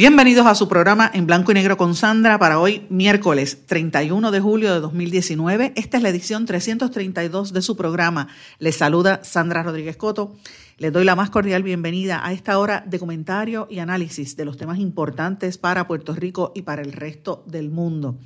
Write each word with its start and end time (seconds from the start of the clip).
Bienvenidos 0.00 0.46
a 0.46 0.54
su 0.54 0.66
programa 0.66 1.10
en 1.12 1.26
blanco 1.26 1.50
y 1.50 1.54
negro 1.56 1.76
con 1.76 1.94
Sandra 1.94 2.38
para 2.38 2.58
hoy 2.58 2.86
miércoles 2.88 3.66
31 3.66 4.30
de 4.30 4.40
julio 4.40 4.72
de 4.72 4.80
2019. 4.80 5.74
Esta 5.76 5.98
es 5.98 6.02
la 6.02 6.08
edición 6.08 6.46
332 6.46 7.52
de 7.52 7.60
su 7.60 7.76
programa. 7.76 8.28
Les 8.58 8.76
saluda 8.76 9.20
Sandra 9.24 9.62
Rodríguez 9.62 9.98
Coto. 9.98 10.38
Les 10.78 10.90
doy 10.90 11.04
la 11.04 11.16
más 11.16 11.28
cordial 11.28 11.62
bienvenida 11.62 12.26
a 12.26 12.32
esta 12.32 12.58
hora 12.58 12.82
de 12.86 12.98
comentario 12.98 13.68
y 13.68 13.80
análisis 13.80 14.38
de 14.38 14.46
los 14.46 14.56
temas 14.56 14.78
importantes 14.78 15.58
para 15.58 15.86
Puerto 15.86 16.14
Rico 16.14 16.52
y 16.54 16.62
para 16.62 16.80
el 16.80 16.92
resto 16.92 17.44
del 17.46 17.68
mundo. 17.68 18.16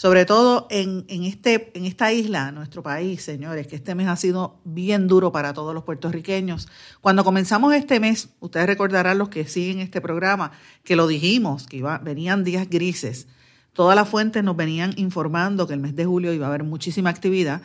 Sobre 0.00 0.24
todo 0.24 0.66
en, 0.70 1.04
este, 1.10 1.72
en 1.74 1.84
esta 1.84 2.10
isla, 2.10 2.52
nuestro 2.52 2.82
país, 2.82 3.22
señores, 3.22 3.66
que 3.66 3.76
este 3.76 3.94
mes 3.94 4.08
ha 4.08 4.16
sido 4.16 4.58
bien 4.64 5.08
duro 5.08 5.30
para 5.30 5.52
todos 5.52 5.74
los 5.74 5.84
puertorriqueños. 5.84 6.68
Cuando 7.02 7.22
comenzamos 7.22 7.74
este 7.74 8.00
mes, 8.00 8.30
ustedes 8.40 8.66
recordarán 8.66 9.18
los 9.18 9.28
que 9.28 9.46
siguen 9.46 9.78
este 9.78 10.00
programa, 10.00 10.52
que 10.84 10.96
lo 10.96 11.06
dijimos, 11.06 11.66
que 11.66 11.76
iba, 11.76 11.98
venían 11.98 12.44
días 12.44 12.70
grises. 12.70 13.26
Todas 13.74 13.94
las 13.94 14.08
fuentes 14.08 14.42
nos 14.42 14.56
venían 14.56 14.94
informando 14.96 15.66
que 15.66 15.74
el 15.74 15.80
mes 15.80 15.94
de 15.94 16.06
julio 16.06 16.32
iba 16.32 16.46
a 16.46 16.48
haber 16.48 16.64
muchísima 16.64 17.10
actividad, 17.10 17.60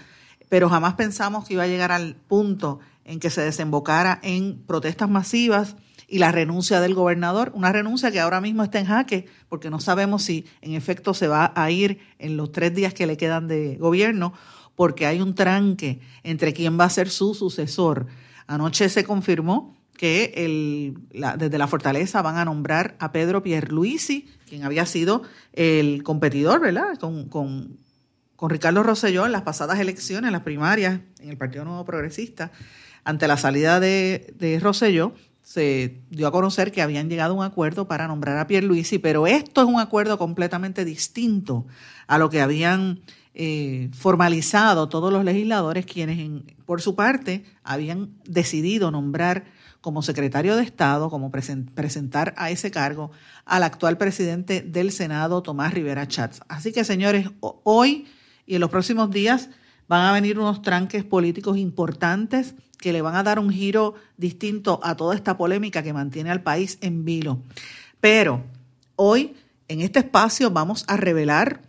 pero 0.50 0.68
jamás 0.68 0.96
pensamos 0.96 1.48
que 1.48 1.54
iba 1.54 1.64
a 1.64 1.68
llegar 1.68 1.94
al 1.94 2.16
punto 2.16 2.82
en 3.06 3.22
que 3.22 3.30
se 3.30 3.44
desembocara 3.44 4.20
en 4.24 4.62
protestas 4.68 5.10
masivas 5.10 5.78
y 6.08 6.20
la 6.20 6.32
renuncia 6.32 6.80
del 6.80 6.94
gobernador, 6.94 7.52
una 7.56 7.72
renuncia 7.72 8.12
que 8.12 8.20
ahora 8.20 8.42
mismo 8.42 8.64
está 8.64 8.80
en 8.80 8.86
jaque 8.86 9.26
porque 9.50 9.70
no 9.70 9.80
sabemos 9.80 10.24
si 10.24 10.46
en 10.62 10.74
efecto 10.74 11.14
se 11.14 11.28
va 11.28 11.52
a 11.56 11.72
ir 11.72 12.00
en 12.20 12.38
los 12.38 12.52
tres 12.52 12.74
días 12.74 12.94
que 12.94 13.08
le 13.08 13.18
quedan 13.18 13.48
de 13.48 13.78
gobierno 13.78 14.34
porque 14.76 15.06
hay 15.06 15.22
un 15.22 15.36
tranque 15.36 16.00
entre 16.24 16.54
quién 16.54 16.80
va 16.80 16.86
a 16.86 16.90
ser 16.90 17.10
su 17.10 17.34
sucesor. 17.34 18.08
Anoche 18.48 18.90
se 18.90 19.04
confirmó 19.04 19.76
que 19.98 20.34
el, 20.36 20.98
desde 21.38 21.58
la 21.58 21.68
fortaleza 21.68 22.22
van 22.22 22.38
a 22.38 22.46
nombrar 22.46 22.96
a 23.00 23.12
Pedro 23.14 23.42
Pierluisi, 23.42 24.30
quien 24.48 24.64
había 24.64 24.86
sido 24.86 25.24
el 25.54 26.04
competidor, 26.04 26.60
¿verdad? 26.60 26.98
Con, 27.00 27.30
con, 27.30 27.78
con 28.36 28.50
Ricardo 28.50 28.84
Rosselló 28.84 29.26
en 29.26 29.32
las 29.32 29.44
pasadas 29.44 29.80
elecciones, 29.80 30.28
en 30.28 30.34
las 30.34 30.42
primarias, 30.42 31.00
en 31.20 31.30
el 31.30 31.38
Partido 31.38 31.64
Nuevo 31.64 31.86
Progresista 31.86 32.52
ante 33.06 33.28
la 33.28 33.38
salida 33.38 33.80
de, 33.80 34.34
de 34.38 34.60
Rosselló, 34.60 35.14
se 35.46 36.02
dio 36.10 36.28
a 36.28 36.32
conocer 36.32 36.72
que 36.72 36.82
habían 36.82 37.08
llegado 37.08 37.34
a 37.34 37.38
un 37.38 37.44
acuerdo 37.44 37.88
para 37.88 38.08
nombrar 38.08 38.40
a 38.40 38.48
Pierluisi, 38.48 38.98
pero 38.98 39.28
esto 39.28 39.62
es 39.62 39.68
un 39.68 39.80
acuerdo 39.80 40.18
completamente 40.18 40.84
distinto 40.84 41.68
a 42.08 42.18
lo 42.18 42.32
que 42.32 42.42
habían 42.42 43.02
eh, 43.36 43.92
formalizado 43.94 44.90
todos 44.90 45.14
los 45.14 45.24
legisladores, 45.24 45.86
quienes 45.86 46.42
por 46.66 46.82
su 46.82 46.96
parte 46.96 47.46
habían 47.64 48.10
decidido 48.26 48.90
nombrar 48.90 49.46
como 49.82 50.02
secretario 50.02 50.56
de 50.56 50.64
Estado, 50.64 51.12
como 51.12 51.30
presentar 51.30 52.34
a 52.38 52.50
ese 52.50 52.72
cargo 52.72 53.12
al 53.46 53.62
actual 53.62 54.00
presidente 54.00 54.62
del 54.62 54.92
Senado, 54.92 55.44
Tomás 55.44 55.76
Rivera 55.76 56.08
Chats. 56.08 56.42
Así 56.48 56.72
que, 56.72 56.84
señores, 56.84 57.30
hoy 57.40 58.08
y 58.48 58.56
en 58.56 58.62
los 58.62 58.72
próximos 58.72 59.12
días 59.12 59.52
van 59.88 60.02
a 60.02 60.12
venir 60.12 60.40
unos 60.40 60.62
tranques 60.62 61.04
políticos 61.04 61.58
importantes 61.58 62.56
que 62.78 62.94
le 62.94 63.02
van 63.02 63.16
a 63.16 63.24
dar 63.24 63.40
un 63.40 63.50
giro 63.50 63.96
distinto 64.18 64.80
a 64.84 64.96
toda 64.96 65.16
esta 65.16 65.38
polémica 65.38 65.84
que 65.84 65.94
mantiene 65.94 66.32
al 66.32 66.44
país 66.44 66.78
en 66.82 67.06
vilo. 67.06 67.40
Pero 68.00 68.44
hoy, 68.96 69.36
en 69.68 69.82
este 69.82 70.00
espacio, 70.00 70.52
vamos 70.52 70.86
a 70.88 70.98
revelar 70.98 71.62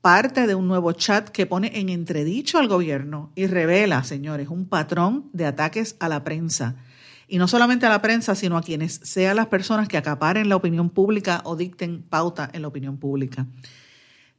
parte 0.00 0.48
de 0.48 0.56
un 0.56 0.66
nuevo 0.66 0.92
chat 0.92 1.28
que 1.28 1.46
pone 1.46 1.78
en 1.78 1.88
entredicho 1.88 2.58
al 2.58 2.66
gobierno 2.66 3.30
y 3.36 3.46
revela, 3.46 4.02
señores, 4.02 4.48
un 4.48 4.66
patrón 4.66 5.30
de 5.32 5.46
ataques 5.46 5.96
a 6.00 6.08
la 6.08 6.24
prensa. 6.24 6.74
Y 7.28 7.38
no 7.38 7.46
solamente 7.46 7.86
a 7.86 7.88
la 7.88 8.02
prensa, 8.02 8.34
sino 8.34 8.58
a 8.58 8.62
quienes 8.62 9.00
sean 9.04 9.36
las 9.36 9.46
personas 9.46 9.88
que 9.88 9.96
acaparen 9.96 10.48
la 10.48 10.56
opinión 10.56 10.90
pública 10.90 11.40
o 11.44 11.56
dicten 11.56 12.02
pauta 12.02 12.50
en 12.52 12.62
la 12.62 12.68
opinión 12.68 12.98
pública. 12.98 13.46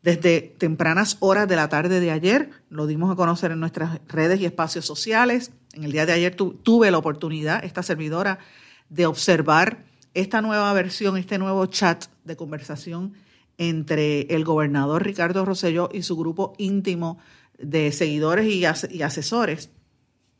Desde 0.03 0.41
tempranas 0.41 1.15
horas 1.21 1.47
de 1.47 1.55
la 1.55 1.69
tarde 1.69 2.01
de 2.01 2.11
ayer, 2.11 2.49
lo 2.69 2.87
dimos 2.87 3.09
a 3.09 3.15
conocer 3.15 3.51
en 3.51 3.61
nuestras 3.61 4.01
redes 4.09 4.41
y 4.41 4.45
espacios 4.45 4.85
sociales. 4.85 5.51
En 5.71 5.85
el 5.85 5.93
día 5.93 6.05
de 6.05 6.11
ayer 6.11 6.35
tuve 6.35 6.91
la 6.91 6.97
oportunidad, 6.97 7.63
esta 7.63 7.83
servidora, 7.83 8.39
de 8.89 9.05
observar 9.05 9.85
esta 10.13 10.41
nueva 10.41 10.73
versión, 10.73 11.15
este 11.15 11.37
nuevo 11.37 11.65
chat 11.67 12.05
de 12.25 12.35
conversación 12.35 13.13
entre 13.57 14.21
el 14.23 14.43
gobernador 14.43 15.05
Ricardo 15.05 15.45
Rosselló 15.45 15.89
y 15.93 16.03
su 16.03 16.17
grupo 16.17 16.53
íntimo 16.57 17.17
de 17.57 17.93
seguidores 17.93 18.45
y, 18.47 18.65
asesores, 18.65 19.69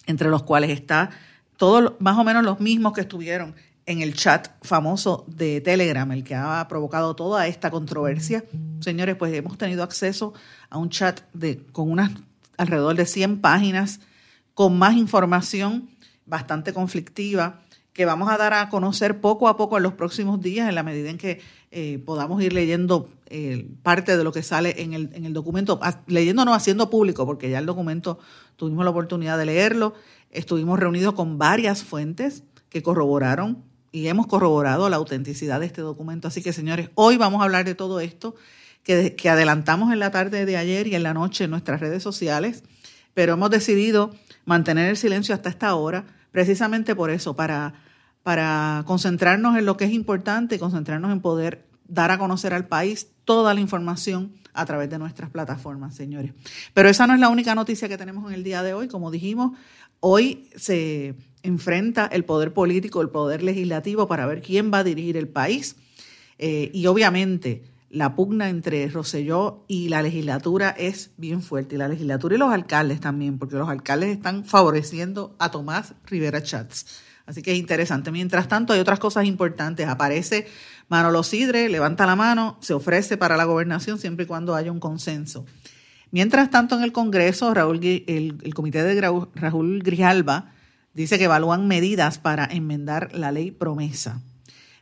entre 0.08 0.30
los 0.30 0.44
cuales 0.44 0.72
está 0.72 1.12
todos 1.56 1.94
más 2.00 2.18
o 2.18 2.26
menos 2.26 2.44
los 2.44 2.60
mismos 2.60 2.92
que 2.92 3.02
estuvieron 3.02 3.56
en 3.86 4.02
el 4.02 4.14
chat 4.14 4.50
famoso 4.62 5.26
de 5.28 5.62
Telegram, 5.62 6.10
el 6.12 6.24
que 6.24 6.36
ha 6.36 6.66
provocado 6.68 7.16
toda 7.16 7.48
esta 7.48 7.70
controversia. 7.70 8.44
Señores, 8.80 9.16
pues 9.16 9.34
hemos 9.34 9.58
tenido 9.58 9.84
acceso 9.84 10.34
a 10.70 10.78
un 10.78 10.90
chat 10.90 11.22
de, 11.34 11.58
con 11.72 11.92
unas 11.92 12.12
alrededor 12.58 12.96
de 12.96 13.06
100 13.06 13.42
páginas, 13.42 14.00
con 14.54 14.78
más 14.78 14.96
información 14.96 15.90
bastante 16.26 16.74
conflictiva, 16.74 17.60
que 17.92 18.06
vamos 18.06 18.30
a 18.32 18.38
dar 18.38 18.54
a 18.54 18.70
conocer 18.70 19.22
poco 19.22 19.48
a 19.48 19.58
poco 19.58 19.78
en 19.78 19.84
los 19.84 19.94
próximos 19.94 20.42
días, 20.42 20.68
en 20.68 20.76
la 20.76 20.84
medida 20.84 21.10
en 21.10 21.18
que 21.18 21.42
eh, 21.72 22.00
podamos 22.00 22.42
ir 22.42 22.54
leyendo 22.54 23.10
eh, 23.28 23.68
parte 23.84 24.18
de 24.18 24.24
lo 24.24 24.32
que 24.32 24.42
sale 24.42 24.82
en 24.82 24.94
el, 24.94 25.10
en 25.14 25.26
el 25.26 25.34
documento, 25.34 25.80
leyendo 26.08 26.46
no 26.46 26.54
haciendo 26.54 26.90
público, 26.90 27.26
porque 27.26 27.50
ya 27.50 27.60
el 27.60 27.66
documento 27.66 28.20
tuvimos 28.56 28.84
la 28.84 28.92
oportunidad 28.92 29.38
de 29.38 29.46
leerlo, 29.46 29.94
estuvimos 30.32 30.80
reunidos 30.80 31.14
con 31.14 31.38
varias 31.38 31.84
fuentes 31.84 32.44
que 32.70 32.82
corroboraron 32.82 33.64
y 33.94 34.08
hemos 34.08 34.28
corroborado 34.28 34.90
la 34.90 34.98
autenticidad 34.98 35.62
de 35.62 35.68
este 35.68 35.82
documento. 35.82 36.28
Así 36.28 36.42
que, 36.42 36.52
señores, 36.52 36.90
hoy 36.96 37.16
vamos 37.16 37.40
a 37.40 37.44
hablar 37.46 37.64
de 37.64 37.76
todo 37.76 38.02
esto 38.02 38.36
que, 38.84 39.16
que 39.16 39.30
adelantamos 39.30 39.94
en 39.94 40.00
la 40.00 40.12
tarde 40.12 40.46
de 40.46 40.58
ayer 40.58 40.88
y 40.88 40.96
en 40.96 41.04
la 41.04 41.14
noche 41.14 41.46
en 41.46 41.52
nuestras 41.52 41.80
redes 41.80 42.02
sociales, 42.04 42.64
pero 43.14 43.34
hemos 43.34 43.52
decidido 43.52 44.14
mantener 44.46 44.90
el 44.90 44.98
silencio 44.98 45.36
hasta 45.36 45.50
esta 45.50 45.76
hora, 45.76 46.06
precisamente 46.32 46.96
por 46.96 47.12
eso, 47.12 47.36
para, 47.36 47.76
para 48.24 48.84
concentrarnos 48.88 49.58
en 49.58 49.66
lo 49.66 49.78
que 49.78 49.86
es 49.86 49.92
importante 49.92 50.56
y 50.56 50.60
concentrarnos 50.60 51.12
en 51.12 51.22
poder 51.22 51.68
dar 51.88 52.10
a 52.10 52.18
conocer 52.18 52.54
al 52.56 52.66
país 52.66 53.08
toda 53.26 53.54
la 53.54 53.62
información 53.62 54.34
a 54.54 54.66
través 54.66 54.90
de 54.90 54.98
nuestras 54.98 55.30
plataformas, 55.30 55.96
señores. 55.96 56.34
Pero 56.74 56.90
esa 56.90 57.06
no 57.06 57.14
es 57.14 57.20
la 57.20 57.30
única 57.30 57.54
noticia 57.54 57.88
que 57.88 57.98
tenemos 57.98 58.28
en 58.28 58.34
el 58.34 58.44
día 58.44 58.64
de 58.64 58.74
hoy. 58.74 58.88
Como 58.88 59.12
dijimos, 59.12 59.52
hoy 60.00 60.50
se 60.56 61.16
enfrenta 61.44 62.06
el 62.08 62.26
poder 62.26 62.54
político, 62.54 63.02
el 63.02 63.10
poder 63.10 63.44
legislativo 63.44 64.08
para 64.08 64.26
ver 64.26 64.42
quién 64.42 64.74
va 64.74 64.80
a 64.80 64.84
dirigir 64.84 65.18
el 65.18 65.28
país. 65.28 65.76
Eh, 66.40 66.72
y 66.74 66.88
obviamente 66.88 67.64
la 67.90 68.16
pugna 68.16 68.50
entre 68.50 68.88
Roselló 68.88 69.66
y 69.68 69.90
la 69.90 70.02
legislatura 70.02 70.72
es 70.72 71.12
bien 71.18 71.44
fuerte, 71.44 71.76
y 71.76 71.78
la 71.78 71.88
legislatura 71.88 72.34
y 72.34 72.40
los 72.40 72.52
alcaldes 72.52 73.00
también, 73.00 73.38
porque 73.38 73.56
los 73.56 73.70
alcaldes 73.70 74.10
están 74.10 74.46
favoreciendo 74.46 75.36
a 75.38 75.52
Tomás 75.52 75.94
Rivera 76.08 76.42
Chats. 76.42 76.88
Así 77.26 77.42
que 77.42 77.52
es 77.52 77.58
interesante. 77.58 78.12
Mientras 78.12 78.48
tanto, 78.48 78.74
hay 78.74 78.80
otras 78.80 79.00
cosas 79.00 79.26
importantes. 79.26 79.88
Aparece 79.88 80.48
Manolo 80.90 81.24
Sidre, 81.24 81.70
levanta 81.70 82.06
la 82.06 82.16
mano, 82.16 82.58
se 82.62 82.74
ofrece 82.74 83.16
para 83.16 83.38
la 83.38 83.46
gobernación 83.46 84.00
siempre 84.00 84.26
y 84.26 84.28
cuando 84.28 84.56
haya 84.56 84.72
un 84.72 84.80
consenso. 84.80 85.46
Mientras 86.12 86.50
tanto, 86.50 86.76
en 86.76 86.84
el 86.84 86.92
Congreso, 86.92 87.54
Raúl, 87.54 87.80
el, 87.84 88.38
el 88.42 88.54
comité 88.54 88.84
de 88.84 89.00
Raúl 89.36 89.84
Grijalba 89.84 90.52
Dice 90.94 91.18
que 91.18 91.24
evalúan 91.24 91.68
medidas 91.68 92.20
para 92.20 92.46
enmendar 92.46 93.10
la 93.14 93.32
ley 93.32 93.50
promesa. 93.50 94.22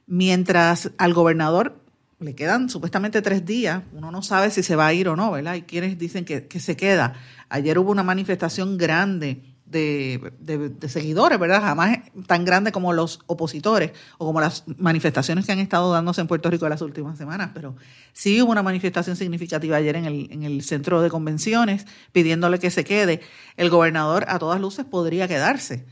Mientras 0.08 0.92
al 0.98 1.14
gobernador 1.14 1.82
le 2.20 2.36
quedan 2.36 2.70
supuestamente 2.70 3.22
tres 3.22 3.46
días, 3.46 3.84
uno 3.94 4.12
no 4.12 4.22
sabe 4.22 4.52
si 4.52 4.62
se 4.62 4.76
va 4.76 4.88
a 4.88 4.94
ir 4.94 5.08
o 5.08 5.16
no, 5.16 5.32
¿verdad? 5.32 5.54
Hay 5.54 5.62
quienes 5.64 5.98
dicen 5.98 6.26
que, 6.26 6.48
se 6.60 6.76
queda. 6.76 7.14
Ayer 7.48 7.80
hubo 7.80 7.92
una 7.92 8.04
manifestación 8.04 8.78
grande 8.78 9.42
de, 9.66 10.34
de, 10.40 10.90
seguidores, 10.90 11.40
¿verdad? 11.40 11.62
Jamás 11.62 12.00
tan 12.28 12.44
grande 12.44 12.74
como 12.74 12.92
los 12.92 13.22
opositores 13.28 13.94
o 14.18 14.26
como 14.26 14.42
las 14.42 14.66
manifestaciones 14.78 15.46
que 15.46 15.54
han 15.54 15.60
estado 15.60 15.94
dándose 15.94 16.20
en 16.20 16.28
Puerto 16.28 16.50
Rico 16.50 16.66
en 16.66 16.72
las 16.72 16.82
últimas 16.82 17.18
semanas, 17.18 17.52
pero 17.54 17.78
sí 18.12 18.42
hubo 18.42 18.52
una 18.52 18.64
manifestación 18.64 19.16
significativa 19.16 19.78
ayer 19.78 19.96
en 19.96 20.06
el, 20.06 20.28
en 20.30 20.44
el 20.44 20.62
centro 20.62 21.02
de 21.02 21.10
convenciones 21.10 21.88
pidiéndole 22.12 22.60
que 22.60 22.70
se 22.70 22.84
quede. 22.84 23.22
El 23.56 23.70
gobernador 23.70 24.26
a 24.28 24.40
todas 24.40 24.60
luces 24.60 24.84
podría 24.84 25.30
quedarse 25.30 25.86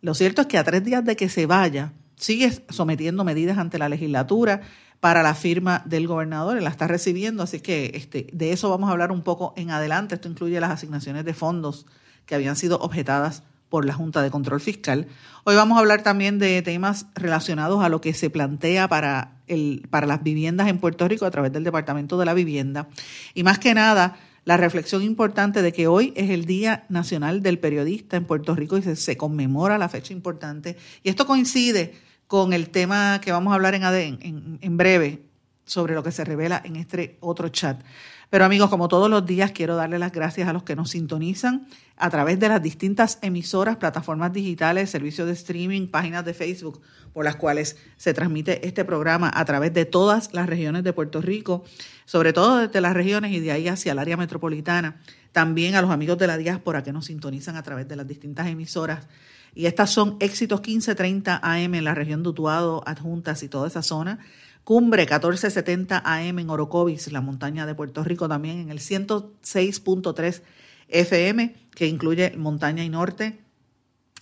Lo 0.00 0.14
cierto 0.14 0.42
es 0.42 0.46
que 0.46 0.58
a 0.58 0.64
tres 0.64 0.84
días 0.84 1.04
de 1.04 1.16
que 1.16 1.28
se 1.28 1.46
vaya, 1.46 1.92
sigue 2.16 2.64
sometiendo 2.68 3.24
medidas 3.24 3.58
ante 3.58 3.78
la 3.78 3.88
legislatura 3.88 4.60
para 5.00 5.22
la 5.22 5.34
firma 5.34 5.82
del 5.86 6.06
gobernador, 6.06 6.56
él 6.56 6.64
la 6.64 6.70
está 6.70 6.88
recibiendo, 6.88 7.44
así 7.44 7.60
que 7.60 7.92
este, 7.94 8.26
de 8.32 8.52
eso 8.52 8.68
vamos 8.68 8.88
a 8.88 8.92
hablar 8.92 9.12
un 9.12 9.22
poco 9.22 9.54
en 9.56 9.70
adelante. 9.70 10.16
Esto 10.16 10.28
incluye 10.28 10.60
las 10.60 10.70
asignaciones 10.70 11.24
de 11.24 11.34
fondos 11.34 11.86
que 12.26 12.34
habían 12.34 12.56
sido 12.56 12.78
objetadas 12.78 13.42
por 13.68 13.84
la 13.84 13.94
Junta 13.94 14.22
de 14.22 14.30
Control 14.30 14.60
Fiscal. 14.60 15.06
Hoy 15.44 15.54
vamos 15.54 15.76
a 15.76 15.80
hablar 15.80 16.02
también 16.02 16.38
de 16.38 16.62
temas 16.62 17.06
relacionados 17.14 17.84
a 17.84 17.88
lo 17.88 18.00
que 18.00 18.14
se 18.14 18.30
plantea 18.30 18.88
para, 18.88 19.36
el, 19.46 19.86
para 19.90 20.06
las 20.06 20.22
viviendas 20.22 20.68
en 20.68 20.78
Puerto 20.78 21.06
Rico 21.06 21.26
a 21.26 21.30
través 21.30 21.52
del 21.52 21.64
Departamento 21.64 22.18
de 22.18 22.26
la 22.26 22.34
Vivienda. 22.34 22.88
Y 23.34 23.42
más 23.42 23.58
que 23.58 23.74
nada, 23.74 24.16
la 24.48 24.56
reflexión 24.56 25.02
importante 25.02 25.60
de 25.60 25.74
que 25.74 25.88
hoy 25.88 26.14
es 26.16 26.30
el 26.30 26.46
Día 26.46 26.86
Nacional 26.88 27.42
del 27.42 27.58
Periodista 27.58 28.16
en 28.16 28.24
Puerto 28.24 28.54
Rico 28.54 28.78
y 28.78 28.96
se, 28.96 29.16
conmemora 29.18 29.76
la 29.76 29.90
fecha 29.90 30.14
importante. 30.14 30.78
Y 31.02 31.10
esto 31.10 31.26
coincide 31.26 31.92
con 32.26 32.54
el 32.54 32.70
tema 32.70 33.20
que 33.20 33.30
vamos 33.30 33.50
a 33.52 33.56
hablar 33.56 33.74
en, 33.74 33.84
en, 33.84 34.58
en 34.62 34.76
breve 34.78 35.22
sobre 35.66 35.92
lo 35.92 36.02
que 36.02 36.12
se 36.12 36.24
revela 36.24 36.62
en 36.64 36.76
este 36.76 37.18
otro 37.20 37.50
chat. 37.50 37.82
Pero 38.30 38.46
amigos, 38.46 38.70
como 38.70 38.88
todos 38.88 39.10
los 39.10 39.26
días, 39.26 39.52
quiero 39.52 39.76
darle 39.76 39.98
las 39.98 40.12
gracias 40.12 40.48
a 40.48 40.54
los 40.54 40.62
que 40.62 40.76
nos 40.76 40.88
sintonizan 40.88 41.66
a 41.98 42.08
través 42.08 42.40
de 42.40 42.48
las 42.48 42.62
distintas 42.62 43.18
emisoras, 43.20 43.76
plataformas 43.76 44.32
digitales, 44.32 44.88
servicios 44.88 45.26
de 45.26 45.34
streaming, 45.34 45.88
páginas 45.88 46.24
de 46.24 46.32
Facebook, 46.32 46.80
por 47.18 47.24
las 47.24 47.34
cuales 47.34 47.76
se 47.96 48.14
transmite 48.14 48.64
este 48.64 48.84
programa 48.84 49.28
a 49.34 49.44
través 49.44 49.74
de 49.74 49.84
todas 49.84 50.32
las 50.32 50.46
regiones 50.46 50.84
de 50.84 50.92
Puerto 50.92 51.20
Rico, 51.20 51.64
sobre 52.04 52.32
todo 52.32 52.58
desde 52.58 52.80
las 52.80 52.94
regiones 52.94 53.32
y 53.32 53.40
de 53.40 53.50
ahí 53.50 53.66
hacia 53.66 53.90
el 53.90 53.98
área 53.98 54.16
metropolitana. 54.16 55.00
También 55.32 55.74
a 55.74 55.82
los 55.82 55.90
amigos 55.90 56.16
de 56.18 56.28
la 56.28 56.36
diáspora 56.36 56.84
que 56.84 56.92
nos 56.92 57.06
sintonizan 57.06 57.56
a 57.56 57.64
través 57.64 57.88
de 57.88 57.96
las 57.96 58.06
distintas 58.06 58.46
emisoras. 58.46 59.08
Y 59.52 59.66
estas 59.66 59.90
son 59.90 60.16
Éxitos 60.20 60.60
1530 60.60 61.40
AM 61.42 61.74
en 61.74 61.82
la 61.82 61.96
región 61.96 62.22
de 62.22 62.28
Utuado, 62.28 62.84
Adjuntas 62.86 63.42
y 63.42 63.48
toda 63.48 63.66
esa 63.66 63.82
zona. 63.82 64.20
Cumbre 64.62 65.02
1470 65.02 66.00
AM 66.04 66.38
en 66.38 66.50
Orocovis, 66.50 67.10
la 67.10 67.20
montaña 67.20 67.66
de 67.66 67.74
Puerto 67.74 68.04
Rico, 68.04 68.28
también 68.28 68.60
en 68.60 68.70
el 68.70 68.78
106.3 68.78 70.42
FM, 70.86 71.56
que 71.74 71.88
incluye 71.88 72.36
montaña 72.36 72.84
y 72.84 72.88
norte. 72.88 73.47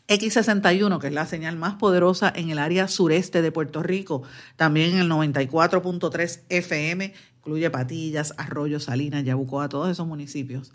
X61, 0.08 1.00
que 1.00 1.08
es 1.08 1.12
la 1.12 1.26
señal 1.26 1.56
más 1.56 1.75
poderosa 1.75 2.32
en 2.35 2.50
el 2.50 2.58
área 2.58 2.87
sureste 2.88 3.43
de 3.43 3.50
Puerto 3.53 3.82
Rico, 3.82 4.23
también 4.56 4.93
en 4.93 4.99
el 4.99 5.11
94.3 5.11 6.43
FM, 6.49 7.12
incluye 7.38 7.70
Patillas, 7.70 8.35
Arroyo, 8.37 8.79
Salinas, 8.79 9.25
Yabucoa, 9.25 9.69
todos 9.69 9.91
esos 9.91 10.06
municipios. 10.06 10.73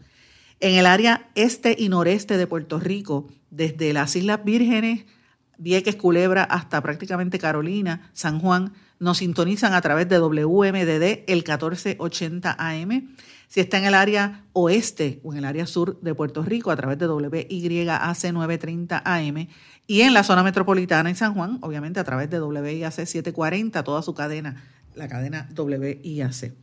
En 0.60 0.76
el 0.76 0.86
área 0.86 1.30
este 1.36 1.76
y 1.78 1.90
noreste 1.90 2.38
de 2.38 2.46
Puerto 2.46 2.80
Rico, 2.80 3.28
desde 3.50 3.94
las 3.94 4.16
Islas 4.16 4.44
Vírgenes, 4.44 5.06
Vieques, 5.58 5.96
Culebra, 5.96 6.44
hasta 6.44 6.82
prácticamente 6.82 7.40
Carolina, 7.40 8.10
San 8.14 8.40
Juan, 8.40 8.74
nos 9.00 9.20
sintonizan 9.20 9.74
a 9.74 9.82
través 9.82 10.10
de 10.10 10.20
WMDD 10.20 11.24
el 11.28 11.44
1480 11.44 12.56
AM. 12.58 13.16
Si 13.52 13.60
está 13.60 13.80
en 13.80 13.84
el 13.84 13.96
área 13.96 14.46
oeste 14.54 15.20
o 15.26 15.34
en 15.34 15.40
el 15.40 15.44
área 15.44 15.68
sur 15.68 16.00
de 16.00 16.16
Puerto 16.16 16.42
Rico, 16.42 16.72
a 16.72 16.78
través 16.78 16.98
de 16.98 17.06
WYAC 17.10 18.32
930 18.32 19.02
AM. 19.04 19.48
Y 19.88 20.02
en 20.04 20.14
la 20.14 20.24
zona 20.24 20.42
metropolitana 20.42 21.10
en 21.10 21.18
San 21.18 21.34
Juan, 21.34 21.58
obviamente 21.60 22.00
a 22.00 22.06
través 22.06 22.30
de 22.30 22.42
WIAC 22.42 22.94
740, 22.94 23.84
toda 23.84 24.04
su 24.04 24.14
cadena, 24.14 24.64
la 24.96 25.10
cadena 25.10 25.50
WIAC. 25.54 26.54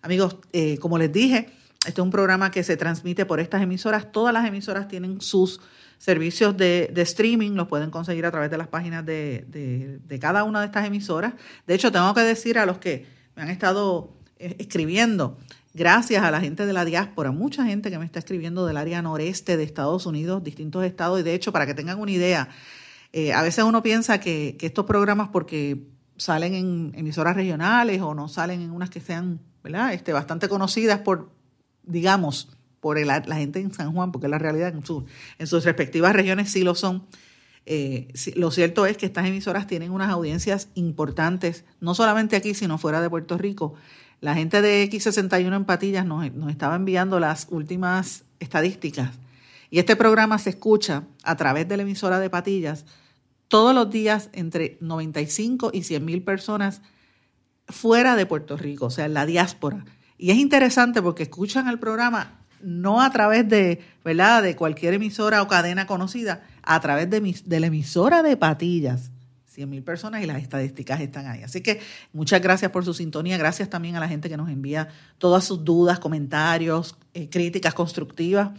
Amigos, 0.00 0.38
eh, 0.54 0.78
como 0.78 0.96
les 0.96 1.12
dije, 1.12 1.50
este 1.86 2.00
es 2.00 2.02
un 2.02 2.10
programa 2.10 2.50
que 2.50 2.64
se 2.64 2.78
transmite 2.78 3.26
por 3.26 3.40
estas 3.40 3.60
emisoras. 3.60 4.10
Todas 4.10 4.32
las 4.32 4.46
emisoras 4.46 4.88
tienen 4.88 5.20
sus 5.20 5.60
servicios 5.98 6.56
de, 6.56 6.90
streaming, 6.96 7.56
los 7.56 7.68
pueden 7.68 7.90
conseguir 7.90 8.24
a 8.24 8.30
través 8.30 8.50
de 8.50 8.56
las 8.56 8.68
páginas 8.68 9.04
de, 9.04 10.00
cada 10.18 10.44
una 10.44 10.60
de 10.60 10.66
estas 10.66 10.86
emisoras. 10.86 11.34
De 11.66 11.74
hecho, 11.74 11.92
tengo 11.92 12.14
que 12.14 12.22
decir 12.22 12.58
a 12.58 12.64
los 12.64 12.78
que 12.78 13.04
me 13.36 13.42
han 13.42 13.50
estado 13.50 14.14
eh, 14.38 14.56
escribiendo, 14.58 15.36
gracias 15.78 16.22
a 16.22 16.30
la 16.30 16.40
gente 16.40 16.66
de 16.66 16.72
la 16.72 16.84
diáspora, 16.84 17.30
mucha 17.30 17.64
gente 17.64 17.90
que 17.90 17.98
me 17.98 18.04
está 18.04 18.18
escribiendo 18.18 18.66
del 18.66 18.76
área 18.76 19.00
noreste 19.00 19.56
de 19.56 19.62
Estados 19.62 20.04
Unidos, 20.04 20.42
distintos 20.44 20.84
estados, 20.84 21.20
y 21.20 21.22
de 21.22 21.34
hecho, 21.34 21.52
para 21.52 21.66
que 21.66 21.74
tengan 21.74 21.98
una 22.00 22.10
idea, 22.10 22.48
eh, 23.12 23.32
a 23.32 23.42
veces 23.42 23.64
uno 23.64 23.82
piensa 23.82 24.20
que, 24.20 24.56
estos 24.60 24.84
programas, 24.84 25.28
porque 25.28 25.86
salen 26.16 26.54
en 26.54 26.92
emisoras 26.94 27.36
regionales 27.36 28.02
o 28.02 28.12
no 28.14 28.28
salen 28.28 28.60
en 28.60 28.72
unas 28.72 28.90
que 28.90 29.00
sean 29.00 29.40
¿verdad? 29.62 29.92
Este, 29.92 30.12
bastante 30.12 30.48
conocidas 30.48 31.00
por, 31.00 31.30
digamos, 31.82 32.48
por 32.80 32.98
la 32.98 33.36
gente 33.36 33.60
en 33.60 33.72
San 33.72 33.92
Juan, 33.92 34.12
porque 34.12 34.28
la 34.28 34.38
realidad 34.38 34.68
en, 34.68 34.82
en 35.38 35.46
sus 35.46 35.64
respectivas 35.64 36.12
regiones 36.12 36.50
sí 36.50 36.62
lo 36.62 36.74
son. 36.74 37.06
Eh, 37.66 38.08
lo 38.34 38.50
cierto 38.50 38.86
es 38.86 38.96
que 38.96 39.04
estas 39.04 39.26
emisoras 39.26 39.66
tienen 39.66 39.90
unas 39.90 40.10
audiencias 40.10 40.68
importantes, 40.74 41.64
no 41.80 41.94
solamente 41.94 42.36
aquí, 42.36 42.54
sino 42.54 42.78
fuera 42.78 43.02
de 43.02 43.10
Puerto 43.10 43.36
Rico. 43.36 43.74
La 44.20 44.34
gente 44.34 44.62
de 44.62 44.90
X61 44.90 45.54
en 45.54 45.64
Patillas 45.64 46.04
nos, 46.04 46.26
estaba 46.50 46.74
enviando 46.74 47.20
las 47.20 47.46
últimas 47.50 48.24
estadísticas 48.40 49.10
y 49.70 49.78
este 49.78 49.94
programa 49.96 50.38
se 50.38 50.50
escucha 50.50 51.04
a 51.22 51.36
través 51.36 51.68
de 51.68 51.76
la 51.76 51.84
emisora 51.84 52.18
de 52.18 52.30
Patillas 52.30 52.84
todos 53.46 53.74
los 53.74 53.90
días 53.90 54.28
entre 54.32 54.76
95 54.80 55.70
y 55.72 55.84
100 55.84 56.04
mil 56.04 56.22
personas 56.22 56.82
fuera 57.68 58.16
de 58.16 58.26
Puerto 58.26 58.56
Rico, 58.56 58.86
o 58.86 58.90
sea, 58.90 59.04
en 59.04 59.14
la 59.14 59.26
diáspora. 59.26 59.84
Y 60.16 60.30
es 60.30 60.38
interesante 60.38 61.00
porque 61.00 61.24
escuchan 61.24 61.68
el 61.68 61.78
programa 61.78 62.38
no 62.60 63.02
a 63.02 63.10
través 63.10 63.48
de, 63.48 63.80
¿verdad? 64.04 64.42
de 64.42 64.56
cualquier 64.56 64.94
emisora 64.94 65.42
o 65.42 65.48
cadena 65.48 65.86
conocida, 65.86 66.42
a 66.62 66.80
través 66.80 67.08
de, 67.08 67.20
de 67.44 67.60
la 67.60 67.66
emisora 67.66 68.22
de 68.22 68.36
Patillas. 68.36 69.12
100 69.58 69.68
mil 69.68 69.82
personas 69.82 70.22
y 70.22 70.26
las 70.26 70.40
estadísticas 70.40 71.00
están 71.00 71.26
ahí. 71.26 71.42
Así 71.42 71.62
que 71.62 71.80
muchas 72.12 72.40
gracias 72.40 72.70
por 72.70 72.84
su 72.84 72.94
sintonía. 72.94 73.36
Gracias 73.36 73.68
también 73.68 73.96
a 73.96 74.00
la 74.00 74.06
gente 74.06 74.28
que 74.28 74.36
nos 74.36 74.48
envía 74.48 74.86
todas 75.18 75.42
sus 75.42 75.64
dudas, 75.64 75.98
comentarios, 75.98 76.96
eh, 77.12 77.28
críticas 77.28 77.74
constructivas 77.74 78.50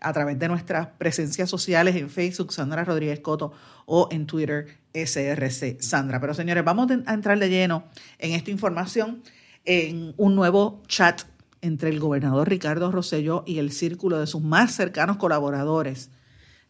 a 0.00 0.12
través 0.14 0.38
de 0.38 0.48
nuestras 0.48 0.86
presencias 0.96 1.50
sociales 1.50 1.94
en 1.96 2.08
Facebook, 2.08 2.54
Sandra 2.54 2.84
Rodríguez 2.84 3.20
Coto, 3.20 3.52
o 3.84 4.08
en 4.10 4.26
Twitter, 4.26 4.78
SRC 4.94 5.82
Sandra. 5.82 6.20
Pero 6.20 6.32
señores, 6.32 6.64
vamos 6.64 6.88
a 7.04 7.12
entrar 7.12 7.38
de 7.38 7.50
lleno 7.50 7.84
en 8.18 8.32
esta 8.32 8.50
información 8.50 9.22
en 9.66 10.14
un 10.16 10.34
nuevo 10.34 10.82
chat 10.86 11.20
entre 11.60 11.90
el 11.90 12.00
gobernador 12.00 12.48
Ricardo 12.48 12.90
Rosselló 12.90 13.44
y 13.46 13.58
el 13.58 13.72
círculo 13.72 14.18
de 14.18 14.26
sus 14.26 14.40
más 14.40 14.74
cercanos 14.74 15.18
colaboradores. 15.18 16.08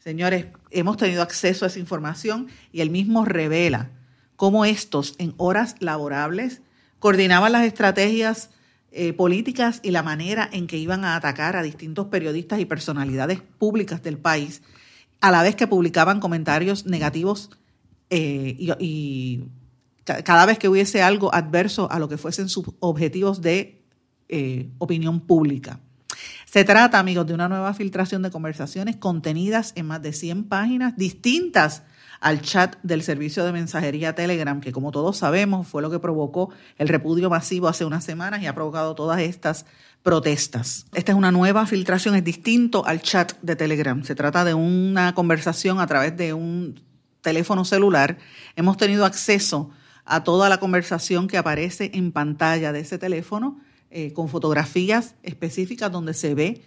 Señores, 0.06 0.47
hemos 0.70 0.99
tenido 0.99 1.20
acceso 1.20 1.64
a 1.64 1.69
esa 1.69 1.81
información 1.81 2.47
y 2.71 2.81
él 2.81 2.90
mismo 2.90 3.25
revela 3.25 3.90
cómo 4.37 4.64
estos, 4.64 5.16
en 5.19 5.35
horas 5.37 5.75
laborables, 5.81 6.62
coordinaban 7.00 7.50
las 7.50 7.64
estrategias 7.64 8.50
eh, 8.92 9.12
políticas 9.14 9.81
y 9.83 9.90
la 9.90 10.04
manera 10.04 10.49
en 10.52 10.69
que 10.69 10.76
iban 10.76 11.04
a 11.04 11.16
atacar 11.16 11.57
a 11.57 11.62
distintos 11.64 12.07
periodistas 12.07 12.61
y 12.61 12.66
personalidades 12.66 13.40
públicas 13.59 14.00
del 14.04 14.16
país, 14.16 14.62
a 15.21 15.33
la 15.33 15.42
vez 15.42 15.57
que 15.57 15.66
publicaban 15.66 16.21
comentarios 16.21 16.87
negativos 16.87 17.50
eh, 18.09 18.54
y 18.78 19.42
cada 20.04 20.47
vez 20.47 20.61
que 20.61 20.69
hubiese 20.69 21.02
algo 21.02 21.35
adverso 21.35 21.90
a 21.90 21.99
lo 21.99 22.09
que 22.09 22.16
fuesen 22.16 22.49
sus 22.49 22.66
objetivos 22.78 23.42
de 23.42 23.83
eh, 24.28 24.71
opinión 24.78 25.19
pública. 25.19 25.81
Se 26.57 26.65
trata, 26.65 26.99
amigos, 26.99 27.27
de 27.27 27.35
una 27.35 27.51
nueva 27.51 27.75
filtración 27.75 28.23
de 28.23 28.31
conversaciones 28.31 28.97
contenidas 28.97 29.75
en 29.77 29.85
más 29.85 30.01
de 30.01 30.15
100 30.15 30.45
páginas 30.45 30.97
distintas 30.97 31.83
al 32.19 32.41
chat 32.41 32.77
del 32.83 33.03
servicio 33.03 33.45
de 33.45 33.53
mensajería 33.53 34.15
Telegram, 34.15 34.59
que 34.63 34.73
como 34.73 34.91
todos 34.91 35.19
sabemos 35.19 35.69
fue 35.69 35.83
lo 35.83 35.91
que 35.91 35.99
provocó 35.99 36.49
el 36.79 36.89
repudio 36.89 37.29
masivo 37.29 37.69
hace 37.69 37.85
unas 37.85 38.05
semanas 38.05 38.41
y 38.41 38.47
ha 38.47 38.55
provocado 38.55 38.95
todas 38.95 39.21
estas 39.21 39.67
protestas. 40.03 40.87
Esta 40.95 41.13
es 41.13 41.19
una 41.19 41.31
nueva 41.31 41.67
filtración, 41.67 42.15
es 42.15 42.25
distinto 42.25 42.87
al 42.87 43.03
chat 43.03 43.35
de 43.43 43.55
Telegram. 43.55 44.03
Se 44.03 44.15
trata 44.15 44.43
de 44.43 44.55
una 44.55 45.15
conversación 45.15 45.79
a 45.79 45.87
través 45.87 46.17
de 46.17 46.33
un 46.33 46.81
teléfono 47.21 47.67
celular. 47.67 48.17
Hemos 48.55 48.79
tenido 48.79 49.05
acceso 49.05 49.73
a 50.07 50.25
toda 50.25 50.49
la 50.49 50.57
conversación 50.57 51.29
que 51.29 51.37
aparece 51.37 51.91
en 51.93 52.13
pantalla 52.13 52.73
de 52.73 52.81
ese 52.81 52.97
teléfono, 52.97 53.61
eh, 53.99 54.12
con 54.12 54.29
fotografías 54.29 55.15
específicas 55.23 55.91
donde 55.91 56.12
se 56.12 56.35
ve 56.35 56.61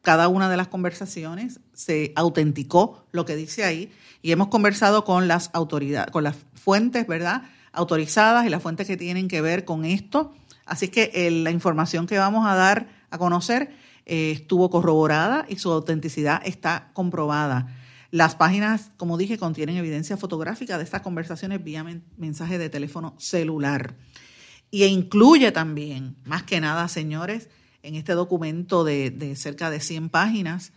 cada 0.00 0.28
una 0.28 0.48
de 0.48 0.56
las 0.56 0.68
conversaciones, 0.68 1.58
se 1.72 2.12
autenticó 2.14 3.04
lo 3.10 3.24
que 3.24 3.34
dice 3.34 3.64
ahí 3.64 3.90
y 4.22 4.30
hemos 4.30 4.46
conversado 4.46 5.04
con 5.04 5.26
las 5.26 5.50
autoridades, 5.54 6.12
con 6.12 6.22
las 6.22 6.36
fuentes, 6.54 7.04
¿verdad? 7.08 7.42
Autorizadas 7.72 8.46
y 8.46 8.48
las 8.48 8.62
fuentes 8.62 8.86
que 8.86 8.96
tienen 8.96 9.26
que 9.26 9.40
ver 9.40 9.64
con 9.64 9.84
esto. 9.84 10.32
Así 10.66 10.86
que 10.86 11.10
eh, 11.14 11.32
la 11.32 11.50
información 11.50 12.06
que 12.06 12.16
vamos 12.16 12.46
a 12.46 12.54
dar 12.54 12.86
a 13.10 13.18
conocer 13.18 13.72
eh, 14.06 14.30
estuvo 14.30 14.70
corroborada 14.70 15.46
y 15.48 15.56
su 15.56 15.72
autenticidad 15.72 16.40
está 16.44 16.92
comprobada. 16.92 17.74
Las 18.12 18.36
páginas, 18.36 18.92
como 18.96 19.18
dije, 19.18 19.36
contienen 19.36 19.78
evidencia 19.78 20.16
fotográfica 20.16 20.78
de 20.78 20.84
estas 20.84 21.02
conversaciones 21.02 21.64
vía 21.64 21.84
mensaje 22.16 22.56
de 22.56 22.70
teléfono 22.70 23.16
celular. 23.18 23.96
Y 24.70 24.84
incluye 24.84 25.50
también, 25.52 26.16
más 26.24 26.42
que 26.42 26.60
nada, 26.60 26.88
señores, 26.88 27.48
en 27.82 27.94
este 27.94 28.12
documento 28.12 28.84
de, 28.84 29.34
cerca 29.36 29.70
de 29.70 29.80
100 29.80 30.10
páginas, 30.10 30.72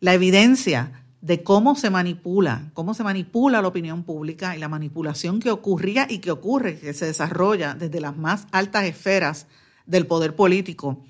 la 0.00 0.14
evidencia 0.14 1.04
de 1.20 1.42
cómo 1.42 1.74
se 1.74 1.90
manipula, 1.90 2.70
cómo 2.74 2.94
se 2.94 3.02
manipula 3.02 3.60
la 3.60 3.68
opinión 3.68 4.04
pública 4.04 4.56
y 4.56 4.60
la 4.60 4.68
manipulación 4.68 5.40
que 5.40 5.50
ocurría 5.50 6.06
y 6.08 6.18
que 6.18 6.30
ocurre, 6.30 6.78
que 6.78 6.94
se 6.94 7.06
desarrolla 7.06 7.74
desde 7.74 8.00
las 8.00 8.16
más 8.16 8.46
altas 8.52 8.84
esferas 8.84 9.46
del 9.84 10.06
poder 10.06 10.36
político, 10.36 11.04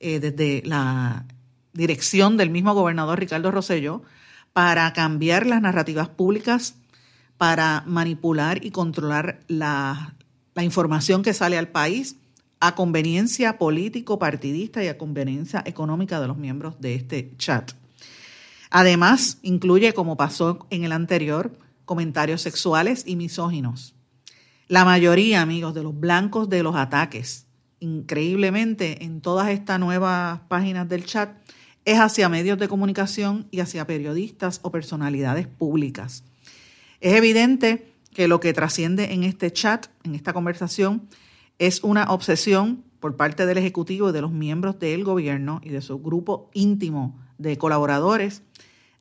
eh, 0.00 0.18
desde 0.18 0.62
la 0.66 1.26
dirección 1.72 2.36
del 2.36 2.50
mismo 2.50 2.74
gobernador 2.74 3.20
Ricardo 3.20 3.50
Rosselló, 3.50 4.02
para 4.52 4.92
cambiar 4.92 5.46
las 5.46 5.62
narrativas 5.62 6.08
públicas, 6.08 6.74
para 7.38 7.84
manipular 7.86 8.64
y 8.64 8.72
controlar 8.72 9.40
la, 9.46 10.14
la 10.54 10.64
información 10.64 11.22
que 11.22 11.34
sale 11.34 11.58
al 11.58 11.68
país 11.68 12.16
a 12.60 12.74
conveniencia 12.74 13.58
político, 13.58 14.18
partidista 14.18 14.84
y 14.84 14.88
a 14.88 14.96
conveniencia 14.96 15.62
económica 15.66 16.20
de 16.20 16.28
los 16.28 16.36
miembros 16.36 16.80
de 16.80 16.94
este 16.94 17.32
chat. 17.36 17.72
Además, 18.70 19.38
incluye, 19.42 19.92
como 19.92 20.16
pasó 20.16 20.66
en 20.70 20.84
el 20.84 20.92
anterior, 20.92 21.52
comentarios 21.84 22.40
sexuales 22.40 23.02
y 23.06 23.16
misóginos. 23.16 23.94
La 24.68 24.84
mayoría, 24.84 25.42
amigos, 25.42 25.74
de 25.74 25.82
los 25.82 25.98
blancos 25.98 26.48
de 26.48 26.62
los 26.62 26.76
ataques, 26.76 27.46
increíblemente 27.80 29.04
en 29.04 29.20
todas 29.20 29.50
estas 29.50 29.80
nuevas 29.80 30.40
páginas 30.48 30.88
del 30.88 31.04
chat, 31.04 31.36
es 31.84 31.98
hacia 31.98 32.28
medios 32.28 32.58
de 32.58 32.68
comunicación 32.68 33.48
y 33.50 33.60
hacia 33.60 33.86
periodistas 33.86 34.60
o 34.62 34.70
personalidades 34.70 35.48
públicas. 35.48 36.24
Es 37.00 37.14
evidente 37.14 37.91
que 38.14 38.28
lo 38.28 38.40
que 38.40 38.52
trasciende 38.52 39.12
en 39.12 39.24
este 39.24 39.50
chat, 39.52 39.86
en 40.04 40.14
esta 40.14 40.32
conversación, 40.32 41.08
es 41.58 41.82
una 41.82 42.04
obsesión 42.10 42.84
por 43.00 43.16
parte 43.16 43.46
del 43.46 43.58
Ejecutivo 43.58 44.10
y 44.10 44.12
de 44.12 44.20
los 44.20 44.32
miembros 44.32 44.78
del 44.78 45.04
gobierno 45.04 45.60
y 45.62 45.70
de 45.70 45.82
su 45.82 45.98
grupo 45.98 46.50
íntimo 46.54 47.18
de 47.38 47.58
colaboradores 47.58 48.42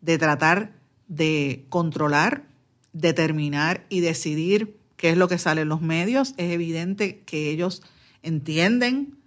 de 0.02 0.18
tratar 0.18 0.74
de 1.08 1.66
controlar, 1.70 2.48
determinar 2.94 3.86
y 3.90 4.00
decidir 4.00 4.78
qué 4.98 5.10
es 5.10 5.18
lo 5.18 5.28
que 5.28 5.38
sale 5.38 5.62
en 5.62 5.70
los 5.70 5.82
medios. 5.82 6.34
Es 6.38 6.52
evidente 6.52 7.22
que 7.22 7.50
ellos 7.50 7.84
entienden 8.24 9.18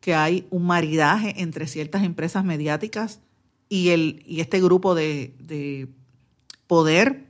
que 0.00 0.14
hay 0.14 0.46
un 0.50 0.66
maridaje 0.66 1.40
entre 1.42 1.66
ciertas 1.66 2.02
empresas 2.02 2.44
mediáticas 2.44 3.20
y, 3.68 3.90
el, 3.90 4.22
y 4.26 4.40
este 4.40 4.60
grupo 4.60 4.94
de, 4.94 5.88
poder. 6.66 7.26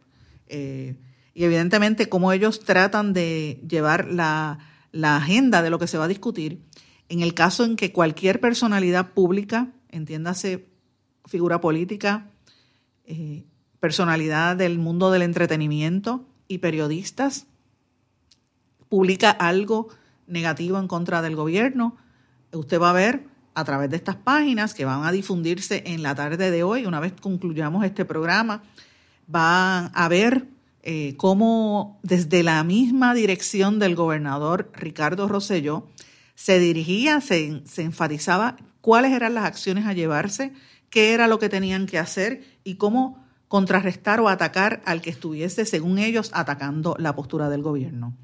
Eh, 0.46 0.96
y 1.34 1.44
evidentemente 1.44 2.08
cómo 2.08 2.32
ellos 2.32 2.60
tratan 2.60 3.12
de 3.12 3.62
llevar 3.68 4.06
la, 4.08 4.58
la 4.92 5.16
agenda 5.16 5.62
de 5.62 5.70
lo 5.70 5.78
que 5.78 5.86
se 5.86 5.98
va 5.98 6.04
a 6.04 6.08
discutir. 6.08 6.62
En 7.08 7.20
el 7.20 7.34
caso 7.34 7.64
en 7.64 7.76
que 7.76 7.92
cualquier 7.92 8.40
personalidad 8.40 9.12
pública, 9.12 9.68
entiéndase 9.88 10.68
figura 11.26 11.60
política, 11.60 12.30
eh, 13.04 13.44
personalidad 13.80 14.56
del 14.56 14.78
mundo 14.78 15.10
del 15.10 15.22
entretenimiento 15.22 16.26
y 16.48 16.58
periodistas, 16.58 17.46
publica 18.88 19.30
algo 19.30 19.88
negativo 20.26 20.78
en 20.78 20.86
contra 20.86 21.22
del 21.22 21.34
gobierno, 21.34 21.96
usted 22.52 22.80
va 22.80 22.90
a 22.90 22.94
ver 22.94 23.26
a 23.54 23.64
través 23.64 23.90
de 23.90 23.96
estas 23.96 24.16
páginas 24.16 24.74
que 24.74 24.84
van 24.84 25.04
a 25.04 25.12
difundirse 25.12 25.82
en 25.86 26.02
la 26.02 26.14
tarde 26.14 26.50
de 26.50 26.62
hoy, 26.62 26.86
una 26.86 27.00
vez 27.00 27.12
concluyamos 27.20 27.84
este 27.84 28.04
programa, 28.04 28.62
va 29.34 29.86
a 29.86 30.08
ver 30.08 30.46
eh, 30.82 31.14
cómo 31.16 32.00
desde 32.02 32.42
la 32.42 32.62
misma 32.64 33.14
dirección 33.14 33.78
del 33.78 33.94
gobernador 33.94 34.70
Ricardo 34.74 35.28
Rosselló 35.28 35.86
se 36.34 36.58
dirigía, 36.58 37.20
se, 37.20 37.62
se 37.66 37.82
enfatizaba 37.82 38.56
cuáles 38.80 39.12
eran 39.12 39.34
las 39.34 39.44
acciones 39.44 39.86
a 39.86 39.92
llevarse, 39.92 40.52
qué 40.90 41.14
era 41.14 41.28
lo 41.28 41.38
que 41.38 41.48
tenían 41.48 41.86
que 41.86 41.98
hacer 41.98 42.42
y 42.64 42.74
cómo 42.74 43.24
contrarrestar 43.48 44.18
o 44.20 44.28
atacar 44.28 44.82
al 44.84 45.02
que 45.02 45.10
estuviese, 45.10 45.66
según 45.66 45.98
ellos, 45.98 46.30
atacando 46.34 46.96
la 46.98 47.14
postura 47.14 47.48
del 47.48 47.62
gobierno. 47.62 48.16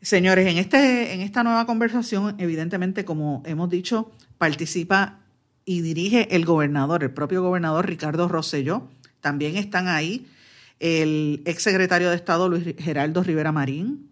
Señores, 0.00 0.46
en, 0.46 0.58
este, 0.58 1.14
en 1.14 1.20
esta 1.20 1.42
nueva 1.42 1.66
conversación, 1.66 2.36
evidentemente, 2.38 3.04
como 3.04 3.42
hemos 3.44 3.68
dicho, 3.68 4.12
participa 4.38 5.18
y 5.64 5.80
dirige 5.80 6.34
el 6.36 6.44
gobernador, 6.44 7.02
el 7.02 7.10
propio 7.10 7.42
gobernador 7.42 7.86
Ricardo 7.86 8.28
Rosselló. 8.28 8.88
También 9.20 9.56
están 9.56 9.88
ahí 9.88 10.28
el 10.80 11.42
exsecretario 11.46 12.10
de 12.10 12.16
Estado 12.16 12.48
Luis 12.48 12.74
Geraldo 12.78 13.22
Rivera 13.22 13.52
Marín, 13.52 14.10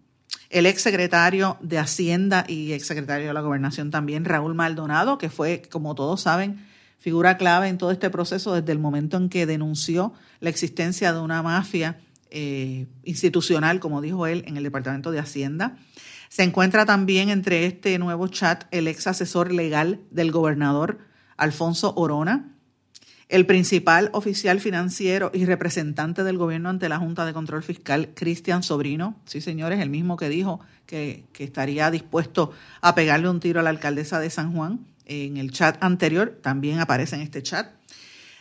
el 0.49 0.65
exsecretario 0.65 1.57
de 1.61 1.77
Hacienda 1.79 2.45
y 2.47 2.73
exsecretario 2.73 3.27
de 3.27 3.33
la 3.33 3.41
Gobernación 3.41 3.91
también, 3.91 4.25
Raúl 4.25 4.55
Maldonado, 4.55 5.17
que 5.17 5.29
fue, 5.29 5.61
como 5.69 5.95
todos 5.95 6.21
saben, 6.21 6.65
figura 6.99 7.37
clave 7.37 7.67
en 7.67 7.77
todo 7.77 7.91
este 7.91 8.09
proceso 8.09 8.53
desde 8.53 8.71
el 8.71 8.79
momento 8.79 9.17
en 9.17 9.29
que 9.29 9.45
denunció 9.45 10.13
la 10.39 10.49
existencia 10.49 11.13
de 11.13 11.19
una 11.19 11.43
mafia 11.43 11.99
eh, 12.31 12.87
institucional, 13.03 13.79
como 13.79 14.01
dijo 14.01 14.27
él, 14.27 14.43
en 14.47 14.57
el 14.57 14.63
Departamento 14.63 15.11
de 15.11 15.19
Hacienda. 15.19 15.77
Se 16.29 16.43
encuentra 16.43 16.85
también 16.85 17.29
entre 17.29 17.65
este 17.65 17.97
nuevo 17.99 18.27
chat 18.27 18.65
el 18.71 18.87
ex 18.87 19.07
asesor 19.07 19.51
legal 19.51 20.01
del 20.09 20.31
gobernador 20.31 20.99
Alfonso 21.37 21.93
Orona, 21.95 22.54
el 23.27 23.45
principal 23.45 24.09
oficial 24.13 24.59
financiero 24.59 25.31
y 25.33 25.45
representante 25.45 26.23
del 26.23 26.37
gobierno 26.37 26.69
ante 26.69 26.89
la 26.89 26.99
Junta 26.99 27.25
de 27.25 27.33
Control 27.33 27.63
Fiscal, 27.63 28.09
Cristian 28.13 28.61
Sobrino, 28.61 29.15
sí 29.25 29.41
señores, 29.41 29.79
el 29.79 29.89
mismo 29.89 30.17
que 30.17 30.29
dijo 30.29 30.59
que, 30.85 31.25
que 31.33 31.43
estaría 31.43 31.89
dispuesto 31.89 32.51
a 32.81 32.93
pegarle 32.93 33.29
un 33.29 33.39
tiro 33.39 33.59
a 33.59 33.63
la 33.63 33.71
alcaldesa 33.71 34.19
de 34.19 34.29
San 34.29 34.53
Juan, 34.53 34.85
en 35.05 35.37
el 35.37 35.51
chat 35.51 35.77
anterior, 35.83 36.39
también 36.41 36.79
aparece 36.79 37.15
en 37.15 37.21
este 37.21 37.43
chat. 37.43 37.69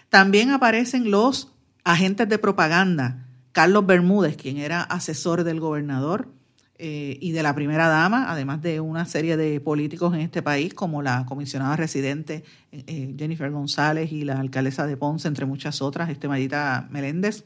También 0.09 0.50
aparecen 0.50 1.11
los 1.11 1.53
agentes 1.85 2.29
de 2.29 2.38
propaganda, 2.38 3.26
Carlos 3.53 3.87
Bermúdez, 3.87 4.37
quien 4.37 4.59
era 4.59 4.83
asesor 4.83 5.45
del 5.45 5.61
gobernador 5.61 6.29
eh, 6.76 7.19
y 7.21 7.33
de 7.33 7.43
la 7.43 7.54
primera 7.54 7.88
dama, 7.88 8.31
además 8.31 8.61
de 8.61 8.81
una 8.81 9.04
serie 9.07 9.37
de 9.37 9.61
políticos 9.61 10.14
en 10.14 10.21
este 10.21 10.43
país, 10.43 10.75
como 10.75 11.02
la 11.02 11.25
comisionada 11.26 11.76
residente 11.76 12.45
eh, 12.73 13.14
Jennifer 13.16 13.50
González 13.50 14.11
y 14.11 14.25
la 14.25 14.40
alcaldesa 14.40 14.87
de 14.87 14.97
Ponce, 14.97 15.28
entre 15.28 15.47
muchas 15.47 15.81
otras, 15.83 16.11
este 16.11 16.28
Mayita 16.28 16.88
Meléndez. 16.90 17.45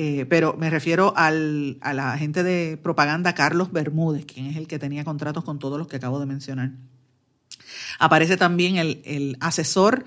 Eh, 0.00 0.26
pero 0.28 0.54
me 0.56 0.70
refiero 0.70 1.12
al, 1.16 1.78
a 1.80 1.92
la 1.92 2.12
agente 2.12 2.44
de 2.44 2.78
propaganda 2.80 3.34
Carlos 3.34 3.72
Bermúdez, 3.72 4.26
quien 4.26 4.46
es 4.46 4.56
el 4.56 4.68
que 4.68 4.78
tenía 4.78 5.04
contratos 5.04 5.42
con 5.42 5.58
todos 5.58 5.76
los 5.76 5.88
que 5.88 5.96
acabo 5.96 6.20
de 6.20 6.26
mencionar. 6.26 6.70
Aparece 7.98 8.36
también 8.36 8.76
el, 8.76 9.36
asesor 9.40 10.04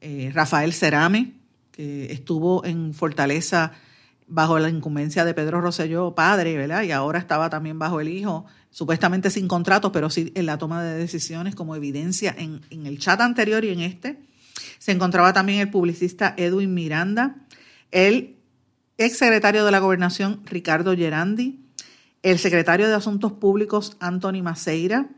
eh, 0.00 0.30
Rafael 0.32 0.72
Cerame, 0.72 1.32
que 1.72 2.12
estuvo 2.12 2.64
en 2.64 2.94
Fortaleza 2.94 3.72
bajo 4.32 4.58
la 4.58 4.70
incumbencia 4.70 5.26
de 5.26 5.34
Pedro 5.34 5.60
Rosselló, 5.60 6.14
padre, 6.14 6.56
¿verdad? 6.56 6.84
Y 6.84 6.90
ahora 6.90 7.18
estaba 7.18 7.50
también 7.50 7.78
bajo 7.78 8.00
el 8.00 8.08
hijo, 8.08 8.46
supuestamente 8.70 9.28
sin 9.30 9.46
contratos, 9.46 9.90
pero 9.92 10.08
sí 10.08 10.32
en 10.34 10.46
la 10.46 10.56
toma 10.56 10.82
de 10.82 10.96
decisiones 10.96 11.54
como 11.54 11.76
evidencia 11.76 12.34
en, 12.36 12.62
en 12.70 12.86
el 12.86 12.98
chat 12.98 13.20
anterior 13.20 13.62
y 13.62 13.68
en 13.68 13.80
este. 13.80 14.18
Se 14.78 14.92
encontraba 14.92 15.34
también 15.34 15.60
el 15.60 15.70
publicista 15.70 16.34
Edwin 16.38 16.72
Miranda, 16.72 17.36
el 17.90 18.36
ex 18.96 19.18
secretario 19.18 19.66
de 19.66 19.70
la 19.70 19.80
Gobernación 19.80 20.40
Ricardo 20.46 20.96
Gerandi, 20.96 21.60
el 22.22 22.38
secretario 22.38 22.88
de 22.88 22.94
Asuntos 22.94 23.32
Públicos 23.32 23.98
Anthony 24.00 24.42
Maceira, 24.42 25.10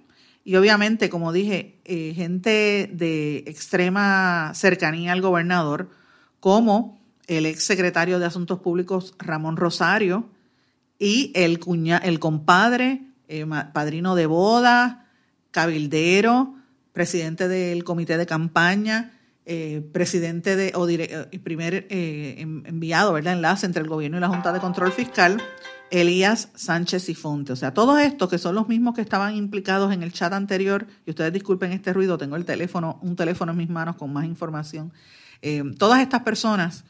y 0.42 0.56
obviamente, 0.56 1.09
como 1.09 1.33
dije, 1.33 1.80
eh, 1.85 2.12
gente 2.14 2.90
de 2.92 3.44
extrema 3.47 4.52
cercanía 4.54 5.12
al 5.12 5.23
gobernador, 5.23 5.88
como 6.40 7.03
el 7.26 7.47
ex 7.47 7.64
secretario 7.64 8.19
de 8.19 8.26
Asuntos 8.26 8.61
Públicos 8.61 9.14
Ramón 9.19 9.57
Rosario 9.57 10.28
y 10.99 11.33
el, 11.35 11.59
cuña, 11.59 11.99
el 11.99 12.19
compadre, 12.19 13.02
eh, 13.28 13.47
padrino 13.73 14.14
de 14.14 14.26
boda, 14.26 15.07
cabildero, 15.50 16.54
presidente 16.93 17.49
del 17.49 17.85
comité 17.85 18.16
de 18.16 18.26
campaña, 18.26 19.12
eh, 19.47 19.87
presidente 19.93 20.57
de, 20.57 20.73
o 20.75 20.87
primer 21.43 21.87
enviado, 21.90 23.12
¿verdad? 23.12 23.35
Enlace 23.35 23.66
entre 23.66 23.83
el 23.83 23.88
gobierno 23.88 24.16
y 24.16 24.21
la 24.21 24.28
Junta 24.28 24.52
de 24.52 24.61
Control 24.61 24.93
Fiscal, 24.93 25.43
Elías 25.90 26.49
Sánchez 26.54 27.09
y 27.09 27.14
Fonte. 27.14 27.52
O 27.52 27.57
sea, 27.57 27.75
todos 27.75 28.00
estos 28.00 28.28
que 28.28 28.38
son 28.38 28.54
los 28.54 28.69
mismos 28.69 28.95
que 28.95 29.00
estaban 29.00 29.37
implicados 29.37 29.93
en 29.93 30.02
el 30.02 30.12
chat 30.12 30.33
anterior, 30.33 30.87
y 31.07 31.11
ustedes 31.11 31.33
disculpen 31.33 31.73
este 31.73 31.93
ruido, 31.93 32.19
tengo 32.19 32.37
el 32.37 32.45
teléfono, 32.45 32.99
un 33.02 33.16
teléfono 33.16 33.52
en 33.52 33.59
mis 33.59 33.71
manos 33.71 33.97
con 33.97 34.12
más 34.12 34.25
información. 34.25 34.93
Eh, 35.43 35.62
todas 35.78 36.00
estas 36.00 36.23
personas 36.23 36.85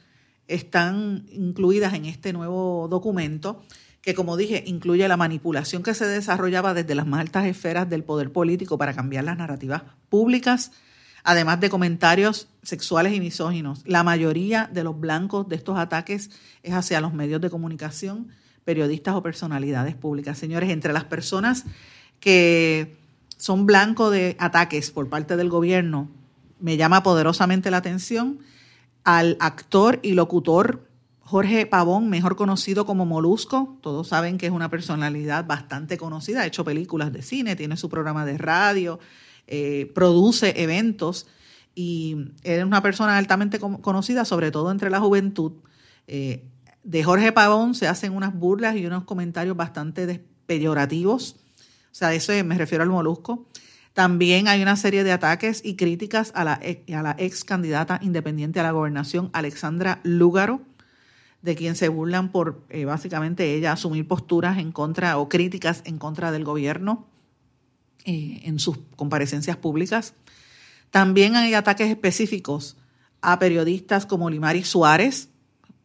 están 0.48 1.26
incluidas 1.30 1.94
en 1.94 2.06
este 2.06 2.32
nuevo 2.32 2.88
documento 2.88 3.62
que, 4.00 4.14
como 4.14 4.36
dije, 4.36 4.62
incluye 4.66 5.08
la 5.08 5.16
manipulación 5.16 5.82
que 5.82 5.94
se 5.94 6.06
desarrollaba 6.06 6.74
desde 6.74 6.94
las 6.94 7.06
más 7.06 7.20
altas 7.20 7.46
esferas 7.46 7.88
del 7.88 8.04
poder 8.04 8.32
político 8.32 8.76
para 8.76 8.94
cambiar 8.94 9.24
las 9.24 9.38
narrativas 9.38 9.82
públicas, 10.10 10.72
además 11.22 11.60
de 11.60 11.70
comentarios 11.70 12.48
sexuales 12.62 13.14
y 13.14 13.20
misóginos. 13.20 13.82
La 13.86 14.02
mayoría 14.02 14.68
de 14.70 14.84
los 14.84 15.00
blancos 15.00 15.48
de 15.48 15.56
estos 15.56 15.78
ataques 15.78 16.30
es 16.62 16.74
hacia 16.74 17.00
los 17.00 17.14
medios 17.14 17.40
de 17.40 17.48
comunicación 17.48 18.28
periodistas 18.64 19.14
o 19.14 19.22
personalidades 19.22 19.94
públicas. 19.94 20.38
Señores, 20.38 20.70
entre 20.70 20.92
las 20.92 21.04
personas 21.04 21.64
que 22.20 22.96
son 23.36 23.66
blanco 23.66 24.10
de 24.10 24.36
ataques 24.38 24.90
por 24.90 25.08
parte 25.08 25.36
del 25.36 25.50
gobierno, 25.50 26.08
me 26.60 26.76
llama 26.76 27.02
poderosamente 27.02 27.70
la 27.70 27.78
atención 27.78 28.38
al 29.04 29.36
actor 29.38 30.00
y 30.02 30.12
locutor 30.12 30.88
Jorge 31.20 31.64
Pavón, 31.66 32.10
mejor 32.10 32.36
conocido 32.36 32.84
como 32.84 33.06
Molusco, 33.06 33.78
todos 33.80 34.08
saben 34.08 34.36
que 34.36 34.46
es 34.46 34.52
una 34.52 34.68
personalidad 34.68 35.46
bastante 35.46 35.96
conocida, 35.96 36.42
ha 36.42 36.46
hecho 36.46 36.64
películas 36.64 37.12
de 37.12 37.22
cine, 37.22 37.56
tiene 37.56 37.78
su 37.78 37.88
programa 37.88 38.26
de 38.26 38.36
radio, 38.36 38.98
eh, 39.46 39.90
produce 39.94 40.62
eventos 40.62 41.26
y 41.74 42.16
es 42.42 42.62
una 42.62 42.82
persona 42.82 43.16
altamente 43.16 43.58
conocida, 43.58 44.24
sobre 44.24 44.50
todo 44.50 44.70
entre 44.70 44.90
la 44.90 45.00
juventud. 45.00 45.52
Eh, 46.06 46.44
de 46.82 47.02
Jorge 47.02 47.32
Pavón 47.32 47.74
se 47.74 47.88
hacen 47.88 48.14
unas 48.14 48.34
burlas 48.34 48.76
y 48.76 48.84
unos 48.84 49.04
comentarios 49.04 49.56
bastante 49.56 50.22
peyorativos, 50.46 51.36
o 51.90 51.94
sea, 51.96 52.12
eso 52.12 52.32
me 52.44 52.58
refiero 52.58 52.82
al 52.82 52.90
Molusco. 52.90 53.46
También 53.94 54.48
hay 54.48 54.60
una 54.60 54.74
serie 54.74 55.04
de 55.04 55.12
ataques 55.12 55.62
y 55.64 55.76
críticas 55.76 56.32
a 56.34 56.42
la, 56.42 56.54
a 56.54 57.02
la 57.02 57.14
ex 57.16 57.44
candidata 57.44 58.00
independiente 58.02 58.58
a 58.58 58.64
la 58.64 58.72
gobernación, 58.72 59.30
Alexandra 59.32 60.00
Lúgaro, 60.02 60.62
de 61.42 61.54
quien 61.54 61.76
se 61.76 61.88
burlan 61.88 62.32
por 62.32 62.64
eh, 62.70 62.86
básicamente 62.86 63.54
ella 63.54 63.72
asumir 63.72 64.08
posturas 64.08 64.58
en 64.58 64.72
contra 64.72 65.18
o 65.18 65.28
críticas 65.28 65.82
en 65.84 65.98
contra 65.98 66.32
del 66.32 66.42
gobierno 66.42 67.06
eh, 68.04 68.40
en 68.44 68.58
sus 68.58 68.78
comparecencias 68.96 69.56
públicas. 69.56 70.14
También 70.90 71.36
hay 71.36 71.54
ataques 71.54 71.88
específicos 71.88 72.76
a 73.20 73.38
periodistas 73.38 74.06
como 74.06 74.28
Limari 74.28 74.64
Suárez, 74.64 75.28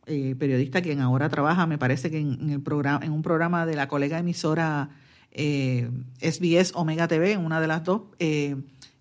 eh, 0.07 0.35
periodista 0.39 0.81
quien 0.81 1.01
ahora 1.01 1.29
trabaja, 1.29 1.67
me 1.67 1.77
parece 1.77 2.09
que 2.09 2.19
en, 2.19 2.49
el 2.49 2.61
programa, 2.61 3.05
en 3.05 3.11
un 3.11 3.21
programa 3.21 3.67
de 3.67 3.75
la 3.75 3.87
colega 3.87 4.17
emisora 4.17 4.89
SBS 5.31 6.71
Omega 6.75 7.07
TV, 7.07 7.37
una 7.37 7.61
de 7.61 7.67
las 7.67 7.83
dos, 7.83 8.01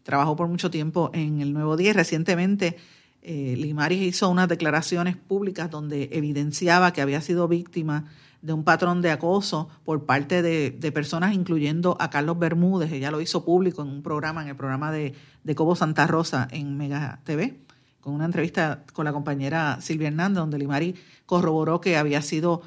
trabajó 0.02 0.36
por 0.36 0.48
mucho 0.48 0.70
tiempo 0.70 1.10
en 1.12 1.40
el 1.40 1.52
Nuevo 1.52 1.76
Día. 1.76 1.92
Recientemente 1.92 2.76
eh, 3.20 3.56
Limaris 3.58 4.00
hizo 4.00 4.30
unas 4.30 4.48
declaraciones 4.48 5.16
públicas 5.16 5.70
donde 5.70 6.08
evidenciaba 6.12 6.94
que 6.94 7.02
había 7.02 7.20
sido 7.20 7.46
víctima 7.46 8.06
de 8.40 8.54
un 8.54 8.64
patrón 8.64 9.02
de 9.02 9.10
acoso 9.10 9.68
por 9.84 10.06
parte 10.06 10.40
de, 10.40 10.92
personas, 10.92 11.34
incluyendo 11.34 11.98
a 12.00 12.08
Carlos 12.08 12.38
Bermúdez. 12.38 12.90
Ella 12.90 13.10
lo 13.10 13.20
hizo 13.20 13.44
público 13.44 13.82
en 13.82 13.88
un 13.88 14.02
programa, 14.02 14.42
en 14.42 14.48
el 14.48 14.56
programa 14.56 14.92
de, 14.92 15.14
de 15.44 15.54
Cobo 15.54 15.76
Santa 15.76 16.06
Rosa 16.06 16.48
en 16.52 16.78
Mega 16.78 17.20
TV, 17.24 17.60
con 18.00 18.14
una 18.14 18.24
entrevista 18.24 18.84
con 18.94 19.04
la 19.04 19.12
compañera 19.12 19.78
Silvia 19.82 20.08
Hernández, 20.08 20.38
donde 20.38 20.58
Limari 20.58 20.94
corroboró 21.26 21.82
que 21.82 21.98
había 21.98 22.22
sido 22.22 22.62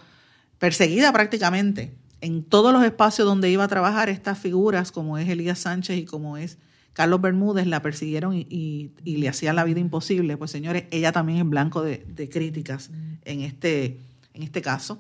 perseguida 0.59 1.11
prácticamente 1.11 1.95
en 2.21 2.43
todos 2.43 2.71
los 2.71 2.83
espacios 2.83 3.27
donde 3.27 3.49
iba 3.49 3.63
a 3.63 3.67
trabajar 3.67 4.09
estas 4.09 4.37
figuras, 4.37 4.91
como 4.91 5.17
es 5.17 5.27
Elías 5.27 5.59
Sánchez 5.59 5.97
y 5.97 6.05
como 6.05 6.37
es 6.37 6.57
Carlos 6.93 7.21
Bermúdez 7.21 7.67
la 7.67 7.81
persiguieron 7.81 8.35
y, 8.35 8.91
le 9.03 9.29
hacían 9.29 9.55
la 9.55 9.63
vida 9.63 9.79
imposible. 9.79 10.37
Pues 10.37 10.51
señores, 10.51 10.85
ella 10.91 11.11
también 11.11 11.39
es 11.39 11.49
blanco 11.49 11.81
de, 11.81 12.29
críticas 12.31 12.91
en 13.25 13.41
este, 13.41 13.99
en 14.33 14.43
este 14.43 14.61
caso. 14.61 14.99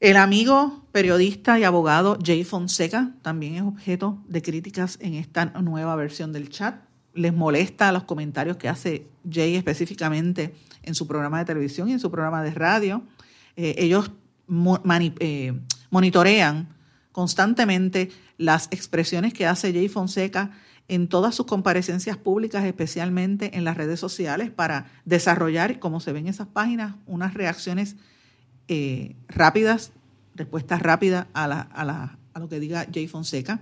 El 0.00 0.16
amigo 0.16 0.86
periodista 0.92 1.58
y 1.58 1.64
abogado 1.64 2.18
Jay 2.24 2.44
Fonseca 2.44 3.14
también 3.22 3.56
es 3.56 3.62
objeto 3.62 4.22
de 4.28 4.42
críticas 4.42 4.96
en 5.00 5.14
esta 5.14 5.46
nueva 5.46 5.96
versión 5.96 6.32
del 6.32 6.50
chat. 6.50 6.84
Les 7.14 7.34
molesta 7.34 7.90
los 7.90 8.04
comentarios 8.04 8.58
que 8.58 8.68
hace 8.68 9.08
Jay 9.28 9.56
específicamente 9.56 10.54
en 10.84 10.94
su 10.94 11.08
programa 11.08 11.40
de 11.40 11.46
televisión 11.46 11.88
y 11.88 11.92
en 11.92 12.00
su 12.00 12.12
programa 12.12 12.44
de 12.44 12.52
radio. 12.52 13.02
Eh, 13.56 13.74
ellos 13.78 14.12
eh, 15.18 15.60
monitorean 15.90 16.68
constantemente 17.12 18.10
las 18.36 18.68
expresiones 18.70 19.32
que 19.32 19.46
hace 19.46 19.72
Jay 19.72 19.88
Fonseca 19.88 20.52
en 20.88 21.08
todas 21.08 21.34
sus 21.34 21.46
comparecencias 21.46 22.16
públicas, 22.16 22.64
especialmente 22.64 23.56
en 23.56 23.64
las 23.64 23.76
redes 23.76 24.00
sociales, 24.00 24.50
para 24.50 24.86
desarrollar, 25.04 25.78
como 25.78 26.00
se 26.00 26.12
ven 26.12 26.24
en 26.24 26.30
esas 26.30 26.48
páginas, 26.48 26.94
unas 27.06 27.34
reacciones 27.34 27.96
eh, 28.68 29.16
rápidas, 29.28 29.92
respuestas 30.34 30.80
rápidas 30.80 31.26
a, 31.34 32.16
lo 32.36 32.48
que 32.48 32.60
diga 32.60 32.86
Jay 32.92 33.06
Fonseca. 33.06 33.60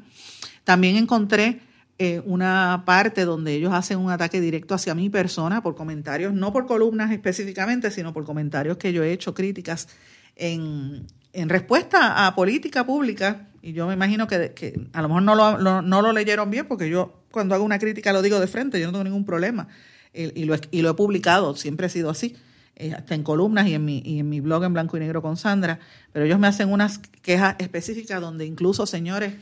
También 0.63 0.97
encontré 0.97 1.61
eh, 1.99 2.23
una 2.27 2.83
parte 2.85 3.25
donde 3.25 3.55
ellos 3.55 3.73
hacen 3.73 3.99
un 3.99 4.11
ataque 4.11 4.41
directo 4.41 4.75
hacia 4.75 4.95
mi 4.95 5.09
persona 5.09 5.63
por 5.63 5.75
comentarios, 5.75 6.33
no 6.33 6.53
por 6.53 6.67
columnas 6.67 7.11
específicamente, 7.11 7.91
sino 7.91 8.13
por 8.13 8.25
comentarios 8.25 8.77
que 8.77 8.93
yo 8.93 9.03
he 9.03 9.13
hecho, 9.13 9.35
críticas 9.35 9.89
en, 10.37 11.07
en 11.37 11.51
respuesta 11.51 12.27
a 12.27 12.35
política 12.35 12.87
pública, 12.87 13.49
y 13.61 13.75
yo 13.75 13.87
me 13.87 13.93
imagino 13.93 14.27
que, 14.27 14.81
a 14.95 15.03
lo 15.03 15.09
mejor 15.09 15.23
no 15.23 16.03
lo, 16.03 16.13
leyeron 16.13 16.51
bien, 16.51 16.67
porque 16.67 16.89
yo 16.89 17.25
cuando 17.31 17.55
hago 17.55 17.63
una 17.63 17.79
crítica 17.79 18.15
lo 18.15 18.23
digo 18.23 18.41
de 18.41 18.47
frente, 18.47 18.81
yo 18.81 18.87
no 18.87 18.93
tengo 18.93 19.05
ningún 19.05 19.27
problema, 19.27 19.69
y, 20.15 20.45
lo, 20.45 20.55
he 20.55 20.95
publicado, 20.95 21.55
siempre 21.55 21.89
he 21.89 21.91
sido 21.91 22.09
así, 22.09 22.37
eh, 22.75 22.95
hasta 22.95 23.15
en 23.15 23.23
columnas 23.23 23.69
y 23.69 23.75
en, 23.75 23.85
mi, 23.85 24.01
y 24.03 24.21
en 24.21 24.31
mi 24.31 24.41
blog 24.41 24.65
en 24.65 24.73
blanco 24.73 24.97
y 24.97 25.01
negro 25.01 25.21
con 25.21 25.37
Sandra, 25.37 25.79
pero 26.11 26.25
ellos 26.25 26.39
me 26.39 26.47
hacen 26.47 26.73
unas 26.73 27.01
quejas 27.21 27.57
específicas 27.59 28.19
donde 28.19 28.47
incluso, 28.47 28.87
señores, 28.87 29.35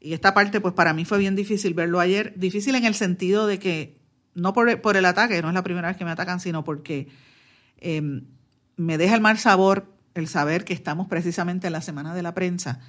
y 0.00 0.12
esta 0.12 0.34
parte 0.34 0.60
pues 0.60 0.74
para 0.74 0.92
mí 0.92 1.04
fue 1.04 1.18
bien 1.18 1.34
difícil 1.34 1.74
verlo 1.74 1.98
ayer, 1.98 2.32
difícil 2.36 2.76
en 2.76 2.84
el 2.84 2.94
sentido 2.94 3.48
de 3.48 3.58
que, 3.58 3.98
no 4.34 4.52
por, 4.52 4.80
por 4.80 4.96
el 4.96 5.04
ataque, 5.04 5.42
no 5.42 5.48
es 5.48 5.54
la 5.54 5.64
primera 5.64 5.88
vez 5.88 5.96
que 5.96 6.04
me 6.04 6.12
atacan, 6.12 6.38
sino 6.38 6.62
porque 6.62 7.08
em, 7.78 8.22
me 8.76 8.98
deja 8.98 9.16
el 9.16 9.20
mal 9.20 9.36
sabor 9.36 9.98
el 10.14 10.28
saber 10.28 10.64
que 10.64 10.72
estamos 10.72 11.08
precisamente 11.08 11.66
en 11.66 11.72
la 11.72 11.82
semana 11.82 12.14
de 12.14 12.22
la 12.22 12.34
prensa 12.34 12.80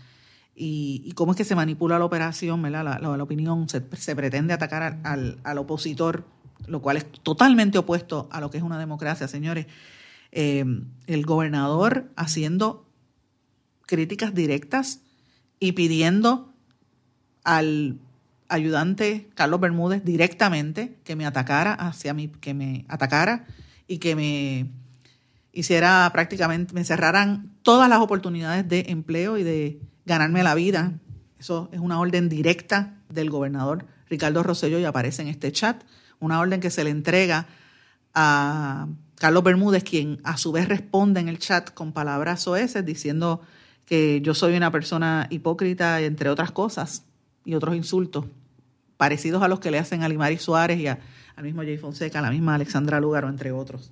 y, 0.55 1.11
cómo 1.15 1.31
es 1.31 1.37
que 1.37 1.45
se 1.45 1.55
manipula 1.55 1.97
la 1.97 2.05
operación, 2.05 2.61
La, 2.71 2.83
la, 2.83 3.23
opinión, 3.23 3.67
se, 3.69 3.81
pretende 4.15 4.53
atacar 4.53 4.99
al, 5.03 5.39
al, 5.43 5.57
opositor, 5.57 6.25
lo 6.67 6.81
cual 6.81 6.97
es 6.97 7.11
totalmente 7.23 7.77
opuesto 7.77 8.27
a 8.31 8.41
lo 8.41 8.51
que 8.51 8.57
es 8.57 8.63
una 8.63 8.77
democracia, 8.77 9.27
señores. 9.27 9.67
Eh, 10.31 10.63
el 11.07 11.25
gobernador 11.25 12.11
haciendo 12.15 12.85
críticas 13.85 14.33
directas 14.33 15.01
y 15.59 15.73
pidiendo 15.73 16.53
al 17.43 17.99
ayudante 18.47 19.29
Carlos 19.33 19.59
Bermúdez 19.59 20.03
directamente 20.03 20.97
que 21.03 21.15
me 21.15 21.25
atacara 21.25 21.73
hacia 21.73 22.13
mí, 22.13 22.27
que 22.27 22.53
me 22.53 22.85
atacara 22.87 23.45
y 23.87 23.97
que 23.97 24.15
me 24.15 24.69
hiciera 25.53 26.09
prácticamente, 26.13 26.73
me 26.73 26.83
cerraran 26.83 27.51
todas 27.61 27.89
las 27.89 27.99
oportunidades 27.99 28.67
de 28.67 28.85
empleo 28.89 29.37
y 29.37 29.43
de 29.43 29.81
ganarme 30.05 30.43
la 30.43 30.55
vida. 30.55 30.93
Eso 31.39 31.69
es 31.71 31.79
una 31.79 31.99
orden 31.99 32.29
directa 32.29 32.95
del 33.09 33.29
gobernador 33.29 33.85
Ricardo 34.09 34.43
Rosello 34.43 34.79
y 34.79 34.85
aparece 34.85 35.21
en 35.21 35.27
este 35.27 35.51
chat. 35.51 35.83
Una 36.19 36.39
orden 36.39 36.59
que 36.59 36.69
se 36.69 36.83
le 36.83 36.89
entrega 36.89 37.47
a 38.13 38.87
Carlos 39.15 39.43
Bermúdez, 39.43 39.83
quien 39.83 40.19
a 40.23 40.37
su 40.37 40.51
vez 40.51 40.67
responde 40.67 41.19
en 41.19 41.27
el 41.27 41.39
chat 41.39 41.73
con 41.73 41.93
palabras 41.93 42.41
soeces 42.41 42.85
diciendo 42.85 43.41
que 43.85 44.21
yo 44.21 44.33
soy 44.33 44.55
una 44.55 44.71
persona 44.71 45.27
hipócrita, 45.29 46.01
entre 46.01 46.29
otras 46.29 46.51
cosas, 46.51 47.05
y 47.45 47.55
otros 47.55 47.75
insultos 47.75 48.25
parecidos 48.97 49.41
a 49.41 49.47
los 49.47 49.59
que 49.59 49.71
le 49.71 49.79
hacen 49.79 50.03
a 50.03 50.09
Limari 50.09 50.37
Suárez 50.37 50.79
y 50.79 50.87
al 50.87 50.99
mismo 51.41 51.63
Jay 51.63 51.77
Fonseca, 51.77 52.19
a 52.19 52.21
la 52.21 52.29
misma 52.29 52.55
Alexandra 52.55 52.99
Lugaro, 52.99 53.29
entre 53.29 53.51
otros. 53.51 53.91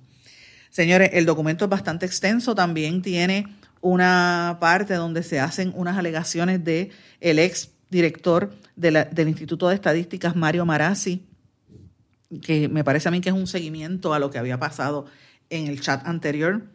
Señores, 0.70 1.10
el 1.12 1.26
documento 1.26 1.64
es 1.64 1.70
bastante 1.70 2.06
extenso, 2.06 2.54
también 2.54 3.02
tiene 3.02 3.46
una 3.80 4.58
parte 4.60 4.94
donde 4.94 5.22
se 5.22 5.40
hacen 5.40 5.72
unas 5.74 5.98
alegaciones 5.98 6.64
de 6.64 6.90
el 7.20 7.38
ex 7.38 7.70
director 7.90 8.54
del 8.76 9.28
Instituto 9.28 9.68
de 9.68 9.74
Estadísticas, 9.74 10.36
Mario 10.36 10.64
Marazzi, 10.64 11.26
que 12.40 12.68
me 12.68 12.84
parece 12.84 13.08
a 13.08 13.10
mí 13.10 13.20
que 13.20 13.30
es 13.30 13.34
un 13.34 13.48
seguimiento 13.48 14.14
a 14.14 14.20
lo 14.20 14.30
que 14.30 14.38
había 14.38 14.58
pasado 14.58 15.06
en 15.50 15.66
el 15.66 15.80
chat 15.80 16.06
anterior. 16.06 16.66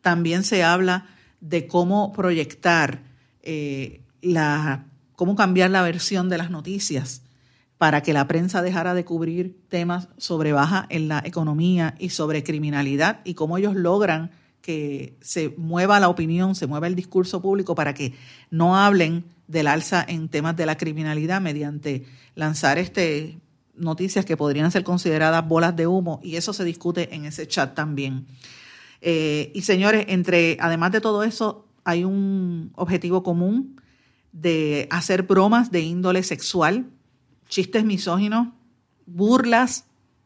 También 0.00 0.44
se 0.44 0.64
habla 0.64 1.08
de 1.40 1.66
cómo 1.66 2.12
proyectar 2.12 3.02
eh, 3.42 4.00
la, 4.22 4.86
cómo 5.14 5.36
cambiar 5.36 5.70
la 5.70 5.82
versión 5.82 6.30
de 6.30 6.38
las 6.38 6.50
noticias 6.50 7.22
para 7.82 8.00
que 8.00 8.12
la 8.12 8.28
prensa 8.28 8.62
dejara 8.62 8.94
de 8.94 9.04
cubrir 9.04 9.58
temas 9.68 10.06
sobre 10.16 10.52
baja 10.52 10.86
en 10.88 11.08
la 11.08 11.20
economía 11.24 11.96
y 11.98 12.10
sobre 12.10 12.44
criminalidad 12.44 13.22
y 13.24 13.34
cómo 13.34 13.58
ellos 13.58 13.74
logran 13.74 14.30
que 14.60 15.16
se 15.20 15.52
mueva 15.56 15.98
la 15.98 16.08
opinión, 16.08 16.54
se 16.54 16.68
mueva 16.68 16.86
el 16.86 16.94
discurso 16.94 17.42
público 17.42 17.74
para 17.74 17.92
que 17.92 18.14
no 18.50 18.76
hablen 18.76 19.24
del 19.48 19.66
alza 19.66 20.06
en 20.06 20.28
temas 20.28 20.54
de 20.56 20.64
la 20.64 20.76
criminalidad 20.76 21.40
mediante 21.40 22.04
lanzar 22.36 22.78
este 22.78 23.40
noticias 23.74 24.24
que 24.24 24.36
podrían 24.36 24.70
ser 24.70 24.84
consideradas 24.84 25.48
bolas 25.48 25.74
de 25.74 25.88
humo 25.88 26.20
y 26.22 26.36
eso 26.36 26.52
se 26.52 26.62
discute 26.62 27.12
en 27.16 27.24
ese 27.24 27.48
chat 27.48 27.74
también. 27.74 28.26
Eh, 29.00 29.50
y 29.56 29.62
señores, 29.62 30.04
entre 30.06 30.56
además 30.60 30.92
de 30.92 31.00
todo 31.00 31.24
eso, 31.24 31.66
hay 31.82 32.04
un 32.04 32.70
objetivo 32.76 33.24
común 33.24 33.80
de 34.30 34.86
hacer 34.92 35.24
bromas 35.24 35.72
de 35.72 35.80
índole 35.80 36.22
sexual 36.22 36.86
chistes 37.52 37.84
misóginos, 37.84 38.48
burlas 39.04 39.84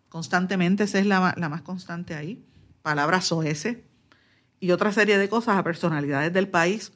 constantemente, 0.08 0.84
esa 0.84 1.00
es 1.00 1.06
la, 1.06 1.34
más 1.36 1.62
constante 1.62 2.14
ahí, 2.14 2.40
palabras 2.82 3.24
soeces 3.24 3.78
y 4.60 4.70
otra 4.70 4.92
serie 4.92 5.18
de 5.18 5.28
cosas 5.28 5.58
a 5.58 5.64
personalidades 5.64 6.32
del 6.32 6.48
país. 6.48 6.92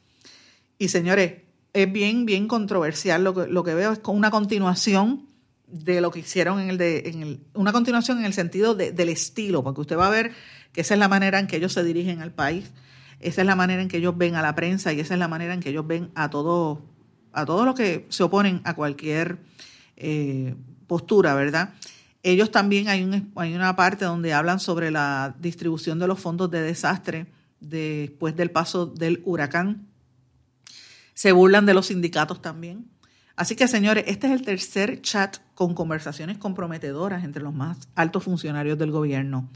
Y 0.79 0.87
señores, 0.87 1.43
es 1.73 1.93
bien, 1.93 2.27
bien 2.27 2.47
controversial. 2.47 3.25
Lo 3.25 3.35
que, 3.35 3.49
lo 3.49 3.65
que 3.65 3.75
veo 3.75 3.91
es 3.91 4.01
una 4.07 4.31
continuación 4.31 5.27
de 5.67 6.01
lo 6.01 6.13
que 6.13 6.21
hicieron 6.21 6.61
en 6.61 6.71
el 6.71 6.79
de 6.79 7.09
en 7.09 7.23
el, 7.23 7.41
una 7.55 7.73
continuación 7.73 8.19
en 8.19 8.25
el 8.25 8.33
sentido 8.33 8.77
del 8.77 9.09
estilo, 9.09 9.65
porque 9.65 9.81
usted 9.81 9.99
va 9.99 10.07
a 10.07 10.11
ver 10.11 10.33
que 10.73 10.83
esa 10.83 10.95
es 10.95 11.01
la 11.01 11.09
manera 11.09 11.41
en 11.41 11.49
que 11.49 11.57
ellos 11.57 11.73
se 11.73 11.83
dirigen 11.83 12.23
al 12.23 12.33
país, 12.33 12.71
esa 13.19 13.41
es 13.41 13.47
la 13.47 13.57
manera 13.57 13.83
en 13.83 13.89
que 13.89 13.97
ellos 13.97 14.17
ven 14.17 14.37
a 14.37 14.43
la 14.43 14.55
prensa 14.55 14.93
y 14.93 15.01
esa 15.01 15.15
es 15.15 15.21
la 15.21 15.29
manera 15.29 15.55
en 15.55 15.61
que 15.61 15.71
ellos 15.71 15.87
ven 15.87 16.13
a 16.15 16.31
todo 16.31 16.83
a 17.33 17.45
todos 17.45 17.67
los 17.67 17.75
que 17.75 18.07
se 18.09 18.23
oponen 18.23 18.61
a 18.65 18.75
cualquier 18.75 19.39
eh, 20.01 20.55
postura, 20.87 21.35
¿verdad? 21.35 21.75
Ellos 22.23 22.51
también 22.51 22.89
hay, 22.89 23.03
un, 23.03 23.31
hay 23.37 23.55
una 23.55 23.77
parte 23.77 24.05
donde 24.05 24.35
hablan 24.35 24.59
sobre 24.59 24.91
la 24.91 25.35
distribución 25.39 25.99
de 25.99 26.07
los 26.07 26.19
fondos 26.19 26.51
de 26.51 26.63
desastre 26.63 27.27
después 27.61 28.35
del 28.35 28.51
paso 28.51 28.87
del 28.87 29.23
huracán. 29.25 29.87
Se 31.15 31.33
burlan 31.33 31.67
de 31.67 31.75
los 31.75 31.87
sindicatos 31.87 32.43
también. 32.43 32.87
Así 33.37 33.57
que, 33.57 33.69
señores, 33.69 34.05
este 34.07 34.27
es 34.27 34.33
el 34.33 34.43
tercer 34.43 35.01
chat 35.01 35.39
con 35.55 35.75
conversaciones 35.75 36.39
comprometedoras 36.39 37.25
entre 37.25 37.43
los 37.43 37.55
más 37.55 37.89
altos 37.95 38.25
funcionarios 38.25 38.79
del 38.79 38.91
gobierno. 38.91 39.49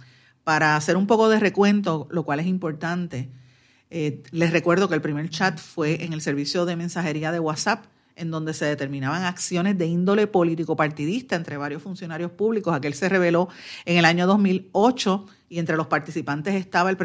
Para 0.42 0.76
hacer 0.76 0.96
un 0.96 1.06
poco 1.06 1.28
de 1.28 1.40
recuento, 1.40 2.06
lo 2.10 2.24
cual 2.24 2.40
es 2.40 2.46
importante, 2.46 3.30
eh, 3.90 4.22
les 4.30 4.52
recuerdo 4.52 4.88
que 4.88 4.94
el 4.94 5.02
primer 5.02 5.28
chat 5.30 5.58
fue 5.58 6.04
en 6.04 6.12
el 6.12 6.20
servicio 6.20 6.64
de 6.64 6.76
mensajería 6.76 7.30
de 7.32 7.40
WhatsApp, 7.40 7.84
en 8.16 8.30
donde 8.30 8.54
se 8.54 8.64
determinaban 8.64 9.24
acciones 9.24 9.76
de 9.76 9.86
índole 9.86 10.26
político-partidista 10.26 11.36
entre 11.36 11.56
varios 11.56 11.82
funcionarios 11.82 12.30
públicos. 12.30 12.74
Aquel 12.74 12.94
se 12.94 13.08
reveló 13.08 13.48
en 13.84 13.96
el 13.96 14.04
año 14.04 14.26
2008 14.26 15.26
y 15.48 15.58
entre 15.58 15.76
los 15.76 15.86
participantes 15.86 16.54
estaba 16.54 16.90
el, 16.90 16.96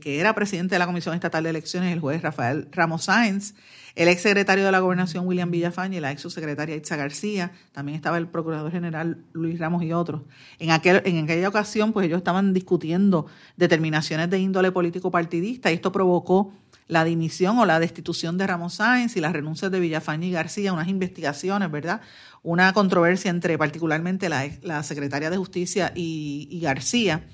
que 0.00 0.20
era 0.20 0.34
presidente 0.34 0.74
de 0.74 0.78
la 0.78 0.86
Comisión 0.86 1.14
Estatal 1.14 1.44
de 1.44 1.50
Elecciones, 1.50 1.92
el 1.92 2.00
juez 2.00 2.22
Rafael 2.22 2.68
Ramos 2.72 3.04
Sáenz, 3.04 3.54
el 3.96 4.08
ex 4.08 4.22
secretario 4.22 4.64
de 4.64 4.72
la 4.72 4.78
Gobernación 4.78 5.26
William 5.26 5.50
Villafañe 5.50 5.96
y 5.96 6.00
la 6.00 6.12
ex 6.12 6.22
subsecretaria 6.22 6.76
Itza 6.76 6.96
García, 6.96 7.52
también 7.72 7.96
estaba 7.96 8.16
el 8.16 8.28
procurador 8.28 8.70
general 8.70 9.24
Luis 9.32 9.58
Ramos 9.58 9.82
y 9.82 9.92
otros. 9.92 10.22
En, 10.58 10.70
aquel, 10.70 11.02
en 11.04 11.24
aquella 11.24 11.48
ocasión, 11.48 11.92
pues 11.92 12.06
ellos 12.06 12.18
estaban 12.18 12.54
discutiendo 12.54 13.26
determinaciones 13.56 14.30
de 14.30 14.38
índole 14.38 14.70
político-partidista 14.70 15.70
y 15.70 15.74
esto 15.74 15.90
provocó 15.90 16.52
la 16.88 17.04
dimisión 17.04 17.58
o 17.58 17.66
la 17.66 17.78
destitución 17.78 18.38
de 18.38 18.46
Ramos 18.46 18.74
Sáenz 18.74 19.16
y 19.16 19.20
las 19.20 19.32
renuncias 19.32 19.70
de 19.70 19.78
Villafañe 19.78 20.26
y 20.26 20.32
García, 20.32 20.72
unas 20.72 20.88
investigaciones, 20.88 21.70
¿verdad? 21.70 22.00
Una 22.42 22.72
controversia 22.72 23.30
entre 23.30 23.56
particularmente 23.58 24.28
la, 24.28 24.48
la 24.62 24.82
secretaria 24.82 25.30
de 25.30 25.36
Justicia 25.36 25.92
y, 25.94 26.48
y 26.50 26.60
García 26.60 27.24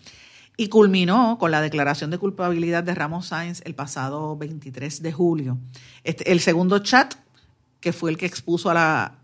y 0.57 0.69
culminó 0.69 1.39
con 1.39 1.51
la 1.51 1.61
declaración 1.61 2.11
de 2.11 2.19
culpabilidad 2.19 2.85
de 2.85 2.95
Ramos 2.95 3.27
Sáenz 3.27 3.63
el 3.65 3.75
pasado 3.75 4.37
23 4.37 5.03
de 5.03 5.13
julio. 5.13 5.59
Este, 6.05 6.31
el 6.31 6.41
segundo 6.41 6.79
chat, 6.79 7.15
que 7.81 7.93
fue 7.93 8.11
el 8.11 8.17
que 8.17 8.27
expuso 8.27 8.71
a 8.71 8.75
la 8.75 9.19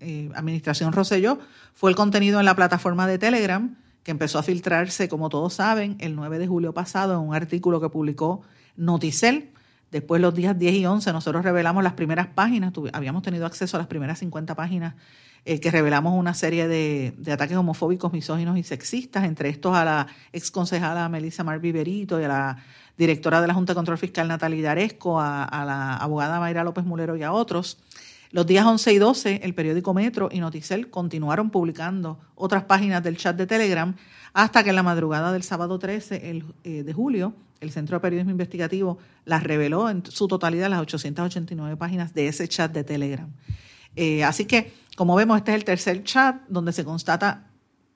eh, 0.00 0.30
administración 0.34 0.92
Rosselló, 0.92 1.38
fue 1.74 1.90
el 1.90 1.96
contenido 1.96 2.38
en 2.38 2.46
la 2.46 2.56
plataforma 2.56 3.06
de 3.06 3.18
Telegram, 3.18 3.76
que 4.02 4.10
empezó 4.10 4.38
a 4.38 4.42
filtrarse, 4.42 5.08
como 5.08 5.28
todos 5.28 5.54
saben, 5.54 5.96
el 5.98 6.14
9 6.14 6.38
de 6.38 6.46
julio 6.46 6.72
pasado 6.72 7.14
en 7.14 7.28
un 7.28 7.34
artículo 7.34 7.80
que 7.80 7.88
publicó 7.88 8.42
Noticel. 8.76 9.50
Después, 9.94 10.20
los 10.20 10.34
días 10.34 10.58
10 10.58 10.74
y 10.74 10.86
11, 10.86 11.12
nosotros 11.12 11.44
revelamos 11.44 11.84
las 11.84 11.92
primeras 11.92 12.26
páginas, 12.26 12.72
habíamos 12.92 13.22
tenido 13.22 13.46
acceso 13.46 13.76
a 13.76 13.78
las 13.78 13.86
primeras 13.86 14.18
50 14.18 14.56
páginas 14.56 14.96
eh, 15.44 15.60
que 15.60 15.70
revelamos 15.70 16.18
una 16.18 16.34
serie 16.34 16.66
de, 16.66 17.14
ataques 17.32 17.56
homofóbicos, 17.56 18.12
misóginos 18.12 18.58
y 18.58 18.64
sexistas, 18.64 19.22
entre 19.22 19.50
estos 19.50 19.76
a 19.76 19.84
la 19.84 20.08
ex 20.32 20.50
concejala 20.50 21.08
Melissa 21.08 21.44
Mar 21.44 21.60
Viverito 21.60 22.20
y 22.20 22.24
a 22.24 22.28
la 22.28 22.56
directora 22.98 23.40
de 23.40 23.46
la 23.46 23.54
Junta 23.54 23.72
de 23.72 23.76
Control 23.76 23.96
Fiscal 23.96 24.26
Natalia 24.26 24.64
Daresco, 24.64 25.20
a, 25.20 25.64
la 25.64 25.94
abogada 25.98 26.40
Mayra 26.40 26.64
López 26.64 26.84
Mulero 26.84 27.16
y 27.16 27.22
a 27.22 27.30
otros. 27.30 27.78
Los 28.32 28.46
días 28.46 28.66
11 28.66 28.94
y 28.94 28.98
12, 28.98 29.40
el 29.44 29.54
periódico 29.54 29.94
Metro 29.94 30.28
y 30.32 30.40
Noticel 30.40 30.90
continuaron 30.90 31.50
publicando 31.50 32.18
otras 32.34 32.64
páginas 32.64 33.00
del 33.04 33.16
chat 33.16 33.36
de 33.36 33.46
Telegram 33.46 33.94
hasta 34.34 34.62
que 34.62 34.70
en 34.70 34.76
la 34.76 34.82
madrugada 34.82 35.32
del 35.32 35.42
sábado 35.42 35.78
13 35.78 36.42
eh, 36.64 36.82
de 36.82 36.92
julio, 36.92 37.34
el 37.60 37.70
Centro 37.70 37.96
de 37.96 38.00
Periodismo 38.00 38.32
Investigativo 38.32 38.98
las 39.24 39.42
reveló 39.42 39.88
en 39.88 40.02
su 40.06 40.28
totalidad 40.28 40.68
las 40.68 40.80
889 40.80 41.76
páginas 41.76 42.12
de 42.12 42.28
ese 42.28 42.46
chat 42.48 42.70
de 42.72 42.84
Telegram. 42.84 43.32
Eh, 43.96 44.24
así 44.24 44.44
que 44.44 44.72
como 44.96 45.16
vemos, 45.16 45.38
este 45.38 45.52
es 45.52 45.56
el 45.56 45.64
tercer 45.64 46.04
chat 46.04 46.42
donde 46.48 46.72
se 46.72 46.84
constata 46.84 47.50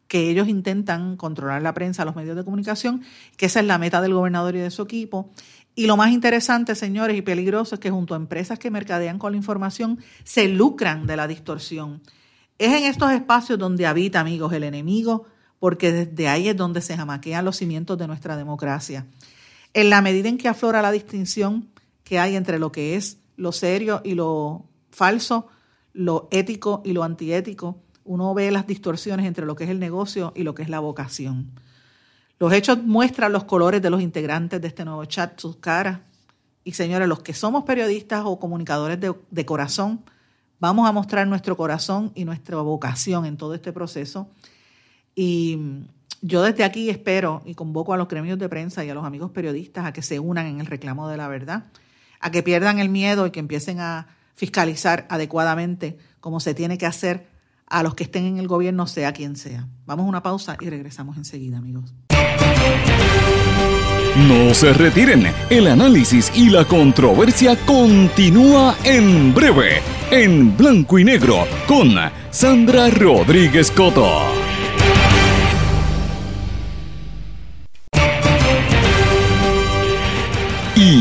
que 0.08 0.30
ellos 0.30 0.48
intentan 0.48 1.16
controlar 1.16 1.60
la 1.60 1.74
prensa, 1.74 2.04
los 2.04 2.16
medios 2.16 2.36
de 2.36 2.44
comunicación, 2.44 3.02
que 3.36 3.46
esa 3.46 3.60
es 3.60 3.66
la 3.66 3.78
meta 3.78 4.00
del 4.00 4.14
gobernador 4.14 4.56
y 4.56 4.60
de 4.60 4.70
su 4.70 4.82
equipo. 4.82 5.30
Y 5.74 5.86
lo 5.86 5.96
más 5.96 6.10
interesante, 6.10 6.74
señores, 6.74 7.16
y 7.16 7.22
peligroso 7.22 7.74
es 7.74 7.80
que 7.80 7.90
junto 7.90 8.14
a 8.14 8.16
empresas 8.16 8.58
que 8.58 8.70
mercadean 8.70 9.18
con 9.18 9.32
la 9.32 9.36
información, 9.36 10.00
se 10.24 10.48
lucran 10.48 11.06
de 11.06 11.16
la 11.16 11.28
distorsión. 11.28 12.00
Es 12.58 12.72
en 12.72 12.84
estos 12.84 13.12
espacios 13.12 13.58
donde 13.58 13.86
habita, 13.86 14.18
amigos, 14.18 14.52
el 14.52 14.64
enemigo, 14.64 15.26
porque 15.58 15.92
desde 15.92 16.28
ahí 16.28 16.48
es 16.48 16.56
donde 16.56 16.80
se 16.80 16.96
jamaquean 16.96 17.44
los 17.44 17.56
cimientos 17.56 17.98
de 17.98 18.06
nuestra 18.06 18.36
democracia. 18.36 19.06
En 19.74 19.90
la 19.90 20.02
medida 20.02 20.28
en 20.28 20.38
que 20.38 20.48
aflora 20.48 20.82
la 20.82 20.92
distinción 20.92 21.68
que 22.04 22.18
hay 22.18 22.36
entre 22.36 22.58
lo 22.58 22.72
que 22.72 22.96
es 22.96 23.18
lo 23.36 23.52
serio 23.52 24.00
y 24.04 24.14
lo 24.14 24.64
falso, 24.90 25.48
lo 25.92 26.28
ético 26.30 26.82
y 26.84 26.92
lo 26.92 27.04
antiético, 27.04 27.82
uno 28.04 28.32
ve 28.34 28.50
las 28.50 28.66
distorsiones 28.66 29.26
entre 29.26 29.44
lo 29.44 29.54
que 29.54 29.64
es 29.64 29.70
el 29.70 29.78
negocio 29.78 30.32
y 30.34 30.42
lo 30.42 30.54
que 30.54 30.62
es 30.62 30.68
la 30.68 30.80
vocación. 30.80 31.50
Los 32.38 32.52
hechos 32.52 32.82
muestran 32.82 33.32
los 33.32 33.44
colores 33.44 33.82
de 33.82 33.90
los 33.90 34.00
integrantes 34.00 34.60
de 34.60 34.68
este 34.68 34.84
nuevo 34.84 35.04
chat, 35.04 35.38
sus 35.38 35.56
caras. 35.56 36.00
Y 36.64 36.72
señores, 36.72 37.08
los 37.08 37.20
que 37.20 37.34
somos 37.34 37.64
periodistas 37.64 38.22
o 38.24 38.38
comunicadores 38.38 39.00
de, 39.00 39.14
de 39.30 39.44
corazón, 39.44 40.04
vamos 40.60 40.88
a 40.88 40.92
mostrar 40.92 41.26
nuestro 41.26 41.56
corazón 41.56 42.12
y 42.14 42.24
nuestra 42.24 42.56
vocación 42.58 43.26
en 43.26 43.36
todo 43.36 43.54
este 43.54 43.72
proceso. 43.72 44.28
Y 45.20 45.58
yo 46.22 46.42
desde 46.42 46.62
aquí 46.62 46.90
espero 46.90 47.42
y 47.44 47.54
convoco 47.54 47.92
a 47.92 47.96
los 47.96 48.06
gremios 48.06 48.38
de 48.38 48.48
prensa 48.48 48.84
y 48.84 48.90
a 48.90 48.94
los 48.94 49.04
amigos 49.04 49.32
periodistas 49.32 49.84
a 49.84 49.92
que 49.92 50.00
se 50.00 50.20
unan 50.20 50.46
en 50.46 50.60
el 50.60 50.66
reclamo 50.66 51.08
de 51.08 51.16
la 51.16 51.26
verdad, 51.26 51.64
a 52.20 52.30
que 52.30 52.44
pierdan 52.44 52.78
el 52.78 52.88
miedo 52.88 53.26
y 53.26 53.32
que 53.32 53.40
empiecen 53.40 53.80
a 53.80 54.06
fiscalizar 54.36 55.08
adecuadamente 55.10 55.98
como 56.20 56.38
se 56.38 56.54
tiene 56.54 56.78
que 56.78 56.86
hacer 56.86 57.26
a 57.66 57.82
los 57.82 57.96
que 57.96 58.04
estén 58.04 58.26
en 58.26 58.38
el 58.38 58.46
gobierno, 58.46 58.86
sea 58.86 59.12
quien 59.12 59.34
sea. 59.34 59.66
Vamos 59.86 60.04
a 60.06 60.08
una 60.08 60.22
pausa 60.22 60.56
y 60.60 60.70
regresamos 60.70 61.16
enseguida, 61.16 61.58
amigos. 61.58 61.92
No 64.28 64.54
se 64.54 64.72
retiren, 64.72 65.32
el 65.50 65.66
análisis 65.66 66.30
y 66.32 66.48
la 66.48 66.64
controversia 66.64 67.56
continúa 67.66 68.76
en 68.84 69.34
breve, 69.34 69.80
en 70.12 70.56
blanco 70.56 70.96
y 70.96 71.04
negro, 71.04 71.44
con 71.66 71.96
Sandra 72.30 72.88
Rodríguez 72.90 73.72
Coto. 73.72 74.47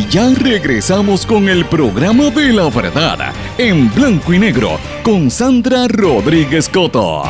Ya 0.09 0.29
regresamos 0.33 1.25
con 1.25 1.49
el 1.49 1.65
programa 1.65 2.29
de 2.29 2.53
la 2.53 2.69
verdad, 2.69 3.33
en 3.57 3.93
blanco 3.93 4.33
y 4.33 4.39
negro, 4.39 4.79
con 5.03 5.29
Sandra 5.29 5.87
Rodríguez 5.89 6.69
Coto. 6.69 7.23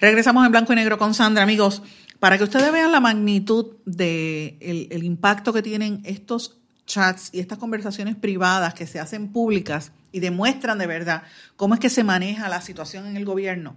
Regresamos 0.00 0.44
en 0.44 0.52
blanco 0.52 0.72
y 0.72 0.76
negro 0.76 0.98
con 0.98 1.14
Sandra, 1.14 1.42
amigos, 1.42 1.82
para 2.20 2.36
que 2.36 2.44
ustedes 2.44 2.70
vean 2.72 2.92
la 2.92 3.00
magnitud 3.00 3.76
del 3.86 4.58
de 4.58 4.88
el 4.90 5.04
impacto 5.04 5.52
que 5.52 5.62
tienen 5.62 6.02
estos 6.04 6.58
chats 6.84 7.30
y 7.32 7.40
estas 7.40 7.58
conversaciones 7.58 8.16
privadas 8.16 8.74
que 8.74 8.86
se 8.86 9.00
hacen 9.00 9.32
públicas 9.32 9.92
y 10.12 10.20
demuestran 10.20 10.78
de 10.78 10.86
verdad 10.86 11.22
cómo 11.56 11.74
es 11.74 11.80
que 11.80 11.90
se 11.90 12.04
maneja 12.04 12.48
la 12.48 12.60
situación 12.60 13.06
en 13.06 13.16
el 13.16 13.24
gobierno. 13.24 13.76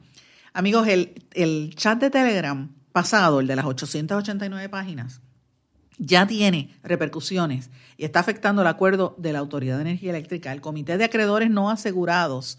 Amigos, 0.54 0.88
el, 0.90 1.14
el 1.34 1.74
chat 1.76 2.00
de 2.00 2.10
Telegram 2.10 2.70
pasado, 2.92 3.40
el 3.40 3.48
de 3.48 3.56
las 3.56 3.66
889 3.66 4.70
páginas, 4.70 5.22
ya 5.98 6.26
tiene 6.26 6.76
repercusiones 6.84 7.70
y 7.98 8.06
está 8.06 8.20
afectando 8.20 8.62
el 8.62 8.68
acuerdo 8.68 9.16
de 9.18 9.34
la 9.34 9.40
Autoridad 9.40 9.76
de 9.76 9.82
Energía 9.82 10.10
Eléctrica. 10.10 10.52
El 10.52 10.62
Comité 10.62 10.98
de 10.98 11.04
Acreedores 11.04 11.50
No 11.50 11.70
Asegurados 11.70 12.58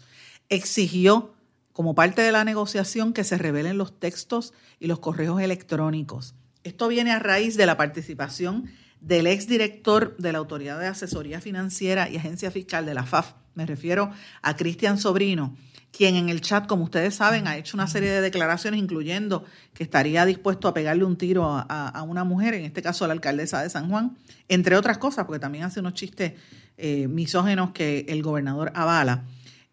exigió, 0.49 1.33
como 1.73 1.95
parte 1.95 2.21
de 2.21 2.31
la 2.31 2.45
negociación, 2.45 3.13
que 3.13 3.23
se 3.23 3.37
revelen 3.37 3.77
los 3.77 3.99
textos 3.99 4.53
y 4.79 4.87
los 4.87 4.99
correos 4.99 5.41
electrónicos. 5.41 6.35
Esto 6.63 6.87
viene 6.87 7.11
a 7.11 7.19
raíz 7.19 7.57
de 7.57 7.65
la 7.65 7.75
participación 7.75 8.69
del 9.01 9.27
exdirector 9.27 10.15
de 10.17 10.31
la 10.31 10.37
Autoridad 10.37 10.79
de 10.79 10.87
Asesoría 10.87 11.41
Financiera 11.41 12.09
y 12.09 12.15
Agencia 12.15 12.51
Fiscal 12.51 12.85
de 12.85 12.93
la 12.93 13.03
FAF. 13.03 13.33
Me 13.53 13.65
refiero 13.65 14.11
a 14.41 14.55
Cristian 14.55 14.97
Sobrino, 14.97 15.57
quien 15.95 16.15
en 16.15 16.29
el 16.29 16.41
chat, 16.41 16.65
como 16.65 16.83
ustedes 16.83 17.13
saben, 17.13 17.47
ha 17.47 17.55
hecho 17.55 17.77
una 17.77 17.87
serie 17.87 18.09
de 18.09 18.19
declaraciones, 18.19 18.79
incluyendo 18.79 19.45
que 19.75 19.83
estaría 19.83 20.25
dispuesto 20.25 20.67
a 20.67 20.73
pegarle 20.73 21.03
un 21.03 21.17
tiro 21.17 21.45
a, 21.45 22.03
una 22.07 22.23
mujer, 22.23 22.55
en 22.55 22.65
este 22.65 22.81
caso 22.81 23.05
a 23.05 23.07
la 23.07 23.13
alcaldesa 23.13 23.61
de 23.61 23.69
San 23.69 23.89
Juan, 23.89 24.17
entre 24.49 24.75
otras 24.75 24.97
cosas, 24.97 25.25
porque 25.25 25.39
también 25.39 25.65
hace 25.65 25.81
unos 25.81 25.93
chistes 25.93 26.33
eh, 26.77 27.07
misógenos 27.07 27.71
que 27.71 28.07
el 28.09 28.23
gobernador 28.23 28.71
avala. 28.73 29.25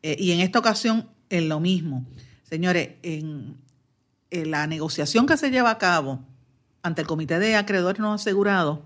Eh, 0.03 0.15
y 0.19 0.33
en 0.33 0.41
esta 0.41 0.59
ocasión, 0.59 1.09
en 1.31 1.49
lo 1.49 1.59
mismo. 1.59 2.05
Señores, 2.43 2.91
en, 3.03 3.57
en, 4.31 4.51
la 4.51 4.67
negociación 4.67 5.25
que 5.27 5.39
se 5.39 5.51
lleva 5.51 5.71
a 5.71 5.79
cabo 5.79 6.21
ante 6.83 7.01
el 7.01 7.07
Comité 7.07 7.39
de 7.39 7.57
Acreedores 7.57 7.99
No 7.99 8.13
Asegurados, 8.13 8.81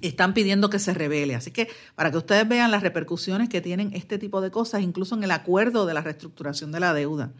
están 0.00 0.34
pidiendo 0.34 0.70
que 0.70 0.78
se 0.78 0.94
revele. 0.94 1.34
Así 1.34 1.50
que 1.50 1.68
para 1.94 2.10
que 2.10 2.18
ustedes 2.18 2.48
vean 2.48 2.70
las 2.70 2.82
repercusiones 2.82 3.48
que 3.48 3.60
tienen 3.60 3.92
este 3.94 4.18
tipo 4.18 4.40
de 4.40 4.50
cosas, 4.50 4.82
incluso 4.82 5.14
en 5.14 5.24
el 5.24 5.30
acuerdo 5.30 5.86
de 5.86 5.94
la 5.94 6.02
reestructuración 6.02 6.72
de 6.72 6.80
la 6.80 6.94
deuda. 6.94 7.32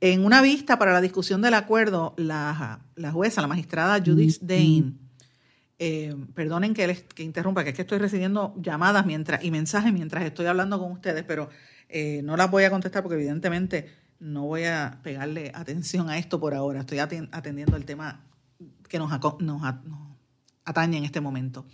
En 0.00 0.24
una 0.24 0.40
vista 0.40 0.78
para 0.78 0.92
la 0.92 1.00
discusión 1.00 1.42
del 1.42 1.54
acuerdo, 1.54 2.14
la, 2.16 2.80
jueza, 3.12 3.42
la 3.42 3.48
magistrada 3.48 4.02
Judith 4.04 4.38
Dane, 4.40 4.94
eh, 5.78 6.14
perdonen 6.34 6.74
que, 6.74 6.86
les, 6.86 7.02
que 7.02 7.22
interrumpa, 7.22 7.64
que 7.64 7.70
es 7.70 7.76
que 7.76 7.82
estoy 7.82 7.98
recibiendo 7.98 8.54
llamadas 8.58 9.04
mientras 9.04 9.42
y 9.44 9.50
mensajes 9.50 9.92
mientras 9.92 10.24
estoy 10.24 10.46
hablando 10.46 10.78
con 10.78 10.92
ustedes, 10.92 11.24
pero 11.24 11.50
eh, 11.88 12.20
no 12.22 12.36
las 12.36 12.50
voy 12.50 12.64
a 12.64 12.70
contestar 12.70 13.02
porque 13.02 13.16
evidentemente 13.16 13.90
no 14.20 14.44
voy 14.44 14.64
a 14.64 15.00
pegarle 15.02 15.50
atención 15.54 16.08
a 16.08 16.18
esto 16.18 16.38
por 16.38 16.54
ahora. 16.54 16.80
Estoy 16.80 16.98
atendiendo 16.98 17.76
el 17.76 17.84
tema 17.84 18.24
que 18.88 18.98
nos, 18.98 19.10
nos, 19.40 19.62
atañe 20.64 20.98
en 20.98 21.04
este 21.04 21.20
momento. 21.20 21.66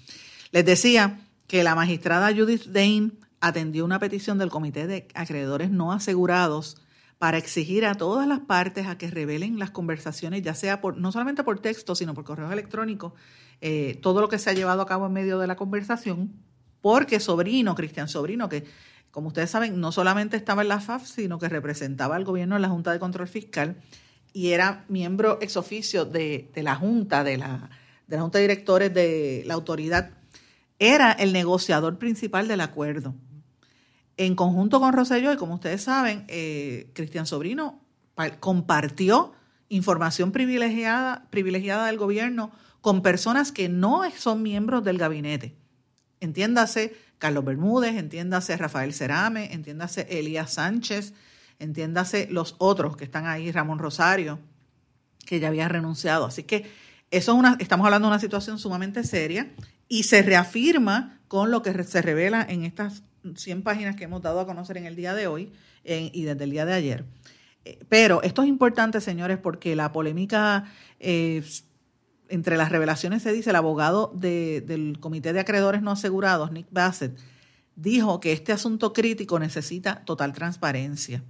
Les 0.50 0.64
decía 0.64 1.20
que 1.46 1.62
la 1.62 1.74
magistrada 1.74 2.34
Judith 2.34 2.66
Dane 2.66 3.12
atendió 3.40 3.84
una 3.84 3.98
petición 3.98 4.38
del 4.38 4.50
Comité 4.50 4.86
de 4.86 5.08
Acreedores 5.14 5.70
No 5.70 5.92
Asegurados 5.92 6.76
para 7.18 7.38
exigir 7.38 7.86
a 7.86 7.94
todas 7.94 8.26
las 8.26 8.40
partes 8.40 8.86
a 8.86 8.98
que 8.98 9.10
revelen 9.10 9.58
las 9.58 9.70
conversaciones, 9.70 10.42
ya 10.42 10.54
sea 10.54 10.80
por 10.80 10.98
no 10.98 11.12
solamente 11.12 11.44
por 11.44 11.60
texto, 11.60 11.94
sino 11.94 12.14
por 12.14 12.24
correo 12.24 12.52
electrónico, 12.52 13.14
eh, 13.60 13.98
todo 14.02 14.20
lo 14.20 14.28
que 14.28 14.38
se 14.38 14.50
ha 14.50 14.52
llevado 14.52 14.82
a 14.82 14.86
cabo 14.86 15.06
en 15.06 15.12
medio 15.12 15.38
de 15.38 15.46
la 15.46 15.56
conversación, 15.56 16.32
porque 16.82 17.20
Sobrino, 17.20 17.74
Cristian 17.74 18.08
Sobrino, 18.08 18.48
que 18.48 18.64
como 19.10 19.28
ustedes 19.28 19.48
saben, 19.48 19.80
no 19.80 19.92
solamente 19.92 20.36
estaba 20.36 20.60
en 20.60 20.68
la 20.68 20.78
FAF, 20.78 21.06
sino 21.06 21.38
que 21.38 21.48
representaba 21.48 22.16
al 22.16 22.24
gobierno 22.24 22.56
en 22.56 22.62
la 22.62 22.68
Junta 22.68 22.92
de 22.92 22.98
Control 22.98 23.28
Fiscal 23.28 23.76
y 24.34 24.48
era 24.48 24.84
miembro 24.88 25.38
ex 25.40 25.56
oficio 25.56 26.04
de 26.04 26.50
la 26.54 26.74
Junta, 26.74 27.24
de 27.24 27.38
la 27.38 27.70
de 28.06 28.16
la 28.16 28.22
Junta 28.22 28.38
de 28.38 28.44
Directores 28.44 28.94
de 28.94 29.42
la 29.46 29.54
autoridad, 29.54 30.10
era 30.78 31.12
el 31.12 31.32
negociador 31.32 31.98
principal 31.98 32.48
del 32.48 32.60
acuerdo. 32.60 33.14
En 34.16 34.34
conjunto 34.34 34.80
con 34.80 34.92
Roselló, 34.92 35.32
y 35.32 35.36
como 35.36 35.54
ustedes 35.54 35.82
saben, 35.82 36.24
eh, 36.28 36.90
Cristian 36.94 37.26
Sobrino 37.26 37.80
compartió 38.40 39.32
información 39.68 40.32
privilegiada, 40.32 41.26
privilegiada 41.30 41.86
del 41.86 41.98
gobierno 41.98 42.50
con 42.80 43.02
personas 43.02 43.52
que 43.52 43.68
no 43.68 44.02
son 44.16 44.42
miembros 44.42 44.84
del 44.84 44.96
gabinete. 44.96 45.56
Entiéndase 46.20 46.96
Carlos 47.18 47.44
Bermúdez, 47.44 47.96
entiéndase 47.96 48.56
Rafael 48.56 48.94
Cerame, 48.94 49.52
entiéndase 49.52 50.06
Elías 50.08 50.54
Sánchez, 50.54 51.12
entiéndase 51.58 52.28
los 52.30 52.54
otros 52.58 52.96
que 52.96 53.04
están 53.04 53.26
ahí, 53.26 53.50
Ramón 53.50 53.78
Rosario, 53.78 54.38
que 55.26 55.40
ya 55.40 55.48
había 55.48 55.68
renunciado. 55.68 56.24
Así 56.26 56.44
que 56.44 56.70
eso 57.16 57.32
es 57.32 57.38
una, 57.38 57.56
estamos 57.58 57.84
hablando 57.84 58.08
de 58.08 58.12
una 58.12 58.20
situación 58.20 58.58
sumamente 58.58 59.04
seria 59.04 59.52
y 59.88 60.04
se 60.04 60.22
reafirma 60.22 61.20
con 61.28 61.50
lo 61.50 61.62
que 61.62 61.84
se 61.84 62.02
revela 62.02 62.44
en 62.48 62.64
estas 62.64 63.02
100 63.34 63.62
páginas 63.62 63.96
que 63.96 64.04
hemos 64.04 64.22
dado 64.22 64.40
a 64.40 64.46
conocer 64.46 64.76
en 64.76 64.86
el 64.86 64.96
día 64.96 65.14
de 65.14 65.26
hoy 65.26 65.52
y 65.84 66.22
desde 66.22 66.44
el 66.44 66.50
día 66.50 66.64
de 66.64 66.72
ayer. 66.74 67.04
Eh, 67.64 67.78
pero 67.88 68.22
esto 68.22 68.42
es 68.42 68.48
importante, 68.48 69.00
señores, 69.00 69.38
porque 69.38 69.76
la 69.76 69.92
polémica 69.92 70.64
eh, 71.00 71.44
entre 72.28 72.56
las 72.56 72.70
revelaciones 72.70 73.22
se 73.22 73.32
dice, 73.32 73.50
el 73.50 73.56
abogado 73.56 74.12
del 74.14 74.98
Comité 75.00 75.32
de 75.32 75.40
Acreedores 75.40 75.82
No 75.82 75.92
Asegurados, 75.92 76.52
Nick 76.52 76.66
Bassett, 76.70 77.16
dijo 77.76 78.20
que 78.20 78.32
este 78.32 78.52
asunto 78.52 78.92
crítico 78.92 79.38
necesita 79.38 80.04
total 80.04 80.32
transparencia. 80.32 81.22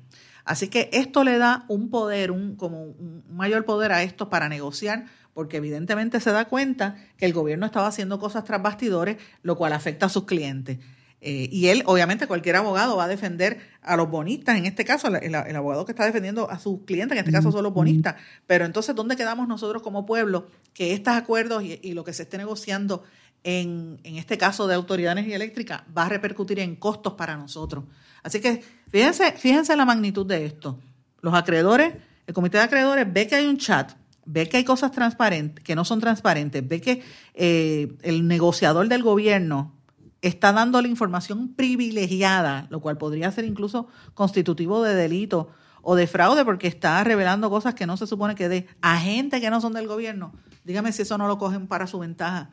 Así 0.45 0.69
que 0.69 0.89
esto 0.93 1.25
le 1.25 1.39
da 1.39 1.65
un 1.69 1.91
poder, 1.91 2.31
un, 2.31 2.55
como 2.55 2.83
un 2.83 3.25
mayor 3.31 3.65
poder 3.65 3.93
a 3.93 4.03
esto 4.05 4.29
para 4.31 4.49
negociar 4.49 5.07
porque 5.37 5.59
evidentemente 5.59 6.19
se 6.19 6.33
da 6.33 6.47
cuenta 6.47 6.97
que 7.19 7.27
el 7.27 7.35
gobierno 7.35 7.67
estaba 7.67 7.89
haciendo 7.89 8.19
cosas 8.19 8.45
tras 8.45 8.63
bastidores, 8.63 9.19
lo 9.43 9.59
cual 9.59 9.75
afecta 9.75 10.07
a 10.07 10.09
sus 10.09 10.25
clientes. 10.25 10.79
Eh, 11.21 11.51
y 11.53 11.67
él, 11.67 11.83
obviamente, 11.85 12.27
cualquier 12.27 12.57
abogado 12.57 12.97
va 12.97 13.05
a 13.05 13.09
defender 13.09 13.61
a 13.83 13.99
los 13.99 14.09
bonistas, 14.09 14.57
en 14.57 14.65
este 14.65 14.87
caso, 14.87 15.09
el, 15.09 15.35
abogado 15.35 15.85
que 15.85 15.93
está 15.93 16.07
defendiendo 16.07 16.51
a 16.51 16.59
sus 16.59 16.85
clientes, 16.87 17.19
en 17.19 17.19
este 17.19 17.33
caso 17.33 17.53
son 17.53 17.65
los 17.65 17.75
bonistas. 17.75 18.15
Pero 18.47 18.65
entonces, 18.65 18.95
¿dónde 18.95 19.15
quedamos 19.15 19.47
nosotros 19.47 19.83
como 19.83 20.07
pueblo? 20.07 20.47
Que 20.73 20.95
estos 20.95 21.13
acuerdos 21.13 21.63
y, 21.63 21.93
lo 21.93 22.03
que 22.03 22.15
se 22.15 22.23
esté 22.23 22.39
negociando 22.39 23.05
en, 23.45 24.01
en, 24.05 24.17
este 24.17 24.39
caso 24.39 24.67
de 24.67 24.75
Autoridad 24.75 25.11
de 25.11 25.21
Energía 25.21 25.37
Eléctrica 25.37 25.85
va 25.95 26.07
a 26.07 26.09
repercutir 26.09 26.61
en 26.61 26.77
costos 26.77 27.13
para 27.13 27.37
nosotros. 27.37 27.85
Así 28.23 28.41
que 28.41 28.65
fíjense, 28.89 29.33
fíjense 29.33 29.77
la 29.77 29.85
magnitud 29.85 30.25
de 30.25 30.47
esto. 30.47 30.81
Los 31.21 31.35
acreedores, 31.35 31.93
el 32.27 32.33
comité 32.33 32.57
de 32.57 32.65
acreedores 32.65 33.13
ve 33.13 33.27
que 33.27 33.35
hay 33.35 33.45
un 33.45 33.59
chat 33.59 33.93
ve 34.27 34.49
que 34.49 34.59
hay 34.59 34.65
cosas 34.65 34.91
transparentes, 34.93 35.65
que 35.65 35.75
no 35.75 35.85
son 35.85 36.01
transparentes, 36.01 36.67
ve 36.67 36.81
que 36.81 37.03
eh, 37.35 37.97
el 38.03 38.29
negociador 38.29 38.89
del 38.89 39.03
gobierno 39.03 39.73
está 40.21 40.53
dando 40.53 40.83
la 40.83 40.89
información 40.89 41.55
privilegiada, 41.55 42.67
lo 42.71 42.81
cual 42.81 42.99
podría 42.99 43.31
ser 43.31 43.45
incluso 43.45 43.89
constitutivo 44.15 44.83
de 44.83 44.95
delito 44.95 45.49
o 45.83 45.95
de 45.95 46.07
fraude 46.07 46.45
porque 46.45 46.67
está 46.67 47.03
revelando 47.05 47.49
cosas 47.49 47.75
que 47.75 47.87
no 47.87 47.97
se 47.97 48.07
supone 48.07 48.35
que 48.35 48.49
dé 48.49 48.67
a 48.83 48.99
gente 48.99 49.41
que 49.41 49.51
no 49.51 49.61
son 49.61 49.73
del 49.73 49.87
gobierno. 49.87 50.33
Dígame 50.65 50.93
si 50.93 51.03
eso 51.03 51.17
no 51.17 51.29
lo 51.29 51.39
cogen 51.39 51.69
para 51.69 51.87
su 51.87 52.01
ventaja 52.01 52.51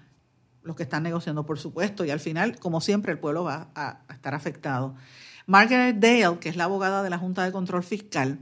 los 0.62 0.76
que 0.76 0.84
están 0.84 1.04
negociando, 1.04 1.46
por 1.46 1.60
supuesto, 1.60 2.06
y 2.06 2.12
al 2.12 2.20
final, 2.20 2.58
como 2.58 2.80
siempre, 2.80 3.12
el 3.12 3.20
pueblo 3.20 3.44
va 3.44 3.68
a, 3.76 4.00
estar 4.14 4.34
afectado. 4.34 4.96
Margaret 5.46 5.98
Dale, 5.98 6.40
que 6.40 6.48
es 6.48 6.56
la 6.56 6.64
abogada 6.66 7.04
de 7.04 7.10
la 7.10 7.18
Junta 7.18 7.44
de 7.44 7.52
Control 7.52 7.84
Fiscal, 7.84 8.40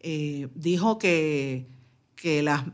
eh, 0.00 0.48
dijo 0.54 0.98
que 0.98 1.68
que 2.22 2.40
la, 2.40 2.72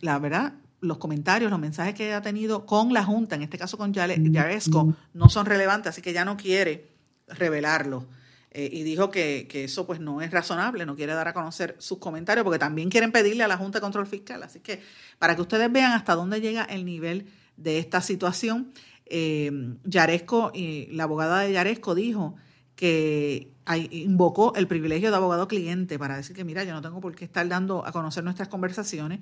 la 0.00 0.18
verdad, 0.18 0.54
los 0.80 0.98
comentarios, 0.98 1.48
los 1.48 1.60
mensajes 1.60 1.94
que 1.94 2.12
ha 2.12 2.22
tenido 2.22 2.66
con 2.66 2.92
la 2.92 3.04
Junta, 3.04 3.36
en 3.36 3.42
este 3.42 3.56
caso 3.56 3.78
con 3.78 3.92
Yaresco, 3.92 4.96
no 5.14 5.28
son 5.28 5.46
relevantes, 5.46 5.90
así 5.90 6.02
que 6.02 6.12
ya 6.12 6.24
no 6.24 6.36
quiere 6.36 6.88
revelarlo. 7.28 8.08
Eh, 8.50 8.68
y 8.72 8.82
dijo 8.82 9.12
que, 9.12 9.46
eso 9.52 9.86
pues 9.86 10.00
no 10.00 10.20
es 10.22 10.32
razonable, 10.32 10.86
no 10.86 10.96
quiere 10.96 11.12
dar 11.12 11.28
a 11.28 11.32
conocer 11.32 11.76
sus 11.78 11.98
comentarios, 11.98 12.42
porque 12.42 12.58
también 12.58 12.90
quieren 12.90 13.12
pedirle 13.12 13.44
a 13.44 13.48
la 13.48 13.56
Junta 13.56 13.78
de 13.78 13.82
Control 13.82 14.08
Fiscal. 14.08 14.42
Así 14.42 14.58
que 14.58 14.82
para 15.20 15.36
que 15.36 15.42
ustedes 15.42 15.70
vean 15.70 15.92
hasta 15.92 16.16
dónde 16.16 16.40
llega 16.40 16.64
el 16.64 16.84
nivel 16.84 17.26
de 17.56 17.78
esta 17.78 18.00
situación, 18.00 18.72
eh, 19.06 19.52
Yaresco, 19.84 20.50
y 20.52 20.86
la 20.86 21.04
abogada 21.04 21.42
de 21.42 21.52
Yaresco 21.52 21.94
dijo 21.94 22.34
que 22.74 23.52
invocó 23.78 24.54
el 24.54 24.66
privilegio 24.66 25.10
de 25.10 25.16
abogado 25.16 25.48
cliente 25.48 25.98
para 25.98 26.16
decir 26.16 26.34
que, 26.34 26.44
mira, 26.44 26.64
yo 26.64 26.72
no 26.72 26.82
tengo 26.82 27.00
por 27.00 27.14
qué 27.14 27.24
estar 27.24 27.46
dando 27.48 27.86
a 27.86 27.92
conocer 27.92 28.24
nuestras 28.24 28.48
conversaciones, 28.48 29.20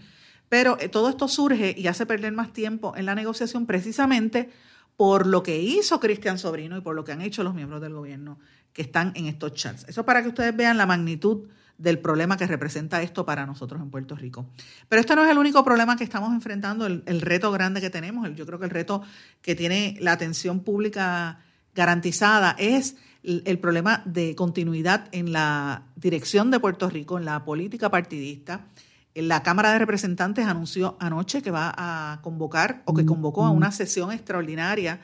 pero 0.48 0.78
eh, 0.80 0.88
todo 0.88 1.08
esto 1.08 1.28
surge 1.28 1.74
y 1.76 1.86
hace 1.86 2.06
perder 2.06 2.32
más 2.32 2.52
tiempo 2.52 2.94
en 2.96 3.06
la 3.06 3.14
negociación 3.14 3.66
precisamente 3.66 4.50
por 4.96 5.26
lo 5.26 5.42
que 5.42 5.60
hizo 5.60 6.00
Cristian 6.00 6.38
Sobrino 6.38 6.76
y 6.76 6.80
por 6.80 6.94
lo 6.94 7.04
que 7.04 7.12
han 7.12 7.22
hecho 7.22 7.44
los 7.44 7.54
miembros 7.54 7.80
del 7.80 7.94
gobierno 7.94 8.38
que 8.72 8.82
están 8.82 9.12
en 9.14 9.26
estos 9.26 9.54
chats. 9.54 9.84
Eso 9.88 10.04
para 10.04 10.22
que 10.22 10.28
ustedes 10.28 10.56
vean 10.56 10.76
la 10.76 10.86
magnitud 10.86 11.48
del 11.76 12.00
problema 12.00 12.36
que 12.36 12.46
representa 12.46 13.00
esto 13.02 13.24
para 13.24 13.46
nosotros 13.46 13.80
en 13.80 13.90
Puerto 13.90 14.16
Rico. 14.16 14.50
Pero 14.88 15.00
este 15.00 15.14
no 15.14 15.24
es 15.24 15.30
el 15.30 15.38
único 15.38 15.64
problema 15.64 15.96
que 15.96 16.02
estamos 16.02 16.32
enfrentando, 16.32 16.86
el, 16.86 17.04
el 17.06 17.20
reto 17.20 17.52
grande 17.52 17.80
que 17.80 17.90
tenemos, 17.90 18.28
yo 18.34 18.44
creo 18.44 18.58
que 18.58 18.64
el 18.64 18.70
reto 18.70 19.02
que 19.40 19.54
tiene 19.54 19.96
la 20.00 20.12
atención 20.12 20.60
pública 20.60 21.40
garantizada 21.76 22.56
es 22.58 22.96
el 23.28 23.58
problema 23.58 24.02
de 24.06 24.34
continuidad 24.34 25.08
en 25.12 25.32
la 25.32 25.82
dirección 25.96 26.50
de 26.50 26.60
Puerto 26.60 26.88
Rico, 26.88 27.18
en 27.18 27.26
la 27.26 27.44
política 27.44 27.90
partidista. 27.90 28.66
La 29.14 29.42
Cámara 29.42 29.72
de 29.72 29.78
Representantes 29.78 30.46
anunció 30.46 30.96
anoche 30.98 31.42
que 31.42 31.50
va 31.50 31.74
a 31.76 32.20
convocar 32.22 32.82
o 32.86 32.94
que 32.94 33.04
convocó 33.04 33.44
a 33.44 33.50
una 33.50 33.70
sesión 33.70 34.12
extraordinaria, 34.12 35.00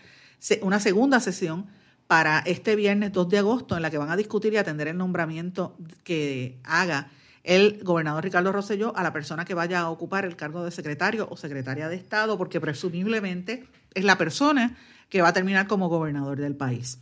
una 0.63 0.81
segunda 0.81 1.21
sesión 1.21 1.67
para 2.07 2.39
este 2.41 2.77
viernes 2.77 3.13
2 3.13 3.29
de 3.29 3.39
agosto, 3.39 3.77
en 3.77 3.83
la 3.83 3.91
que 3.91 3.99
van 3.99 4.11
a 4.11 4.17
discutir 4.17 4.53
y 4.53 4.57
atender 4.57 4.89
el 4.89 4.97
nombramiento 4.97 5.77
que 6.03 6.59
haga 6.65 7.09
el 7.43 7.81
gobernador 7.83 8.25
Ricardo 8.25 8.53
Rosselló 8.53 8.97
a 8.97 9.03
la 9.03 9.13
persona 9.13 9.45
que 9.45 9.53
vaya 9.53 9.81
a 9.81 9.91
ocupar 9.91 10.25
el 10.25 10.35
cargo 10.35 10.65
de 10.65 10.71
secretario 10.71 11.29
o 11.31 11.37
secretaria 11.37 11.89
de 11.89 11.97
Estado, 11.97 12.39
porque 12.39 12.61
presumiblemente 12.61 13.69
es 13.93 14.05
la 14.05 14.17
persona 14.17 14.77
que 15.11 15.21
va 15.21 15.29
a 15.29 15.33
terminar 15.35 15.67
como 15.67 15.89
gobernador 15.89 16.41
del 16.41 16.57
país. 16.57 16.99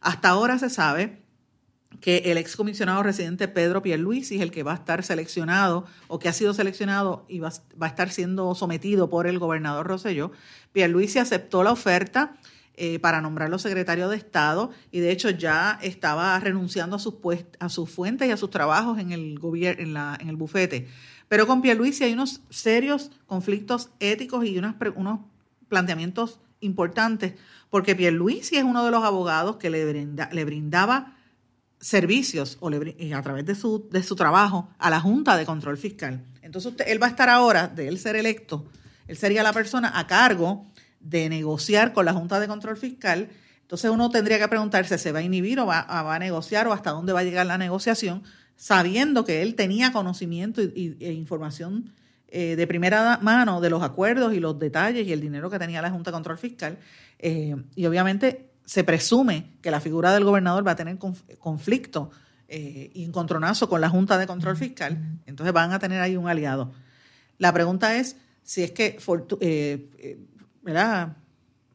Hasta 0.00 0.30
ahora 0.30 0.58
se 0.58 0.70
sabe 0.70 1.20
que 2.00 2.18
el 2.26 2.38
excomisionado 2.38 3.02
residente 3.02 3.48
Pedro 3.48 3.82
Pierluisi 3.82 4.36
es 4.36 4.42
el 4.42 4.50
que 4.50 4.62
va 4.62 4.72
a 4.72 4.76
estar 4.76 5.02
seleccionado 5.02 5.86
o 6.08 6.18
que 6.18 6.28
ha 6.28 6.32
sido 6.32 6.54
seleccionado 6.54 7.24
y 7.28 7.40
va, 7.40 7.50
a 7.80 7.86
estar 7.86 8.10
siendo 8.10 8.54
sometido 8.54 9.10
por 9.10 9.26
el 9.26 9.38
gobernador 9.38 9.86
Rosselló. 9.86 10.30
Pierluisi 10.72 11.18
aceptó 11.18 11.62
la 11.62 11.72
oferta 11.72 12.36
eh, 12.74 12.98
para 13.00 13.20
nombrarlo 13.20 13.58
secretario 13.58 14.08
de 14.08 14.16
Estado 14.16 14.70
y 14.90 15.00
de 15.00 15.10
hecho 15.10 15.30
ya 15.30 15.78
estaba 15.82 16.38
renunciando 16.38 16.96
a 16.96 16.98
sus, 16.98 17.14
a 17.58 17.68
sus 17.68 17.90
fuentes 17.90 18.28
y 18.28 18.30
a 18.30 18.36
sus 18.36 18.50
trabajos 18.50 18.98
en 18.98 19.12
el, 19.12 19.38
en, 19.78 19.92
la, 19.92 20.16
en 20.18 20.28
el 20.28 20.36
bufete. 20.36 20.88
Pero 21.28 21.46
con 21.46 21.60
Pierluisi 21.60 22.04
hay 22.04 22.12
unos 22.12 22.40
serios 22.48 23.10
conflictos 23.26 23.90
éticos 23.98 24.46
y 24.46 24.56
unos 24.58 25.20
planteamientos 25.68 26.40
importantes 26.60 27.34
porque 27.70 27.96
Pierluisi 27.96 28.56
es 28.56 28.64
uno 28.64 28.84
de 28.84 28.90
los 28.90 29.04
abogados 29.04 29.56
que 29.56 29.70
le, 29.70 29.92
le 29.92 30.44
brindaba 30.44 31.16
servicios 31.80 32.58
o 32.60 32.68
a 32.68 33.22
través 33.22 33.46
de 33.46 33.54
su, 33.54 33.88
de 33.90 34.02
su 34.02 34.14
trabajo 34.14 34.68
a 34.78 34.90
la 34.90 35.00
Junta 35.00 35.36
de 35.36 35.46
Control 35.46 35.78
Fiscal. 35.78 36.22
Entonces 36.42 36.74
él 36.86 37.02
va 37.02 37.06
a 37.06 37.10
estar 37.10 37.28
ahora, 37.28 37.68
de 37.68 37.88
él 37.88 37.98
ser 37.98 38.16
electo, 38.16 38.66
él 39.08 39.16
sería 39.16 39.42
la 39.42 39.52
persona 39.52 39.98
a 39.98 40.06
cargo 40.06 40.66
de 41.00 41.28
negociar 41.28 41.92
con 41.92 42.04
la 42.04 42.12
Junta 42.12 42.38
de 42.38 42.46
Control 42.46 42.76
Fiscal. 42.76 43.30
Entonces 43.62 43.90
uno 43.90 44.10
tendría 44.10 44.38
que 44.38 44.48
preguntarse, 44.48 44.98
¿se 44.98 45.12
va 45.12 45.20
a 45.20 45.22
inhibir 45.22 45.58
o 45.58 45.66
va, 45.66 45.86
a 45.88 46.18
negociar 46.18 46.68
o 46.68 46.72
hasta 46.72 46.90
dónde 46.90 47.12
va 47.12 47.20
a 47.20 47.24
llegar 47.24 47.46
la 47.46 47.58
negociación? 47.58 48.22
Sabiendo 48.56 49.24
que 49.24 49.42
él 49.42 49.54
tenía 49.54 49.92
conocimiento 49.92 50.60
y, 50.60 50.96
e 51.00 51.12
información 51.12 51.94
eh, 52.30 52.56
de 52.56 52.66
primera 52.66 53.18
mano 53.22 53.60
de 53.60 53.70
los 53.70 53.82
acuerdos 53.82 54.34
y 54.34 54.40
los 54.40 54.58
detalles 54.58 55.06
y 55.06 55.12
el 55.12 55.20
dinero 55.20 55.50
que 55.50 55.58
tenía 55.58 55.82
la 55.82 55.90
Junta 55.90 56.10
de 56.10 56.14
Control 56.14 56.38
Fiscal. 56.38 56.78
Eh, 57.18 57.56
y 57.74 57.86
obviamente 57.86 58.50
se 58.64 58.84
presume 58.84 59.50
que 59.60 59.70
la 59.70 59.80
figura 59.80 60.12
del 60.12 60.24
gobernador 60.24 60.66
va 60.66 60.72
a 60.72 60.76
tener 60.76 60.96
conflicto 61.38 62.10
eh, 62.46 62.90
y 62.94 63.04
encontronazo 63.04 63.68
con 63.68 63.80
la 63.80 63.88
Junta 63.88 64.16
de 64.16 64.26
Control 64.26 64.56
Fiscal. 64.56 65.20
Entonces 65.26 65.52
van 65.52 65.72
a 65.72 65.78
tener 65.78 66.00
ahí 66.00 66.16
un 66.16 66.28
aliado. 66.28 66.72
La 67.38 67.52
pregunta 67.52 67.96
es 67.96 68.16
si 68.42 68.62
es 68.62 68.72
que 68.72 68.98
eh, 69.40 70.18
¿verdad? 70.62 71.16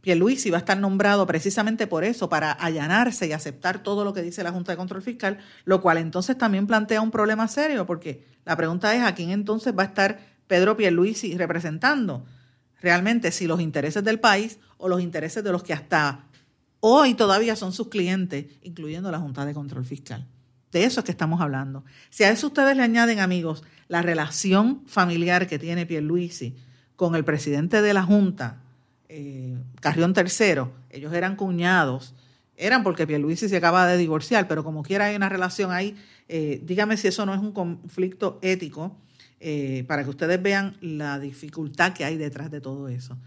Pierluisi 0.01 0.51
va 0.51 0.57
a 0.57 0.59
estar 0.59 0.77
nombrado 0.77 1.25
precisamente 1.25 1.87
por 1.87 2.03
eso, 2.03 2.29
para 2.29 2.51
allanarse 2.51 3.25
y 3.27 3.31
aceptar 3.31 3.83
todo 3.83 4.03
lo 4.03 4.13
que 4.13 4.21
dice 4.21 4.43
la 4.43 4.51
Junta 4.51 4.71
de 4.71 4.77
Control 4.77 5.01
Fiscal, 5.01 5.39
lo 5.63 5.81
cual 5.81 5.97
entonces 5.97 6.37
también 6.37 6.67
plantea 6.67 7.01
un 7.01 7.09
problema 7.09 7.47
serio, 7.47 7.85
porque 7.85 8.25
la 8.45 8.55
pregunta 8.55 8.93
es 8.93 9.01
a 9.01 9.15
quién 9.15 9.31
entonces 9.31 9.73
va 9.77 9.83
a 9.83 9.87
estar 9.87 10.19
Pedro 10.47 10.77
Pierluisi 10.77 11.37
representando 11.37 12.25
realmente, 12.81 13.31
si 13.31 13.47
los 13.47 13.61
intereses 13.61 14.03
del 14.03 14.19
país 14.19 14.59
o 14.77 14.87
los 14.87 15.01
intereses 15.01 15.43
de 15.43 15.51
los 15.51 15.63
que 15.63 15.73
hasta 15.73 16.25
hoy 16.79 17.15
todavía 17.15 17.55
son 17.55 17.73
sus 17.73 17.87
clientes, 17.87 18.45
incluyendo 18.61 19.11
la 19.11 19.19
Junta 19.19 19.45
de 19.45 19.53
Control 19.53 19.85
Fiscal. 19.85 20.27
De 20.71 20.83
eso 20.83 20.99
es 20.99 21.05
que 21.05 21.11
estamos 21.11 21.41
hablando. 21.41 21.83
Si 22.09 22.23
a 22.23 22.29
eso 22.29 22.47
ustedes 22.47 22.75
le 22.75 22.83
añaden, 22.83 23.19
amigos, 23.19 23.63
la 23.87 24.01
relación 24.01 24.83
familiar 24.85 25.47
que 25.47 25.57
tiene 25.57 25.85
Pierluisi 25.85 26.55
con 26.95 27.15
el 27.15 27.23
presidente 27.23 27.81
de 27.81 27.93
la 27.93 28.03
Junta, 28.03 28.61
eh, 29.09 29.57
Carrión 29.79 30.13
III, 30.15 30.65
ellos 30.89 31.13
eran 31.13 31.37
cuñados, 31.37 32.13
eran 32.57 32.83
porque 32.83 33.07
Pierluisi 33.07 33.49
se 33.49 33.57
acaba 33.57 33.87
de 33.87 33.97
divorciar, 33.97 34.47
pero 34.47 34.63
como 34.63 34.83
quiera 34.83 35.05
hay 35.05 35.15
una 35.15 35.29
relación 35.29 35.71
ahí, 35.71 35.95
eh, 36.27 36.61
dígame 36.63 36.97
si 36.97 37.07
eso 37.07 37.25
no 37.25 37.33
es 37.33 37.39
un 37.39 37.51
conflicto 37.51 38.37
ético, 38.41 38.97
eh, 39.39 39.83
para 39.87 40.03
que 40.03 40.09
ustedes 40.09 40.41
vean 40.41 40.77
la 40.81 41.19
dificultad 41.19 41.93
que 41.93 42.05
hay 42.05 42.17
detrás 42.17 42.51
de 42.51 42.61
todo 42.61 42.87
eso. 42.87 43.17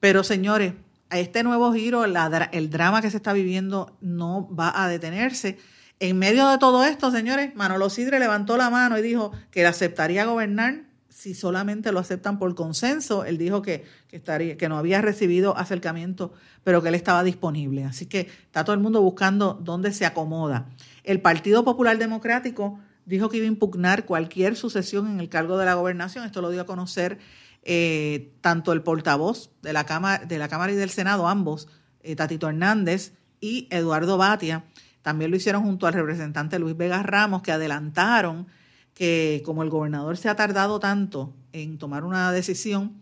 Pero 0.00 0.22
señores, 0.22 0.74
a 1.10 1.18
este 1.18 1.42
nuevo 1.42 1.72
giro, 1.72 2.04
el 2.04 2.70
drama 2.70 3.00
que 3.00 3.10
se 3.10 3.16
está 3.16 3.32
viviendo 3.32 3.96
no 4.00 4.48
va 4.54 4.82
a 4.82 4.88
detenerse. 4.88 5.58
En 5.98 6.18
medio 6.18 6.48
de 6.48 6.58
todo 6.58 6.84
esto, 6.84 7.10
señores, 7.10 7.54
Manolo 7.54 7.88
Sidre 7.88 8.18
levantó 8.18 8.56
la 8.56 8.70
mano 8.70 8.98
y 8.98 9.02
dijo 9.02 9.32
que 9.50 9.64
aceptaría 9.66 10.26
gobernar 10.26 10.82
si 11.08 11.34
solamente 11.34 11.92
lo 11.92 12.00
aceptan 12.00 12.38
por 12.38 12.54
consenso. 12.54 13.24
Él 13.24 13.38
dijo 13.38 13.62
que, 13.62 13.84
estaría, 14.12 14.58
que 14.58 14.68
no 14.68 14.76
había 14.76 15.00
recibido 15.00 15.56
acercamiento, 15.56 16.34
pero 16.62 16.82
que 16.82 16.88
él 16.88 16.94
estaba 16.94 17.24
disponible. 17.24 17.84
Así 17.84 18.04
que 18.04 18.20
está 18.20 18.64
todo 18.64 18.74
el 18.74 18.82
mundo 18.82 19.00
buscando 19.00 19.54
dónde 19.54 19.92
se 19.92 20.04
acomoda. 20.04 20.68
El 21.04 21.22
Partido 21.22 21.64
Popular 21.64 21.96
Democrático 21.96 22.78
dijo 23.06 23.30
que 23.30 23.38
iba 23.38 23.44
a 23.44 23.48
impugnar 23.48 24.04
cualquier 24.04 24.56
sucesión 24.56 25.08
en 25.08 25.20
el 25.20 25.28
cargo 25.28 25.56
de 25.56 25.64
la 25.64 25.74
gobernación. 25.74 26.24
Esto 26.24 26.42
lo 26.42 26.50
dio 26.50 26.60
a 26.60 26.66
conocer 26.66 27.18
eh, 27.62 28.34
tanto 28.42 28.72
el 28.72 28.82
portavoz 28.82 29.50
de 29.62 29.72
la, 29.72 29.86
Cámara, 29.86 30.24
de 30.24 30.38
la 30.38 30.48
Cámara 30.48 30.72
y 30.72 30.76
del 30.76 30.90
Senado, 30.90 31.26
ambos, 31.26 31.68
eh, 32.02 32.14
Tatito 32.14 32.48
Hernández 32.48 33.14
y 33.40 33.68
Eduardo 33.70 34.18
Batia. 34.18 34.64
También 35.02 35.30
lo 35.30 35.36
hicieron 35.36 35.62
junto 35.62 35.86
al 35.86 35.94
representante 35.94 36.58
Luis 36.58 36.76
Vega 36.76 37.02
Ramos, 37.02 37.42
que 37.42 37.52
adelantaron 37.52 38.48
que 38.92 39.42
como 39.44 39.62
el 39.62 39.70
gobernador 39.70 40.16
se 40.16 40.28
ha 40.28 40.36
tardado 40.36 40.80
tanto 40.80 41.34
en 41.52 41.78
tomar 41.78 42.04
una 42.04 42.32
decisión, 42.32 43.00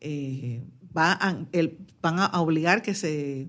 eh, 0.00 0.64
va 0.96 1.18
van 2.02 2.18
a 2.18 2.40
obligar 2.40 2.82
que 2.82 2.94
se, 2.94 3.48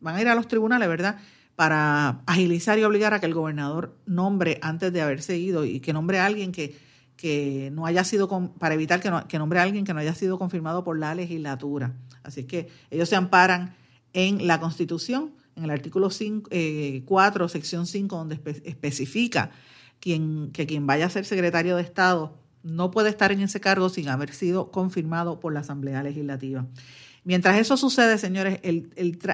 van 0.00 0.16
a 0.16 0.20
ir 0.20 0.28
a 0.28 0.34
los 0.34 0.46
tribunales, 0.46 0.88
¿verdad? 0.88 1.18
Para 1.58 2.20
agilizar 2.26 2.78
y 2.78 2.84
obligar 2.84 3.14
a 3.14 3.18
que 3.18 3.26
el 3.26 3.34
gobernador 3.34 3.98
nombre 4.06 4.60
antes 4.62 4.92
de 4.92 5.02
haberse 5.02 5.36
ido 5.36 5.64
y 5.64 5.80
que 5.80 5.92
nombre 5.92 6.20
a 6.20 6.26
alguien 6.26 6.52
que, 6.52 6.78
que 7.16 7.70
no 7.72 7.84
haya 7.84 8.04
sido, 8.04 8.28
para 8.60 8.74
evitar 8.74 9.00
que, 9.00 9.10
que 9.26 9.40
nombre 9.40 9.58
a 9.58 9.64
alguien 9.64 9.84
que 9.84 9.92
no 9.92 9.98
haya 9.98 10.14
sido 10.14 10.38
confirmado 10.38 10.84
por 10.84 10.96
la 10.96 11.16
legislatura. 11.16 11.96
Así 12.22 12.44
que 12.44 12.68
ellos 12.92 13.08
se 13.08 13.16
amparan 13.16 13.74
en 14.12 14.46
la 14.46 14.60
Constitución, 14.60 15.32
en 15.56 15.64
el 15.64 15.70
artículo 15.70 16.10
5, 16.10 16.48
4, 17.04 17.44
eh, 17.44 17.48
sección 17.48 17.86
5, 17.88 18.16
donde 18.16 18.40
especifica 18.64 19.50
quien, 19.98 20.52
que 20.52 20.64
quien 20.64 20.86
vaya 20.86 21.06
a 21.06 21.10
ser 21.10 21.24
secretario 21.24 21.74
de 21.74 21.82
Estado 21.82 22.38
no 22.62 22.92
puede 22.92 23.08
estar 23.08 23.32
en 23.32 23.40
ese 23.40 23.60
cargo 23.60 23.88
sin 23.88 24.08
haber 24.08 24.32
sido 24.32 24.70
confirmado 24.70 25.40
por 25.40 25.52
la 25.52 25.60
Asamblea 25.60 26.04
Legislativa. 26.04 26.66
Mientras 27.24 27.58
eso 27.58 27.76
sucede, 27.76 28.16
señores, 28.16 28.60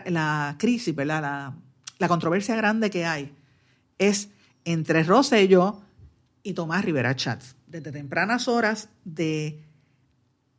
la 0.07 0.57
crisis, 0.59 0.95
¿verdad? 0.95 1.23
La, 1.23 1.57
la, 1.99 2.09
controversia 2.09 2.57
grande 2.57 2.91
que 2.91 3.05
hay 3.05 3.35
es 3.99 4.31
entre 4.65 5.03
Rosselló 5.03 5.83
y 6.43 6.55
Tomás 6.55 6.85
Rivera 6.85 7.15
Chats. 7.17 7.57
Desde 7.67 7.93
tempranas 7.93 8.49
horas 8.49 8.89
de, 9.05 9.63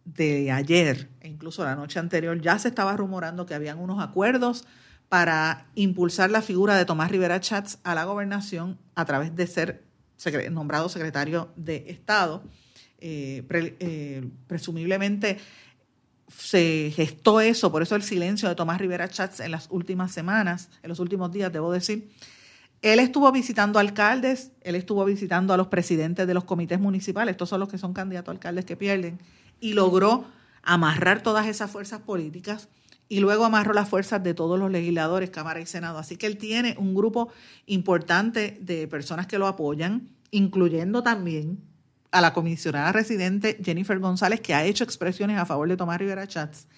de 0.03 0.51
ayer, 0.51 1.09
e 1.21 1.27
incluso 1.27 1.63
la 1.63 1.75
noche 1.75 1.99
anterior, 1.99 2.39
ya 2.41 2.59
se 2.59 2.67
estaba 2.67 2.95
rumorando 2.97 3.45
que 3.45 3.53
habían 3.53 3.79
unos 3.79 4.03
acuerdos 4.03 4.65
para 5.09 5.67
impulsar 5.75 6.31
la 6.31 6.41
figura 6.41 6.75
de 6.75 6.85
Tomás 6.85 7.11
Rivera 7.11 7.39
Chats 7.39 7.79
a 7.83 7.95
la 7.95 8.05
gobernación 8.05 8.77
a 8.95 9.05
través 9.05 9.35
de 9.35 9.47
ser 9.47 9.83
nombrado 10.51 10.89
secretario 10.89 11.51
de 11.55 11.85
Estado. 11.87 12.43
Eh, 12.99 13.45
eh, 13.51 14.27
presumiblemente 14.47 15.37
se 16.27 16.91
gestó 16.95 17.39
eso, 17.39 17.71
por 17.71 17.81
eso 17.81 17.95
el 17.95 18.03
silencio 18.03 18.49
de 18.49 18.55
Tomás 18.55 18.79
Rivera 18.79 19.09
Chats 19.09 19.39
en 19.39 19.51
las 19.51 19.67
últimas 19.69 20.11
semanas, 20.11 20.69
en 20.81 20.89
los 20.89 20.99
últimos 20.99 21.31
días, 21.31 21.51
debo 21.51 21.71
decir. 21.71 22.11
Él 22.81 22.99
estuvo 22.99 23.31
visitando 23.31 23.79
alcaldes, 23.79 24.51
él 24.61 24.75
estuvo 24.75 25.03
visitando 25.05 25.53
a 25.53 25.57
los 25.57 25.67
presidentes 25.67 26.27
de 26.27 26.33
los 26.33 26.43
comités 26.43 26.79
municipales, 26.79 27.33
estos 27.33 27.49
son 27.49 27.59
los 27.59 27.69
que 27.69 27.77
son 27.77 27.93
candidatos 27.93 28.29
a 28.29 28.31
alcaldes 28.33 28.65
que 28.65 28.75
pierden, 28.75 29.19
y 29.59 29.73
logró 29.73 30.25
amarrar 30.61 31.21
todas 31.21 31.47
esas 31.47 31.71
fuerzas 31.71 32.01
políticas 32.01 32.69
y 33.07 33.19
luego 33.19 33.45
amarró 33.45 33.73
las 33.73 33.87
fuerzas 33.87 34.23
de 34.23 34.33
todos 34.33 34.59
los 34.59 34.71
legisladores, 34.71 35.29
Cámara 35.29 35.61
y 35.61 35.65
Senado. 35.65 35.99
Así 35.99 36.17
que 36.17 36.25
él 36.25 36.37
tiene 36.37 36.75
un 36.79 36.95
grupo 36.95 37.29
importante 37.67 38.57
de 38.61 38.87
personas 38.87 39.27
que 39.27 39.37
lo 39.37 39.47
apoyan, 39.47 40.09
incluyendo 40.31 41.03
también 41.03 41.59
a 42.15 42.21
la 42.21 42.31
comisionada 42.31 42.93
residente 42.93 43.57
Jennifer 43.61 43.99
González, 43.99 44.39
que 44.39 44.53
ha 44.53 44.63
hecho 44.63 44.85
expresiones 44.85 45.37
a 45.37 45.45
favor 45.45 45.67
de 45.67 45.75
Tomás 45.75 45.99
Rivera 45.99 46.25
Chats, 46.25 46.69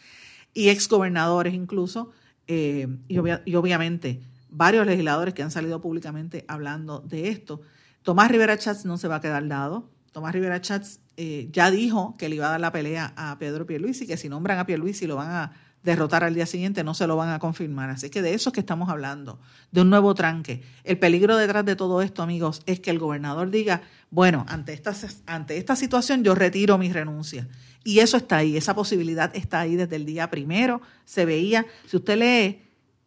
y 0.51 0.69
exgobernadores 0.69 1.53
incluso, 1.53 2.09
eh, 2.47 2.87
y, 3.07 3.19
obviamente 3.19 4.19
varios 4.49 4.87
legisladores 4.87 5.35
que 5.35 5.43
han 5.43 5.51
salido 5.51 5.79
públicamente 5.79 6.43
hablando 6.47 7.01
de 7.01 7.29
esto. 7.29 7.61
Tomás 8.01 8.31
Rivera 8.31 8.57
Chats 8.57 8.85
no 8.85 8.97
se 8.97 9.07
va 9.07 9.17
a 9.17 9.21
quedar 9.21 9.47
dado. 9.47 9.91
Tomás 10.11 10.33
Rivera 10.33 10.59
Chats 10.59 11.01
eh, 11.17 11.49
ya 11.51 11.69
dijo 11.69 12.15
que 12.17 12.29
le 12.29 12.37
iba 12.37 12.47
a 12.47 12.51
dar 12.51 12.61
la 12.61 12.71
pelea 12.71 13.13
a 13.15 13.37
Pedro 13.37 13.67
Pierluisi, 13.67 14.07
que 14.07 14.17
si 14.17 14.29
nombran 14.29 14.57
a 14.57 14.65
Pierluisi 14.65 15.05
lo 15.05 15.17
van 15.17 15.29
a 15.29 15.51
derrotar 15.87 16.25
al 16.25 16.33
día 16.33 16.45
siguiente, 16.45 16.83
no 16.83 16.93
se 16.93 17.07
lo 17.07 17.15
van 17.15 17.29
a 17.29 17.39
confirmar. 17.39 17.89
Así 17.89 18.09
que 18.09 18.21
de 18.21 18.33
eso 18.33 18.49
es 18.49 18.53
que 18.53 18.59
estamos 18.59 18.89
hablando, 18.89 19.39
de 19.71 19.81
un 19.81 19.89
nuevo 19.89 20.13
tranque. 20.13 20.61
El 20.83 20.99
peligro 20.99 21.37
detrás 21.37 21.63
de 21.63 21.77
todo 21.77 22.01
esto, 22.01 22.21
amigos, 22.21 22.61
es 22.65 22.81
que 22.81 22.91
el 22.91 22.99
gobernador 22.99 23.49
diga, 23.49 23.81
bueno, 24.11 24.45
ante 24.49 24.73
esta, 24.73 24.93
ante 25.27 25.57
esta 25.57 25.77
situación 25.77 26.25
yo 26.25 26.35
retiro 26.35 26.77
mi 26.77 26.91
renuncia. 26.91 27.47
Y 27.85 27.99
eso 27.99 28.17
está 28.17 28.37
ahí, 28.37 28.57
esa 28.57 28.75
posibilidad 28.75 29.33
está 29.33 29.61
ahí 29.61 29.77
desde 29.77 29.95
el 29.95 30.05
día 30.05 30.29
primero. 30.29 30.81
Se 31.05 31.23
veía, 31.25 31.65
si 31.85 31.95
usted 31.95 32.17
lee 32.19 32.61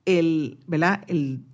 el, 0.06 0.58
¿verdad? 0.66 1.04
El, 1.06 1.44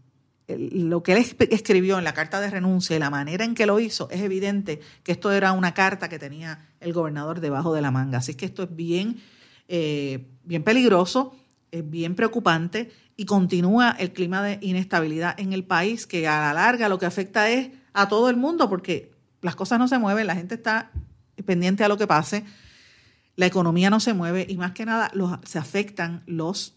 lo 0.47 1.03
que 1.03 1.13
él 1.15 1.27
escribió 1.51 1.99
en 1.99 2.05
la 2.05 2.15
carta 2.15 2.41
de 2.41 2.51
renuncia 2.51 2.95
y 2.95 3.01
la 3.01 3.11
manera 3.11 3.45
en 3.45 3.57
que 3.57 3.67
lo 3.67 3.81
hizo, 3.81 4.09
es 4.11 4.21
evidente 4.21 4.79
que 5.03 5.11
esto 5.11 5.33
era 5.33 5.51
una 5.51 5.75
carta 5.75 6.09
que 6.09 6.21
tenía 6.21 6.69
el 6.79 6.93
gobernador 6.93 7.41
debajo 7.41 7.75
de 7.75 7.83
la 7.83 7.91
manga. 7.91 8.19
Así 8.19 8.37
que 8.37 8.47
esto 8.47 8.63
es 8.63 8.77
bien 8.77 9.21
eh, 9.69 10.29
bien 10.45 10.63
peligroso, 10.63 11.35
es 11.71 11.89
bien 11.89 12.15
preocupante 12.15 12.91
y 13.17 13.25
continúa 13.25 13.91
el 13.91 14.13
clima 14.13 14.43
de 14.43 14.59
inestabilidad 14.61 15.39
en 15.39 15.53
el 15.53 15.65
país 15.65 16.07
que 16.07 16.29
a 16.29 16.41
la 16.41 16.53
larga 16.53 16.89
lo 16.89 16.99
que 16.99 17.07
afecta 17.07 17.51
es 17.51 17.71
a 17.93 18.09
todo 18.09 18.31
el 18.31 18.37
mundo 18.37 18.69
porque 18.69 19.13
las 19.43 19.57
cosas 19.57 19.79
no 19.79 19.89
se 19.89 19.99
mueven, 19.99 20.27
la 20.27 20.35
gente 20.35 20.55
está 20.55 20.91
pendiente 21.45 21.85
a 21.85 21.89
lo 21.89 21.97
que 21.97 22.07
pase, 22.07 22.45
la 23.37 23.47
economía 23.47 23.91
no 23.91 24.01
se 24.01 24.15
mueve 24.15 24.47
y 24.49 24.57
más 24.57 24.73
que 24.73 24.87
nada 24.87 25.11
los, 25.15 25.39
se 25.45 25.59
afectan 25.59 26.23
los 26.27 26.75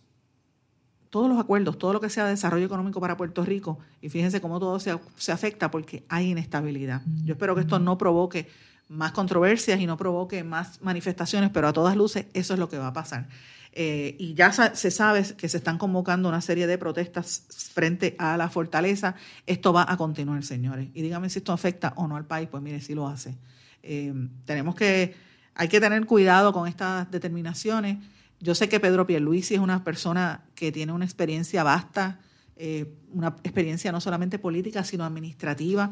todos 1.09 1.27
los 1.27 1.39
acuerdos, 1.39 1.77
todo 1.77 1.93
lo 1.93 2.01
que 2.01 2.09
sea 2.09 2.27
desarrollo 2.27 2.65
económico 2.65 3.01
para 3.01 3.17
Puerto 3.17 3.43
Rico, 3.43 3.79
y 3.99 4.09
fíjense 4.09 4.41
cómo 4.41 4.59
todo 4.59 4.79
se, 4.79 4.97
se 5.15 5.31
afecta 5.31 5.71
porque 5.71 6.03
hay 6.07 6.29
inestabilidad. 6.29 7.01
Yo 7.25 7.33
espero 7.33 7.55
que 7.55 7.61
esto 7.61 7.79
no 7.79 7.97
provoque 7.97 8.47
más 8.89 9.11
controversias 9.11 9.79
y 9.79 9.85
no 9.85 9.95
provoque 9.97 10.43
más 10.43 10.81
manifestaciones, 10.81 11.51
pero 11.51 11.67
a 11.67 11.73
todas 11.73 11.95
luces 11.95 12.25
eso 12.33 12.53
es 12.53 12.59
lo 12.59 12.67
que 12.67 12.77
va 12.77 12.87
a 12.87 12.93
pasar. 12.93 13.27
Eh, 13.71 14.15
y 14.17 14.33
ya 14.33 14.51
se 14.51 14.91
sabe 14.91 15.23
que 15.37 15.47
se 15.47 15.57
están 15.57 15.77
convocando 15.77 16.27
una 16.27 16.41
serie 16.41 16.65
de 16.65 16.77
protestas 16.77 17.43
frente 17.73 18.15
a 18.17 18.35
la 18.35 18.49
fortaleza. 18.49 19.15
Esto 19.45 19.71
va 19.71 19.85
a 19.87 19.95
continuar, 19.95 20.43
señores. 20.43 20.89
Y 20.93 21.03
dígame 21.03 21.29
si 21.29 21.39
esto 21.39 21.53
afecta 21.53 21.93
o 21.95 22.07
no 22.07 22.17
al 22.17 22.25
país, 22.25 22.49
pues 22.49 22.63
mire, 22.63 22.81
sí 22.81 22.95
lo 22.95 23.07
hace. 23.07 23.37
Eh, 23.83 24.13
tenemos 24.45 24.75
que, 24.75 25.15
hay 25.53 25.67
que 25.67 25.79
tener 25.79 26.03
cuidado 26.05 26.51
con 26.51 26.67
estas 26.67 27.09
determinaciones. 27.11 27.97
Yo 28.39 28.55
sé 28.55 28.69
que 28.69 28.79
Pedro 28.79 29.05
Pierluisi 29.05 29.53
es 29.53 29.59
una 29.59 29.83
persona 29.83 30.43
que 30.55 30.71
tiene 30.71 30.91
una 30.91 31.05
experiencia 31.05 31.63
vasta, 31.63 32.19
eh, 32.55 32.91
una 33.13 33.35
experiencia 33.43 33.91
no 33.91 34.01
solamente 34.01 34.39
política, 34.39 34.83
sino 34.83 35.05
administrativa. 35.05 35.91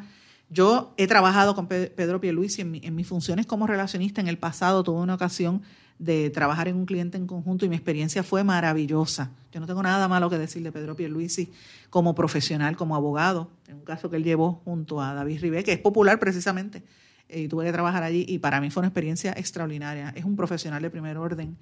Yo 0.50 0.94
he 0.98 1.08
trabajado 1.08 1.56
con 1.56 1.68
Pedro 1.68 2.22
Pierluisi 2.22 2.62
en, 2.62 2.76
en 2.82 2.96
mis 2.96 3.08
funciones 3.08 3.46
como 3.46 3.68
relacionista 3.68 4.22
en 4.22 4.28
el 4.28 4.38
pasado. 4.38 4.84
Tuve 4.84 5.02
una 5.02 5.16
ocasión 5.16 5.62
de 6.00 6.30
trabajar 6.30 6.68
en 6.68 6.76
un 6.76 6.86
cliente 6.86 7.18
en 7.18 7.26
conjunto 7.26 7.66
y 7.66 7.70
mi 7.70 7.76
experiencia 7.76 8.24
fue 8.24 8.44
maravillosa. 8.44 9.32
Yo 9.52 9.60
no 9.60 9.66
tengo 9.66 9.82
nada 9.82 10.08
malo 10.08 10.30
que 10.30 10.38
decir 10.38 10.64
de 10.64 10.72
Pedro 10.72 10.96
Pierluisi 10.96 11.52
como 11.90 12.14
profesional, 12.14 12.78
como 12.78 12.96
abogado, 12.96 13.50
en 13.68 13.78
un 13.78 13.84
caso 13.84 14.10
que 14.10 14.18
él 14.18 14.24
llevó 14.24 14.62
junto 14.64 15.02
a 15.02 15.14
David 15.14 15.42
Ribé, 15.42 15.64
que 15.64 15.74
es 15.74 15.80
popular 15.80 16.20
precisamente, 16.20 16.84
eh, 17.30 17.42
y 17.42 17.48
tuve 17.48 17.66
que 17.66 17.72
trabajar 17.72 18.04
allí 18.04 18.26
y 18.28 18.40
para 18.40 18.62
mí 18.62 18.70
fue 18.70 18.82
una 18.82 18.90
experiencia 18.90 19.34
extraordinaria. 19.36 20.14
Es 20.16 20.24
un 20.24 20.36
profesional 20.36 20.82
de 20.82 20.90
primer 20.90 21.18
orden. 21.18 21.58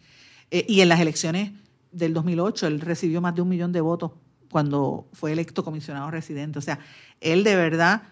Eh, 0.52 0.66
y 0.68 0.82
en 0.82 0.90
las 0.90 1.00
elecciones 1.00 1.52
del 1.92 2.14
2008 2.14 2.68
él 2.68 2.82
recibió 2.82 3.22
más 3.22 3.36
de 3.36 3.42
un 3.42 3.50
millón 3.50 3.72
de 3.72 3.82
votos 3.82 4.12
cuando 4.52 5.08
fue 5.14 5.32
electo 5.32 5.64
comisionado 5.64 6.12
residente. 6.12 6.60
O 6.60 6.62
sea, 6.62 6.80
él 7.22 7.44
de 7.44 7.56
verdad 7.56 8.04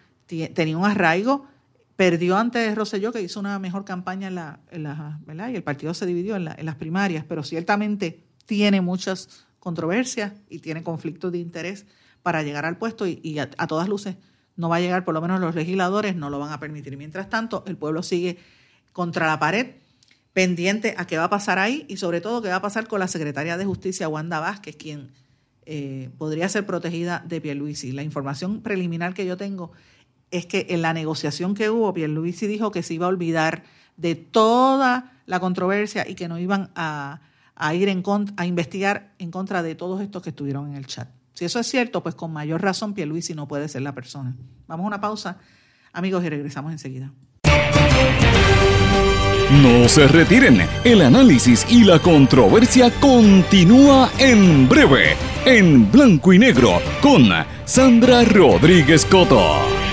tenía 0.54 0.78
un 0.78 0.86
arraigo, 0.86 1.46
perdió 1.96 2.38
ante 2.38 2.74
Rosselló, 2.76 3.12
que 3.12 3.22
hizo 3.22 3.40
una 3.40 3.60
mejor 3.60 3.86
campaña 3.86 4.28
en 4.28 4.36
la, 4.36 4.60
en. 4.72 5.52
Y 5.52 5.56
el 5.56 5.64
partido 5.64 5.94
se 5.94 6.06
dividió 6.06 6.36
en, 6.36 6.46
las 6.46 6.76
primarias, 6.76 7.26
pero 7.28 7.44
ciertamente 7.44 8.24
tiene 8.46 8.82
muchas 8.82 9.46
controversias 9.60 10.34
y 10.50 10.60
tiene 10.60 10.84
conflictos 10.84 11.32
de 11.32 11.38
interés 11.38 11.86
para 12.22 12.44
llegar 12.44 12.66
al 12.66 12.78
puesto 12.78 13.06
y, 13.06 13.40
a, 13.40 13.50
a, 13.58 13.68
todas 13.68 13.88
luces 13.88 14.16
no 14.56 14.70
va 14.70 14.78
a 14.78 14.80
llegar, 14.80 15.04
por 15.04 15.14
lo 15.14 15.22
menos 15.22 15.40
los 15.40 15.56
legisladores 15.56 16.16
no 16.16 16.30
lo 16.30 16.40
van 16.40 16.52
a 16.52 16.60
permitir. 16.60 16.98
Mientras 16.98 17.30
tanto, 17.30 17.64
el 17.68 17.78
pueblo 17.78 18.04
sigue 18.04 18.38
contra 18.92 19.28
la 19.28 19.40
pared 19.40 19.76
pendiente 20.34 20.96
a 20.98 21.06
qué 21.06 21.18
va 21.18 21.26
a 21.26 21.30
pasar 21.30 21.60
ahí 21.60 21.86
y 21.88 21.98
sobre 21.98 22.22
todo 22.22 22.42
qué 22.42 22.50
va 22.50 22.56
a 22.56 22.62
pasar 22.62 22.88
con 22.88 23.00
la 23.00 23.08
secretaria 23.08 23.58
de 23.58 23.66
Justicia, 23.66 24.10
Wanda 24.10 24.40
Vázquez, 24.40 24.76
quien 24.76 25.12
eh, 25.66 26.10
podría 26.18 26.50
ser 26.50 26.66
protegida 26.66 27.24
de 27.26 27.40
Pierluisi. 27.40 27.92
La 27.92 28.04
información 28.04 28.62
preliminar 28.62 29.14
que 29.14 29.26
yo 29.26 29.38
tengo 29.38 29.72
es 30.34 30.48
que 30.48 30.66
en 30.70 30.82
la 30.82 30.94
negociación 30.94 31.54
que 31.54 31.70
hubo, 31.70 31.94
Pierluisi 31.94 32.48
dijo 32.48 32.72
que 32.72 32.82
se 32.82 32.96
iba 32.96 33.06
a 33.06 33.10
olvidar 33.10 33.64
de 33.98 34.16
toda 34.16 35.14
la 35.28 35.40
controversia 35.40 36.10
y 36.10 36.16
que 36.16 36.28
no 36.28 36.40
iban 36.40 36.72
a, 36.76 37.22
ir 37.74 37.88
en 37.88 38.04
a 38.36 38.46
investigar 38.48 39.14
en 39.20 39.30
contra 39.30 39.62
de 39.62 39.76
todos 39.76 40.02
estos 40.02 40.24
que 40.24 40.32
estuvieron 40.32 40.72
en 40.72 40.76
el 40.76 40.88
chat. 40.88 41.08
Si 41.34 41.46
eso 41.46 41.60
es 41.60 41.68
cierto, 41.68 42.02
pues 42.02 42.16
con 42.16 42.34
mayor 42.34 42.62
razón 42.62 42.94
Pierluisi 42.94 43.36
no 43.36 43.48
puede 43.48 43.70
ser 43.70 43.84
la 43.84 43.94
persona. 43.94 44.36
Vamos 44.68 44.84
a 44.86 44.88
una 44.88 45.00
pausa, 45.00 45.38
amigos, 45.94 46.24
y 46.24 46.30
regresamos 46.30 46.72
enseguida. 46.72 47.12
No 49.62 49.88
se 49.88 50.08
retiren, 50.08 50.68
el 50.84 51.02
análisis 51.04 51.64
y 51.70 51.84
la 51.84 52.00
controversia 52.00 52.90
continúa 53.00 54.10
en 54.18 54.68
breve, 54.68 55.16
en 55.46 55.92
blanco 55.92 56.34
y 56.34 56.40
negro, 56.40 56.82
con 57.02 57.30
Sandra 57.66 58.24
Rodríguez 58.24 59.06
Coto. 59.06 59.93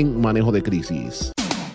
manejo 0.03 0.51
de 0.51 0.61
crisis. 0.61 1.31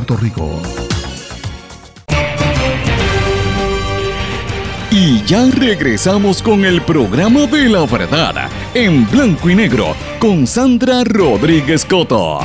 Rico. 0.00 0.60
Y 4.90 5.22
ya 5.24 5.46
regresamos 5.50 6.42
con 6.42 6.64
el 6.64 6.82
programa 6.82 7.46
de 7.46 7.68
la 7.68 7.86
verdad 7.86 8.48
en 8.74 9.08
blanco 9.08 9.50
y 9.50 9.54
negro 9.54 9.94
con 10.18 10.48
Sandra 10.48 11.04
Rodríguez 11.04 11.84
Coto. 11.84 12.40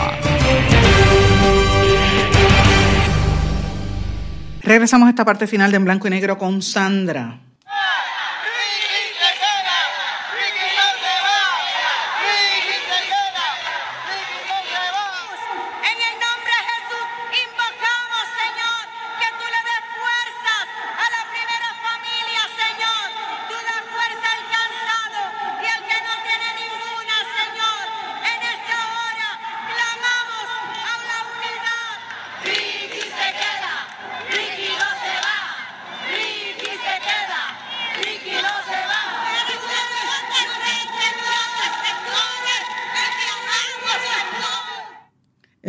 Regresamos 4.61 5.07
a 5.07 5.09
esta 5.09 5.25
parte 5.25 5.47
final 5.47 5.71
de 5.71 5.77
En 5.77 5.85
Blanco 5.85 6.07
y 6.07 6.11
Negro 6.11 6.37
con 6.37 6.61
Sandra. 6.61 7.48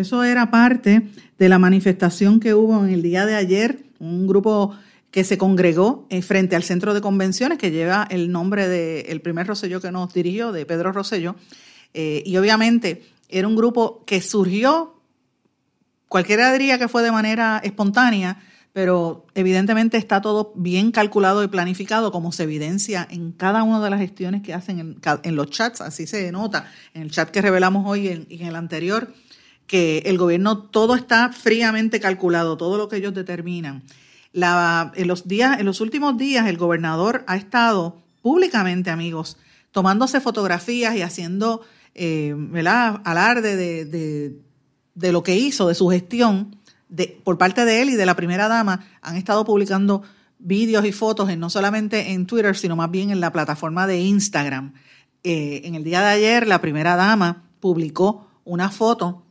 Eso 0.01 0.25
era 0.25 0.51
parte 0.51 1.09
de 1.39 1.49
la 1.51 1.59
manifestación 1.59 2.41
que 2.41 2.55
hubo 2.55 2.85
en 2.85 2.91
el 2.91 3.03
día 3.03 3.27
de 3.27 3.37
ayer, 3.37 3.85
un 3.99 4.27
grupo 4.27 4.75
que 5.11 5.25
se 5.25 5.37
congregó 5.37 6.07
eh, 6.09 6.23
frente 6.23 6.57
al 6.57 6.63
centro 6.63 6.95
de 6.95 7.03
convenciones 7.03 7.59
que 7.59 7.71
lleva 7.71 8.07
el 8.11 8.33
nombre 8.33 8.67
del 8.67 9.21
primer 9.21 9.47
Rosselló 9.47 9.81
que 9.81 9.93
nos 9.93 10.15
dirigió, 10.15 10.53
de 10.53 10.65
Pedro 10.65 10.93
Rosselló. 10.93 11.37
Eh, 11.93 12.23
y 12.25 12.37
obviamente 12.39 13.03
era 13.29 13.47
un 13.47 13.57
grupo 13.57 14.03
que 14.07 14.23
surgió, 14.23 15.03
cualquiera 16.09 16.51
diría 16.53 16.79
que 16.79 16.89
fue 16.89 17.03
de 17.03 17.13
manera 17.13 17.61
espontánea, 17.63 18.43
pero 18.73 19.27
evidentemente 19.35 19.99
está 19.99 20.23
todo 20.23 20.53
bien 20.55 20.93
calculado 20.93 21.43
y 21.43 21.49
planificado, 21.49 22.11
como 22.11 22.33
se 22.33 22.45
evidencia 22.45 23.07
en 23.11 23.33
cada 23.33 23.65
una 23.65 23.81
de 23.81 23.91
las 23.91 24.01
gestiones 24.01 24.43
que 24.43 24.55
hacen 24.55 24.99
en, 25.23 25.37
los 25.37 25.51
chats, 25.51 25.83
así 25.83 26.07
se 26.07 26.31
nota, 26.33 26.71
en 26.95 27.03
el 27.03 27.11
chat 27.11 27.31
que 27.31 27.43
revelamos 27.43 27.85
hoy 27.87 28.27
y 28.29 28.41
en 28.41 28.47
el 28.47 28.57
anterior 28.57 29.13
que 29.71 29.99
el 30.07 30.19
gobierno 30.19 30.59
todo 30.59 30.97
está 30.97 31.33
fríamente 31.33 32.01
calculado, 32.01 32.57
todo 32.57 32.77
lo 32.77 32.89
que 32.89 32.97
ellos 32.97 33.15
determinan. 33.15 33.85
en, 34.33 35.07
los 35.07 35.29
días, 35.29 35.61
en 35.61 35.65
los 35.65 35.81
últimos 35.81 36.19
días 36.19 36.49
el 36.49 36.57
gobernador 36.57 37.23
ha 37.29 37.37
estado 37.37 38.03
públicamente, 38.21 38.91
amigos, 38.91 39.37
tomándose 39.71 40.21
fotografías 40.21 40.97
y 40.97 41.03
haciendo 41.03 41.61
eh, 41.95 42.35
alarde 43.05 43.55
de, 44.97 45.13
lo 45.13 45.23
que 45.23 45.37
hizo, 45.37 45.69
de 45.69 45.77
su 45.77 45.87
gestión, 45.87 46.57
de, 46.89 47.21
por 47.23 47.39
parte 47.39 47.65
de 47.65 47.81
él 47.83 47.91
y 47.91 47.95
de 47.95 48.07
la 48.07 48.17
primera 48.17 48.49
dama, 48.49 48.89
han 49.03 49.15
estado 49.15 49.45
publicando 49.45 50.03
vídeos 50.41 50.85
y 50.85 50.91
fotos 50.91 51.31
en, 51.31 51.39
no 51.39 51.49
solamente 51.49 52.11
en 52.11 52.27
Twitter, 52.27 52.57
sino 52.57 52.75
más 52.75 52.91
bien 52.91 53.11
en 53.11 53.21
la 53.21 53.31
plataforma 53.31 53.87
de 53.87 54.01
Instagram. 54.01 54.75
Eh, 55.23 55.61
en 55.63 55.77
el 55.77 55.85
día 55.85 56.01
de 56.01 56.09
ayer, 56.09 56.49
la 56.49 56.61
primera 56.61 56.97
dama 56.97 57.45
publicó 57.61 58.27
una 58.43 58.69
foto 58.71 59.23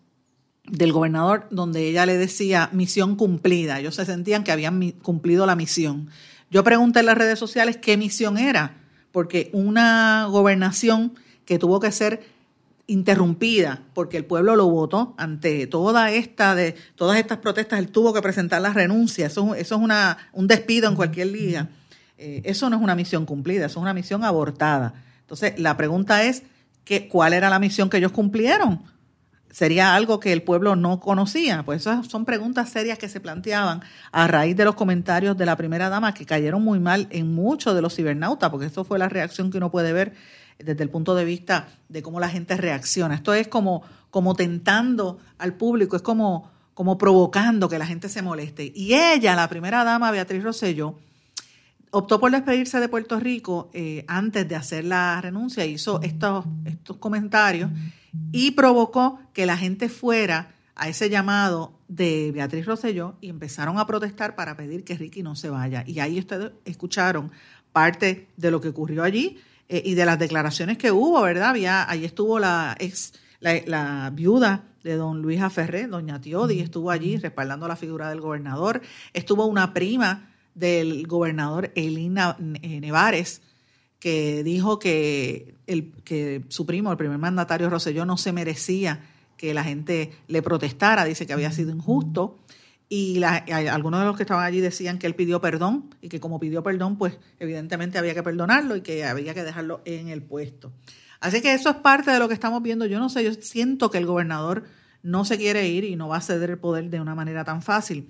del 0.71 0.91
gobernador 0.91 1.47
donde 1.51 1.87
ella 1.87 2.05
le 2.05 2.17
decía 2.17 2.69
misión 2.71 3.15
cumplida. 3.15 3.79
Ellos 3.79 3.95
se 3.95 4.05
sentían 4.05 4.43
que 4.43 4.51
habían 4.51 4.91
cumplido 4.91 5.45
la 5.45 5.55
misión. 5.55 6.09
Yo 6.51 6.63
pregunté 6.63 7.01
en 7.01 7.07
las 7.07 7.17
redes 7.17 7.37
sociales 7.37 7.77
qué 7.77 7.97
misión 7.97 8.37
era, 8.37 8.77
porque 9.11 9.49
una 9.53 10.25
gobernación 10.29 11.13
que 11.45 11.59
tuvo 11.59 11.79
que 11.79 11.91
ser 11.91 12.21
interrumpida 12.87 13.83
porque 13.93 14.17
el 14.17 14.25
pueblo 14.25 14.55
lo 14.55 14.67
votó 14.67 15.13
ante 15.17 15.67
toda 15.67 16.11
esta 16.11 16.55
de 16.55 16.75
todas 16.95 17.19
estas 17.19 17.37
protestas 17.37 17.77
él 17.77 17.89
tuvo 17.89 18.13
que 18.13 18.21
presentar 18.21 18.63
la 18.63 18.73
renuncia 18.73 19.27
eso, 19.27 19.53
eso 19.53 19.75
es 19.75 19.81
una, 19.81 20.17
un 20.33 20.47
despido 20.47 20.89
en 20.89 20.95
cualquier 20.95 21.31
día 21.31 21.69
eh, 22.17 22.41
eso 22.45 22.67
no 22.67 22.77
es 22.77 22.81
una 22.81 22.95
misión 22.95 23.27
cumplida 23.27 23.67
eso 23.67 23.79
es 23.79 23.83
una 23.83 23.93
misión 23.93 24.23
abortada 24.23 24.95
entonces 25.21 25.59
la 25.59 25.77
pregunta 25.77 26.23
es 26.23 26.41
cuál 27.09 27.33
era 27.33 27.51
la 27.51 27.59
misión 27.59 27.91
que 27.91 27.97
ellos 27.97 28.11
cumplieron 28.11 28.81
sería 29.51 29.95
algo 29.95 30.19
que 30.19 30.31
el 30.33 30.43
pueblo 30.43 30.75
no 30.75 30.99
conocía. 30.99 31.63
Pues 31.63 31.81
esas 31.81 32.07
son 32.07 32.25
preguntas 32.25 32.69
serias 32.69 32.97
que 32.97 33.09
se 33.09 33.19
planteaban 33.19 33.81
a 34.11 34.27
raíz 34.27 34.55
de 34.55 34.65
los 34.65 34.75
comentarios 34.75 35.37
de 35.37 35.45
la 35.45 35.55
primera 35.55 35.89
dama 35.89 36.13
que 36.13 36.25
cayeron 36.25 36.63
muy 36.63 36.79
mal 36.79 37.07
en 37.09 37.33
muchos 37.33 37.75
de 37.75 37.81
los 37.81 37.95
cibernautas, 37.95 38.49
porque 38.49 38.67
eso 38.67 38.83
fue 38.83 38.99
la 38.99 39.09
reacción 39.09 39.51
que 39.51 39.57
uno 39.57 39.71
puede 39.71 39.93
ver 39.93 40.13
desde 40.57 40.83
el 40.83 40.89
punto 40.89 41.15
de 41.15 41.25
vista 41.25 41.69
de 41.87 42.01
cómo 42.01 42.19
la 42.19 42.29
gente 42.29 42.57
reacciona. 42.57 43.15
Esto 43.15 43.33
es 43.33 43.47
como, 43.47 43.81
como 44.11 44.35
tentando 44.35 45.19
al 45.37 45.53
público, 45.53 45.95
es 45.95 46.01
como, 46.01 46.51
como 46.73 46.97
provocando 46.97 47.69
que 47.69 47.79
la 47.79 47.85
gente 47.85 48.09
se 48.09 48.21
moleste. 48.21 48.71
Y 48.75 48.93
ella, 48.93 49.35
la 49.35 49.47
primera 49.47 49.83
dama, 49.83 50.11
Beatriz 50.11 50.43
Rosselló, 50.43 50.95
optó 51.91 52.19
por 52.19 52.31
despedirse 52.31 52.79
de 52.79 52.89
Puerto 52.89 53.19
Rico 53.19 53.69
eh, 53.73 54.05
antes 54.07 54.47
de 54.47 54.55
hacer 54.55 54.85
la 54.85 55.19
renuncia, 55.21 55.65
hizo 55.65 56.01
estos, 56.01 56.45
estos 56.65 56.97
comentarios 56.97 57.71
y 58.31 58.51
provocó 58.51 59.19
que 59.33 59.45
la 59.45 59.57
gente 59.57 59.89
fuera 59.89 60.53
a 60.75 60.87
ese 60.87 61.09
llamado 61.09 61.73
de 61.87 62.31
Beatriz 62.33 62.65
Rosselló 62.65 63.15
y 63.21 63.29
empezaron 63.29 63.79
a 63.79 63.85
protestar 63.85 64.35
para 64.35 64.55
pedir 64.55 64.83
que 64.83 64.95
Ricky 64.95 65.23
no 65.23 65.35
se 65.35 65.49
vaya. 65.49 65.83
Y 65.85 65.99
ahí 65.99 66.19
ustedes 66.19 66.51
escucharon 66.65 67.31
parte 67.71 68.29
de 68.37 68.51
lo 68.51 68.61
que 68.61 68.69
ocurrió 68.69 69.03
allí 69.03 69.39
eh, 69.67 69.81
y 69.85 69.95
de 69.95 70.05
las 70.05 70.17
declaraciones 70.17 70.77
que 70.77 70.91
hubo, 70.91 71.21
¿verdad? 71.21 71.49
Había, 71.49 71.89
ahí 71.89 72.05
estuvo 72.05 72.39
la 72.39 72.75
ex, 72.79 73.13
la, 73.39 74.11
viuda 74.13 74.63
de 74.83 74.95
don 74.95 75.21
Luis 75.21 75.41
Aferré, 75.41 75.87
doña 75.87 76.21
Tiodi, 76.21 76.61
estuvo 76.61 76.91
allí 76.91 77.17
respaldando 77.17 77.67
la 77.67 77.75
figura 77.75 78.09
del 78.09 78.21
gobernador. 78.21 78.81
Estuvo 79.13 79.45
una 79.45 79.73
prima 79.73 80.29
del 80.59 81.07
gobernador 81.07 81.71
Elina 81.75 82.37
eh, 82.61 82.79
Nevares, 82.79 83.41
que 83.99 84.43
dijo 84.43 84.79
que, 84.79 85.55
el, 85.67 85.91
que 86.03 86.43
su 86.49 86.65
primo, 86.65 86.91
el 86.91 86.97
primer 86.97 87.17
mandatario 87.17 87.69
Roselló, 87.69 88.05
no 88.05 88.17
se 88.17 88.31
merecía 88.31 89.01
que 89.37 89.53
la 89.53 89.63
gente 89.63 90.11
le 90.27 90.41
protestara, 90.41 91.05
dice 91.05 91.25
que 91.25 91.33
había 91.33 91.51
sido 91.51 91.71
injusto. 91.71 92.37
Y 92.91 93.21
algunos 93.23 93.99
de 93.99 94.05
los 94.07 94.17
que 94.17 94.23
estaban 94.23 94.43
allí 94.43 94.61
decían 94.61 94.97
que 94.97 95.05
él 95.05 95.13
pidió 95.13 95.39
perdón 95.39 95.93
y 96.01 96.09
que 96.09 96.19
como 96.19 96.39
pidió 96.39 96.63
perdón, 96.63 96.97
pues 96.97 97.19
evidentemente 97.39 97.99
había 97.99 98.15
que 98.15 98.23
perdonarlo 98.23 98.75
y 98.75 98.81
que 98.81 99.05
había 99.05 99.35
que 99.35 99.43
dejarlo 99.43 99.81
en 99.85 100.09
el 100.09 100.23
puesto. 100.23 100.71
Así 101.19 101.41
que 101.41 101.53
eso 101.53 101.69
es 101.69 101.75
parte 101.77 102.09
de 102.11 102.19
lo 102.19 102.27
que 102.27 102.33
estamos 102.33 102.63
viendo. 102.63 102.85
Yo 102.87 102.99
no 102.99 103.09
sé, 103.09 103.23
yo 103.23 103.33
siento 103.33 103.91
que 103.91 103.99
el 103.99 104.07
gobernador 104.07 104.63
no 105.03 105.23
se 105.23 105.37
quiere 105.37 105.67
ir 105.67 105.83
y 105.83 105.95
no 105.95 106.07
va 106.07 106.17
a 106.17 106.21
ceder 106.21 106.49
el 106.49 106.57
poder 106.57 106.89
de 106.89 106.99
una 106.99 107.15
manera 107.15 107.43
tan 107.43 107.61
fácil. 107.61 108.09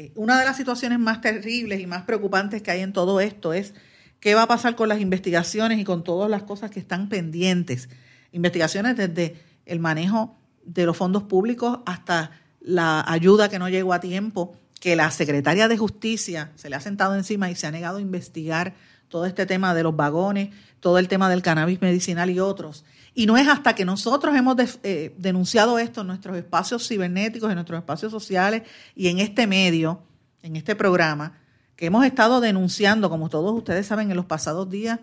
Eh, 0.00 0.12
una 0.14 0.38
de 0.38 0.46
las 0.46 0.56
situaciones 0.56 0.98
más 0.98 1.20
terribles 1.20 1.78
y 1.78 1.86
más 1.86 2.04
preocupantes 2.04 2.62
que 2.62 2.70
hay 2.70 2.80
en 2.80 2.94
todo 2.94 3.20
esto 3.20 3.52
es 3.52 3.74
qué 4.18 4.34
va 4.34 4.44
a 4.44 4.48
pasar 4.48 4.74
con 4.74 4.88
las 4.88 4.98
investigaciones 4.98 5.78
y 5.78 5.84
con 5.84 6.04
todas 6.04 6.30
las 6.30 6.42
cosas 6.44 6.70
que 6.70 6.80
están 6.80 7.10
pendientes. 7.10 7.90
Investigaciones 8.32 8.96
desde 8.96 9.36
el 9.66 9.78
manejo 9.78 10.38
de 10.64 10.86
los 10.86 10.96
fondos 10.96 11.24
públicos 11.24 11.80
hasta 11.84 12.30
la 12.62 13.04
ayuda 13.06 13.50
que 13.50 13.58
no 13.58 13.68
llegó 13.68 13.92
a 13.92 14.00
tiempo, 14.00 14.56
que 14.80 14.96
la 14.96 15.10
secretaria 15.10 15.68
de 15.68 15.76
Justicia 15.76 16.50
se 16.54 16.70
le 16.70 16.76
ha 16.76 16.80
sentado 16.80 17.14
encima 17.14 17.50
y 17.50 17.54
se 17.54 17.66
ha 17.66 17.70
negado 17.70 17.98
a 17.98 18.00
investigar 18.00 18.72
todo 19.10 19.26
este 19.26 19.44
tema 19.44 19.74
de 19.74 19.82
los 19.82 19.94
vagones, 19.96 20.48
todo 20.80 20.98
el 20.98 21.08
tema 21.08 21.28
del 21.28 21.42
cannabis 21.42 21.82
medicinal 21.82 22.30
y 22.30 22.40
otros. 22.40 22.86
Y 23.14 23.26
no 23.26 23.36
es 23.36 23.48
hasta 23.48 23.74
que 23.74 23.84
nosotros 23.84 24.36
hemos 24.36 24.56
eh, 24.82 25.14
denunciado 25.18 25.78
esto 25.78 26.02
en 26.02 26.06
nuestros 26.08 26.36
espacios 26.36 26.86
cibernéticos, 26.86 27.48
en 27.50 27.56
nuestros 27.56 27.78
espacios 27.78 28.12
sociales 28.12 28.62
y 28.94 29.08
en 29.08 29.18
este 29.18 29.46
medio, 29.46 30.02
en 30.42 30.56
este 30.56 30.76
programa, 30.76 31.38
que 31.76 31.86
hemos 31.86 32.04
estado 32.04 32.40
denunciando, 32.40 33.10
como 33.10 33.28
todos 33.28 33.52
ustedes 33.56 33.86
saben, 33.86 34.10
en 34.10 34.16
los 34.16 34.26
pasados 34.26 34.70
días, 34.70 35.00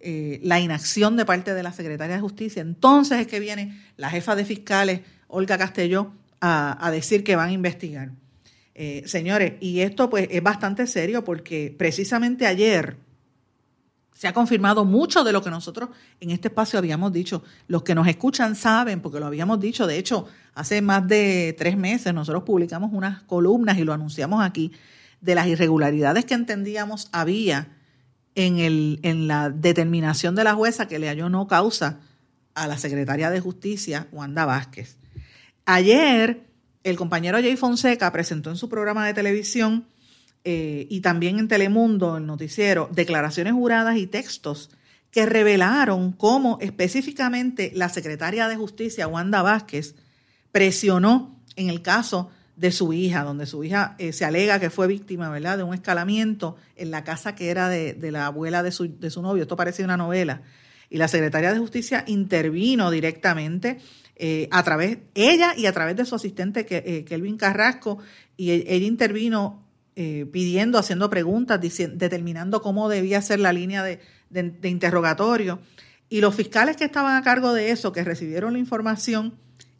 eh, 0.00 0.40
la 0.42 0.60
inacción 0.60 1.16
de 1.16 1.26
parte 1.26 1.54
de 1.54 1.62
la 1.62 1.72
Secretaria 1.72 2.16
de 2.16 2.20
Justicia. 2.20 2.62
Entonces 2.62 3.20
es 3.20 3.26
que 3.26 3.40
viene 3.40 3.82
la 3.96 4.10
jefa 4.10 4.36
de 4.36 4.44
fiscales, 4.44 5.00
Olga 5.28 5.58
Castelló, 5.58 6.12
a, 6.40 6.90
decir 6.90 7.22
que 7.22 7.36
van 7.36 7.50
a 7.50 7.52
investigar. 7.52 8.10
Eh, 8.74 9.02
señores, 9.06 9.54
y 9.60 9.80
esto 9.80 10.08
pues 10.08 10.28
es 10.30 10.42
bastante 10.42 10.86
serio 10.86 11.22
porque 11.22 11.74
precisamente 11.76 12.46
ayer 12.46 12.96
se 14.20 14.28
ha 14.28 14.34
confirmado 14.34 14.84
mucho 14.84 15.24
de 15.24 15.32
lo 15.32 15.42
que 15.42 15.48
nosotros 15.48 15.88
en 16.20 16.30
este 16.30 16.48
espacio 16.48 16.78
habíamos 16.78 17.10
dicho. 17.10 17.42
Los 17.68 17.84
que 17.84 17.94
nos 17.94 18.06
escuchan 18.06 18.54
saben, 18.54 19.00
porque 19.00 19.18
lo 19.18 19.24
habíamos 19.24 19.58
dicho, 19.60 19.86
de 19.86 19.96
hecho, 19.96 20.28
hace 20.52 20.82
más 20.82 21.08
de 21.08 21.56
tres 21.56 21.78
meses 21.78 22.12
nosotros 22.12 22.42
publicamos 22.42 22.90
unas 22.92 23.22
columnas 23.22 23.78
y 23.78 23.84
lo 23.84 23.94
anunciamos 23.94 24.44
aquí 24.44 24.72
de 25.22 25.34
las 25.34 25.46
irregularidades 25.46 26.26
que 26.26 26.34
entendíamos 26.34 27.08
había 27.12 27.68
en, 28.34 28.58
el, 28.58 29.00
en 29.04 29.26
la 29.26 29.48
determinación 29.48 30.34
de 30.34 30.44
la 30.44 30.52
jueza 30.52 30.86
que 30.86 30.98
le 30.98 31.08
halló 31.08 31.30
no 31.30 31.48
causa 31.48 32.00
a 32.52 32.66
la 32.66 32.76
secretaria 32.76 33.30
de 33.30 33.40
Justicia, 33.40 34.06
Wanda 34.12 34.44
Vázquez. 34.44 34.98
Ayer, 35.64 36.42
el 36.84 36.96
compañero 36.98 37.38
Jay 37.38 37.56
Fonseca 37.56 38.12
presentó 38.12 38.50
en 38.50 38.56
su 38.56 38.68
programa 38.68 39.06
de 39.06 39.14
televisión 39.14 39.86
eh, 40.44 40.86
y 40.88 41.00
también 41.00 41.38
en 41.38 41.48
Telemundo, 41.48 42.16
el 42.16 42.26
noticiero, 42.26 42.88
declaraciones 42.92 43.52
juradas 43.52 43.96
y 43.96 44.06
textos 44.06 44.70
que 45.10 45.26
revelaron 45.26 46.12
cómo 46.12 46.58
específicamente 46.60 47.72
la 47.74 47.88
secretaria 47.88 48.48
de 48.48 48.56
Justicia, 48.56 49.08
Wanda 49.08 49.42
Vázquez, 49.42 49.94
presionó 50.52 51.36
en 51.56 51.68
el 51.68 51.82
caso 51.82 52.30
de 52.56 52.72
su 52.72 52.92
hija, 52.92 53.22
donde 53.24 53.46
su 53.46 53.64
hija 53.64 53.96
eh, 53.98 54.12
se 54.12 54.24
alega 54.24 54.60
que 54.60 54.70
fue 54.70 54.86
víctima 54.86 55.30
¿verdad? 55.30 55.56
de 55.56 55.64
un 55.64 55.74
escalamiento 55.74 56.56
en 56.76 56.90
la 56.90 57.04
casa 57.04 57.34
que 57.34 57.50
era 57.50 57.68
de, 57.68 57.96
la 58.10 58.26
abuela 58.26 58.62
de 58.62 58.70
su, 58.70 58.98
de 58.98 59.10
su 59.10 59.22
novio. 59.22 59.42
Esto 59.42 59.56
parecía 59.56 59.84
una 59.84 59.96
novela. 59.96 60.42
Y 60.90 60.98
la 60.98 61.08
secretaria 61.08 61.52
de 61.52 61.58
Justicia 61.58 62.04
intervino 62.06 62.90
directamente 62.90 63.78
eh, 64.16 64.48
a 64.50 64.62
través, 64.62 64.98
ella 65.14 65.54
y 65.56 65.64
a 65.64 65.72
través 65.72 65.96
de 65.96 66.04
su 66.04 66.14
asistente 66.14 66.66
eh, 66.68 67.04
Kelvin 67.06 67.38
Carrasco, 67.38 67.98
y 68.36 68.50
e, 68.50 68.64
ella 68.68 68.86
intervino 68.86 69.64
pidiendo, 70.32 70.78
haciendo 70.78 71.10
preguntas, 71.10 71.60
determinando 71.60 72.62
cómo 72.62 72.88
debía 72.88 73.20
ser 73.22 73.40
la 73.40 73.52
línea 73.52 73.82
de, 73.82 74.00
de, 74.30 74.68
interrogatorio. 74.68 75.60
Y 76.08 76.20
los 76.20 76.34
fiscales 76.34 76.76
que 76.76 76.84
estaban 76.84 77.16
a 77.16 77.22
cargo 77.22 77.52
de 77.52 77.70
eso, 77.70 77.92
que 77.92 78.04
recibieron 78.04 78.54
la 78.54 78.58
información, 78.58 79.34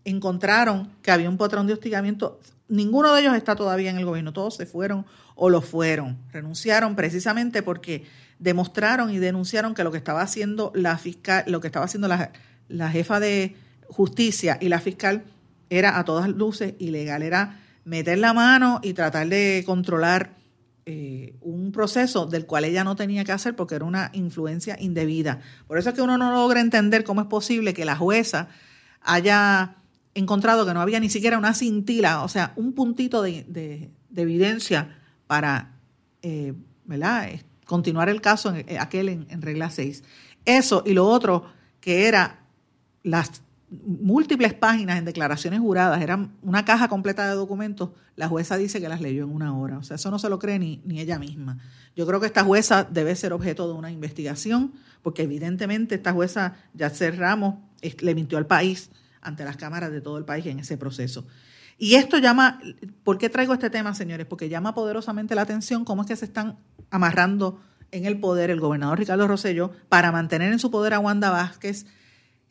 encontraron 0.05 0.91
que 1.03 1.11
había 1.11 1.29
un 1.29 1.39
patrón 1.39 1.67
de 1.67 1.73
hostigamiento. 1.73 2.39
Ninguno 2.69 3.15
de 3.15 3.23
ellos 3.23 3.37
está 3.37 3.57
todavía 3.57 3.91
en 3.91 3.99
el 3.99 4.05
gobierno, 4.05 4.33
todos 4.33 4.57
se 4.57 4.67
fueron 4.67 5.07
o 5.35 5.49
lo 5.49 5.61
fueron. 5.61 6.19
Renunciaron 6.33 6.95
precisamente 6.97 7.63
porque 7.63 8.05
demostraron 8.39 9.11
y 9.11 9.19
denunciaron 9.19 9.75
que 9.75 9.85
lo 9.85 9.91
que 9.91 9.99
estaba 9.99 10.23
haciendo 10.23 10.71
la 10.75 10.99
fiscal, 10.99 11.45
lo 11.47 11.61
que 11.61 11.67
estaba 11.69 11.87
haciendo 11.87 12.09
la, 12.09 12.33
la 12.69 12.91
jefa 12.91 13.21
de 13.21 13.57
justicia 13.89 14.59
y 14.61 14.69
la 14.69 14.81
fiscal 14.81 15.25
era 15.69 15.99
a 15.99 16.05
todas 16.05 16.29
luces 16.29 16.75
ilegal, 16.79 17.23
era 17.23 17.61
meter 17.85 18.19
la 18.19 18.33
mano 18.33 18.81
y 18.83 18.93
tratar 18.93 19.29
de 19.29 19.63
controlar 19.67 20.37
eh, 20.87 21.35
un 21.41 21.73
proceso 21.73 22.27
del 22.27 22.47
cual 22.47 22.65
ella 22.65 22.85
no 22.85 22.97
tenía 22.97 23.25
que 23.25 23.33
hacer 23.33 23.55
porque 23.55 23.75
era 23.75 23.85
una 23.85 24.11
influencia 24.13 24.77
indebida. 24.81 25.41
Por 25.67 25.79
eso 25.79 25.91
es 25.91 25.95
que 25.95 26.03
uno 26.03 26.19
no 26.19 26.33
logra 26.33 26.61
entender 26.61 27.05
cómo 27.05 27.21
es 27.21 27.27
posible 27.27 27.75
que 27.75 27.85
la 27.85 27.97
jueza 27.97 28.49
haya 29.03 29.77
encontrado 30.15 30.67
que 30.67 30.75
no 30.75 30.81
había 30.81 31.01
ni 31.01 31.09
siquiera 31.09 31.39
una 31.39 31.55
cintila, 31.55 32.23
o 32.23 32.29
sea, 32.29 32.53
un 32.57 32.73
puntito 32.73 33.23
de, 33.23 33.91
evidencia 34.17 34.99
para 35.27 35.77
eh, 36.23 36.55
continuar 37.65 38.09
el 38.09 38.21
caso, 38.21 38.55
en, 38.55 38.79
aquel 38.79 39.09
en, 39.11 39.27
en 39.31 39.43
regla 39.43 39.71
6. 39.71 40.03
Eso 40.45 40.83
y 40.85 40.95
lo 40.95 41.07
otro 41.07 41.45
que 41.81 42.09
era 42.09 42.41
las 43.03 43.43
múltiples 43.71 44.53
páginas 44.53 44.99
en 44.99 45.05
declaraciones 45.05 45.61
juradas, 45.61 46.03
eran 46.03 46.33
una 46.43 46.65
caja 46.65 46.89
completa 46.89 47.29
de 47.29 47.35
documentos, 47.35 47.91
la 48.17 48.29
jueza 48.29 48.57
dice 48.57 48.81
que 48.81 48.89
las 48.89 49.01
leyó 49.01 49.25
en 49.25 49.31
una 49.31 49.57
hora. 49.57 49.79
O 49.79 49.83
sea, 49.83 49.95
eso 49.97 50.11
no 50.11 50.19
se 50.19 50.29
lo 50.29 50.39
cree 50.39 50.59
ni, 50.59 50.83
ni 50.85 51.01
ella 51.01 51.19
misma. 51.19 51.59
Yo 51.95 52.07
creo 52.07 52.21
que 52.21 52.27
esta 52.27 52.45
jueza 52.45 52.85
debe 52.85 53.15
ser 53.15 53.33
objeto 53.33 53.69
de 53.69 53.75
una 53.75 53.91
investigación, 53.91 54.73
porque 55.03 55.23
evidentemente 55.23 55.95
esta 55.95 56.13
jueza, 56.13 56.57
Yatser 56.75 57.17
Ramos, 57.17 57.57
le 58.01 58.15
mintió 58.15 58.39
al 58.39 58.47
país 58.47 58.91
ante 59.23 59.45
las 59.45 59.57
cámaras 59.57 59.93
de 59.93 60.01
todo 60.01 60.19
el 60.19 60.25
país 60.25 60.45
en 60.47 60.59
ese 60.59 60.77
proceso. 60.77 61.27
Y 61.79 61.95
esto 61.95 62.19
llama, 62.19 62.61
¿por 63.05 63.17
qué 63.17 63.31
traigo 63.31 63.55
este 63.55 63.71
tema, 63.71 63.95
señores? 63.95 64.27
Porque 64.27 64.49
llama 64.49 64.75
poderosamente 64.75 65.35
la 65.35 65.43
atención 65.43 65.85
cómo 65.85 66.03
es 66.03 66.09
que 66.09 66.17
se 66.17 66.27
están 66.27 66.59
amarrando 66.91 67.61
en 67.91 68.05
el 68.05 68.21
poder 68.21 68.51
el 68.51 68.61
gobernador 68.61 68.99
Ricardo 68.99 69.27
Rosello 69.27 69.73
para 69.89 70.13
mantener 70.13 70.53
en 70.53 70.59
su 70.59 70.71
poder 70.71 70.95
a 70.95 70.99
Wanda 70.99 71.31
Vázquez, 71.31 71.87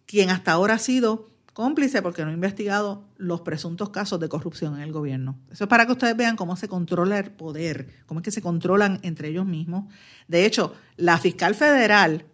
quien 0.09 0.31
hasta 0.31 0.53
ahora 0.53 0.73
ha 0.73 0.79
sido 0.79 1.29
cómplice 1.53 2.01
porque 2.01 2.23
no 2.23 2.31
ha 2.31 2.33
investigado 2.33 3.03
los 3.17 3.41
presuntos 3.41 3.91
casos 3.91 4.19
de 4.19 4.27
corrupción 4.27 4.75
en 4.75 4.81
el 4.81 4.91
gobierno. 4.91 5.37
Eso 5.51 5.65
es 5.65 5.67
para 5.69 5.85
que 5.85 5.91
ustedes 5.91 6.17
vean 6.17 6.35
cómo 6.35 6.55
se 6.55 6.67
controla 6.67 7.19
el 7.19 7.29
poder, 7.29 7.89
cómo 8.07 8.21
es 8.21 8.23
que 8.23 8.31
se 8.31 8.41
controlan 8.41 8.99
entre 9.03 9.27
ellos 9.27 9.45
mismos. 9.45 9.85
De 10.27 10.47
hecho, 10.47 10.73
la 10.97 11.19
fiscal 11.19 11.53
federal, 11.53 12.25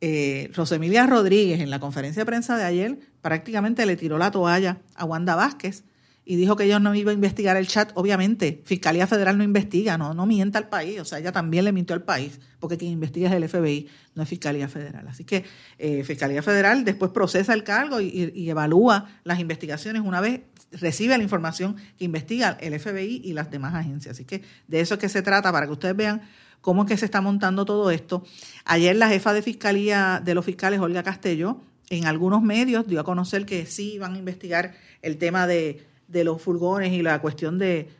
eh, 0.00 0.48
Rosemilia 0.54 1.08
Rodríguez, 1.08 1.58
en 1.58 1.70
la 1.70 1.80
conferencia 1.80 2.20
de 2.20 2.26
prensa 2.26 2.56
de 2.56 2.62
ayer, 2.62 3.00
prácticamente 3.20 3.84
le 3.84 3.96
tiró 3.96 4.16
la 4.16 4.30
toalla 4.30 4.78
a 4.94 5.04
Wanda 5.04 5.34
Vázquez 5.34 5.82
y 6.30 6.36
dijo 6.36 6.56
que 6.56 6.64
ella 6.64 6.78
no 6.78 6.94
iba 6.94 7.10
a 7.10 7.14
investigar 7.14 7.56
el 7.56 7.66
chat. 7.66 7.90
Obviamente, 7.94 8.60
Fiscalía 8.66 9.06
Federal 9.06 9.38
no 9.38 9.44
investiga, 9.44 9.96
no, 9.96 10.12
no 10.12 10.26
mienta 10.26 10.58
al 10.58 10.68
país. 10.68 11.00
O 11.00 11.06
sea, 11.06 11.18
ella 11.20 11.32
también 11.32 11.64
le 11.64 11.72
mintió 11.72 11.94
al 11.94 12.02
país, 12.02 12.38
porque 12.60 12.76
quien 12.76 12.92
investiga 12.92 13.30
es 13.30 13.34
el 13.34 13.48
FBI, 13.48 13.88
no 14.14 14.24
es 14.24 14.28
Fiscalía 14.28 14.68
Federal. 14.68 15.08
Así 15.08 15.24
que 15.24 15.46
eh, 15.78 16.04
Fiscalía 16.04 16.42
Federal 16.42 16.84
después 16.84 17.12
procesa 17.12 17.54
el 17.54 17.64
cargo 17.64 18.02
y, 18.02 18.50
evalúa 18.50 19.08
las 19.24 19.40
investigaciones 19.40 20.02
una 20.04 20.20
vez 20.20 20.42
recibe 20.70 21.16
la 21.16 21.24
información 21.24 21.76
que 21.96 22.04
investiga 22.04 22.58
el 22.60 22.78
FBI 22.78 23.22
y 23.24 23.32
las 23.32 23.50
demás 23.50 23.74
agencias. 23.74 24.16
Así 24.16 24.26
que 24.26 24.42
de 24.66 24.80
eso 24.80 24.94
es 24.94 25.00
que 25.00 25.08
se 25.08 25.22
trata, 25.22 25.50
para 25.50 25.64
que 25.64 25.72
ustedes 25.72 25.96
vean 25.96 26.20
cómo 26.60 26.82
es 26.82 26.88
que 26.88 26.98
se 26.98 27.06
está 27.06 27.22
montando 27.22 27.64
todo 27.64 27.90
esto. 27.90 28.22
Ayer 28.66 28.94
la 28.96 29.08
jefa 29.08 29.32
de 29.32 29.40
Fiscalía 29.40 30.20
de 30.22 30.34
los 30.34 30.44
fiscales, 30.44 30.78
Olga 30.78 31.02
Castello, 31.02 31.62
en 31.88 32.04
algunos 32.04 32.42
medios 32.42 32.86
dio 32.86 33.00
a 33.00 33.04
conocer 33.04 33.46
que 33.46 33.64
sí 33.64 33.98
van 33.98 34.14
a 34.14 34.18
investigar 34.18 34.74
el 35.00 35.16
tema 35.16 35.46
de 35.46 35.87
de 36.08 36.24
los 36.24 36.42
furgones 36.42 36.92
y 36.92 37.02
la 37.02 37.20
cuestión 37.20 37.58
de, 37.58 37.90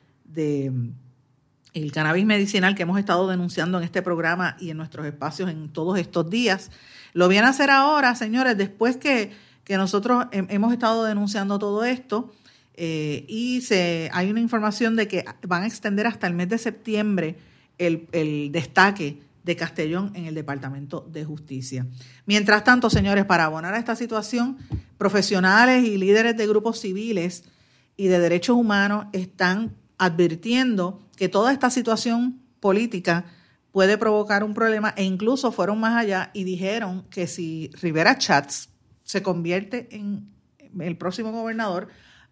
el 1.75 1.93
cannabis 1.93 2.25
medicinal 2.25 2.75
que 2.75 2.83
hemos 2.83 2.99
estado 2.99 3.29
denunciando 3.29 3.79
en 3.79 3.85
este 3.85 4.03
programa 4.03 4.57
y 4.59 4.71
en 4.71 4.79
nuestros 4.79 5.07
espacios 5.07 5.51
en 5.51 5.69
todos 5.69 5.99
estos 5.99 6.29
días. 6.29 6.71
Lo 7.13 7.29
vienen 7.29 7.47
a 7.47 7.51
hacer 7.51 7.71
ahora, 7.71 8.15
señores, 8.15 8.57
después 8.57 8.97
que, 8.97 9.47
nosotros 9.69 10.25
hemos 10.33 10.73
estado 10.73 11.05
denunciando 11.05 11.59
todo 11.59 11.85
esto 11.85 12.33
eh, 12.73 13.27
y 13.29 13.61
se, 13.61 14.09
hay 14.15 14.31
una 14.31 14.41
información 14.41 14.97
de 14.97 15.07
que 15.07 15.27
van 15.47 15.63
a 15.63 15.67
extender 15.67 16.07
hasta 16.07 16.27
el 16.27 16.33
mes 16.33 16.49
de 16.49 16.57
septiembre 16.57 17.37
el, 17.77 18.09
el 18.13 18.51
destaque 18.51 19.21
de 19.45 19.57
Castellón 19.57 20.13
en 20.15 20.25
el 20.25 20.35
Departamento 20.35 21.07
de 21.13 21.23
Justicia. 21.27 21.87
Mientras 22.25 22.65
tanto, 22.65 22.89
señores, 22.89 23.27
para 23.27 23.45
abonar 23.45 23.75
a 23.75 23.79
esta 23.79 23.95
situación, 23.95 24.57
profesionales 24.97 25.85
y 25.85 25.99
líderes 25.99 26.35
de 26.39 26.47
grupos 26.47 26.81
civiles 26.81 27.45
y 27.99 28.07
de 28.07 28.21
derechos 28.21 28.57
humanos 28.57 29.07
están 29.13 29.77
advirtiendo 29.99 31.03
que 31.17 31.29
toda 31.29 31.53
esta 31.53 31.69
situación 31.69 32.41
política 32.61 33.27
puede 33.73 33.99
provocar 33.99 34.45
un 34.45 34.55
problema 34.55 34.95
e 34.97 35.03
incluso 35.03 35.53
fueron 35.53 35.81
más 35.81 35.97
allá 35.97 36.31
y 36.33 36.45
dijeron 36.45 37.05
que 37.11 37.27
si 37.27 37.71
Rivera 37.83 38.17
Chats 38.17 38.71
se 39.03 39.23
convierte 39.23 39.89
en 39.91 40.31
el 40.81 40.97
próximo 40.97 41.33
gobernador, 41.33 41.89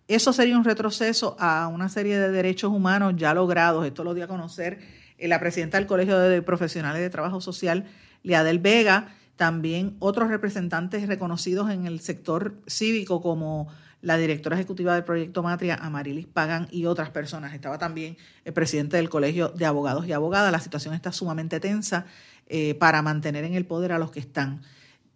eso 0.08 0.32
sería 0.32 0.56
un 0.56 0.64
retroceso 0.64 1.36
a 1.40 1.66
una 1.66 1.88
serie 1.88 2.16
de 2.16 2.30
derechos 2.30 2.70
humanos 2.72 3.14
ya 3.16 3.34
logrados. 3.34 3.84
Esto 3.84 4.04
lo 4.04 4.14
dio 4.14 4.24
a 4.24 4.28
conocer 4.28 4.78
la 5.18 5.40
presidenta 5.40 5.78
del 5.78 5.88
Colegio 5.88 6.16
de 6.16 6.42
Profesionales 6.42 7.02
de 7.02 7.10
Trabajo 7.10 7.40
Social, 7.40 7.86
Liadel 8.22 8.60
Vega, 8.60 9.16
también 9.34 9.96
otros 9.98 10.28
representantes 10.28 11.08
reconocidos 11.08 11.70
en 11.70 11.86
el 11.86 11.98
sector 12.00 12.60
cívico 12.68 13.20
como 13.20 13.68
la 14.02 14.16
directora 14.16 14.56
ejecutiva 14.56 14.94
del 14.94 15.04
proyecto 15.04 15.42
Matria, 15.42 15.76
Amarilis 15.76 16.26
Pagan, 16.26 16.68
y 16.70 16.86
otras 16.86 17.10
personas. 17.10 17.54
Estaba 17.54 17.78
también 17.78 18.16
el 18.44 18.52
presidente 18.52 18.96
del 18.96 19.08
Colegio 19.08 19.48
de 19.48 19.66
Abogados 19.66 20.06
y 20.06 20.12
Abogadas. 20.12 20.52
La 20.52 20.60
situación 20.60 20.94
está 20.94 21.12
sumamente 21.12 21.60
tensa 21.60 22.06
eh, 22.46 22.74
para 22.74 23.02
mantener 23.02 23.44
en 23.44 23.54
el 23.54 23.66
poder 23.66 23.92
a 23.92 23.98
los 23.98 24.10
que 24.10 24.20
están. 24.20 24.62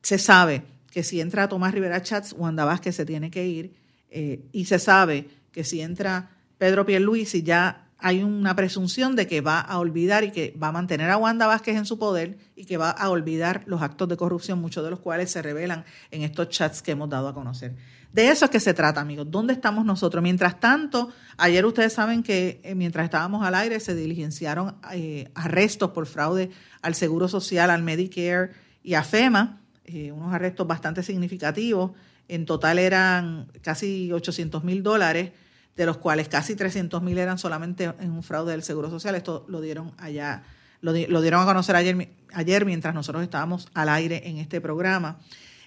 Se 0.03 0.19
sabe 0.19 0.63
que 0.91 1.03
si 1.03 1.21
entra 1.21 1.49
Tomás 1.49 1.73
Rivera 1.73 2.03
Chats, 2.03 2.35
Wanda 2.37 2.65
Vázquez 2.65 2.97
se 2.97 3.07
tiene 3.07 3.31
que 3.31 3.47
ir, 3.47 3.75
eh, 4.11 4.45
y 4.53 4.65
se 4.65 4.79
sabe 4.79 5.29
que 5.53 5.63
si 5.63 5.81
entra 5.81 6.31
Pedro 6.59 6.85
Pierluisi 6.85 7.43
ya 7.43 7.87
hay 8.03 8.23
una 8.23 8.57
presunción 8.57 9.15
de 9.15 9.27
que 9.27 9.41
va 9.41 9.61
a 9.61 9.79
olvidar 9.79 10.25
y 10.25 10.31
que 10.31 10.57
va 10.61 10.69
a 10.69 10.73
mantener 10.73 11.11
a 11.11 11.19
Wanda 11.19 11.47
Vázquez 11.47 11.77
en 11.77 11.85
su 11.85 11.99
poder 11.99 12.39
y 12.57 12.65
que 12.65 12.77
va 12.77 12.91
a 12.91 13.11
olvidar 13.11 13.63
los 13.67 13.83
actos 13.83 14.09
de 14.09 14.17
corrupción, 14.17 14.61
muchos 14.61 14.83
de 14.83 14.91
los 14.91 15.01
cuales 15.01 15.31
se 15.31 15.43
revelan 15.43 15.85
en 16.11 16.23
estos 16.23 16.49
chats 16.49 16.83
que 16.83 16.93
hemos 16.93 17.11
dado 17.11 17.29
a 17.29 17.35
conocer. 17.35 17.77
De 18.13 18.29
eso 18.29 18.45
es 18.45 18.51
que 18.51 18.59
se 18.59 18.75
trata, 18.75 19.01
amigos. 19.01 19.31
¿Dónde 19.31 19.53
estamos 19.53 19.85
nosotros? 19.85 20.23
Mientras 20.23 20.59
tanto, 20.59 21.13
ayer 21.37 21.65
ustedes 21.65 21.93
saben 21.93 22.25
que 22.25 22.61
eh, 22.65 22.75
mientras 22.75 23.05
estábamos 23.05 23.47
al 23.47 23.55
aire 23.55 23.79
se 23.79 23.95
diligenciaron 23.95 24.77
eh, 24.93 25.31
arrestos 25.35 25.91
por 25.91 26.07
fraude 26.07 26.51
al 26.83 26.97
Seguro 26.97 27.29
Social, 27.29 27.71
al 27.71 27.85
Medicare 27.85 28.51
y 28.83 28.95
a 28.95 29.05
FEMA, 29.05 29.61
eh, 29.85 30.11
unos 30.11 30.35
arrestos 30.35 30.67
bastante 30.67 31.05
significativos. 31.05 31.93
En 32.27 32.47
total 32.47 32.81
eran 32.81 33.47
casi 33.63 34.13
800 34.13 34.65
mil 34.65 34.83
dólares, 34.83 35.31
de 35.77 35.87
los 35.87 35.99
cuales 35.99 36.29
casi 36.29 36.57
300 36.57 37.01
mil 37.03 37.17
eran 37.17 37.39
solamente 37.39 37.93
en 38.01 38.11
un 38.11 38.25
fraude 38.25 38.53
del 38.53 38.65
Seguro 38.65 38.91
Social. 38.91 39.15
Esto 39.15 39.45
lo 39.49 39.61
dieron 39.61 39.93
allá, 39.99 40.43
lo, 40.81 40.93
lo 40.93 41.21
dieron 41.23 41.43
a 41.43 41.45
conocer 41.45 41.77
ayer, 41.77 42.11
ayer 42.33 42.65
mientras 42.65 42.93
nosotros 42.93 43.23
estábamos 43.23 43.69
al 43.73 43.89
aire 43.89 44.29
en 44.29 44.39
este 44.39 44.61
programa. 44.61 45.21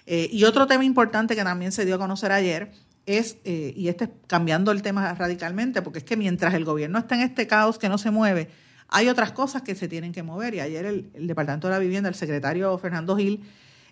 Eh, 0.06 0.28
y 0.30 0.44
otro 0.44 0.66
tema 0.66 0.84
importante 0.84 1.34
que 1.34 1.44
también 1.44 1.72
se 1.72 1.84
dio 1.84 1.94
a 1.94 1.98
conocer 1.98 2.32
ayer 2.32 2.72
es, 3.06 3.36
eh, 3.44 3.72
y 3.76 3.88
este 3.88 4.10
cambiando 4.26 4.70
el 4.72 4.82
tema 4.82 5.14
radicalmente, 5.14 5.82
porque 5.82 5.98
es 5.98 6.04
que 6.04 6.16
mientras 6.16 6.54
el 6.54 6.64
gobierno 6.64 6.98
está 6.98 7.14
en 7.14 7.22
este 7.22 7.46
caos 7.46 7.78
que 7.78 7.88
no 7.88 7.98
se 7.98 8.10
mueve, 8.10 8.50
hay 8.88 9.08
otras 9.08 9.32
cosas 9.32 9.62
que 9.62 9.74
se 9.74 9.88
tienen 9.88 10.12
que 10.12 10.22
mover. 10.22 10.54
Y 10.54 10.60
ayer 10.60 10.84
el, 10.86 11.10
Departamento 11.26 11.68
de 11.68 11.74
la 11.74 11.78
Vivienda, 11.78 12.08
el 12.08 12.14
secretario 12.14 12.76
Fernando 12.78 13.16
Gil, 13.16 13.42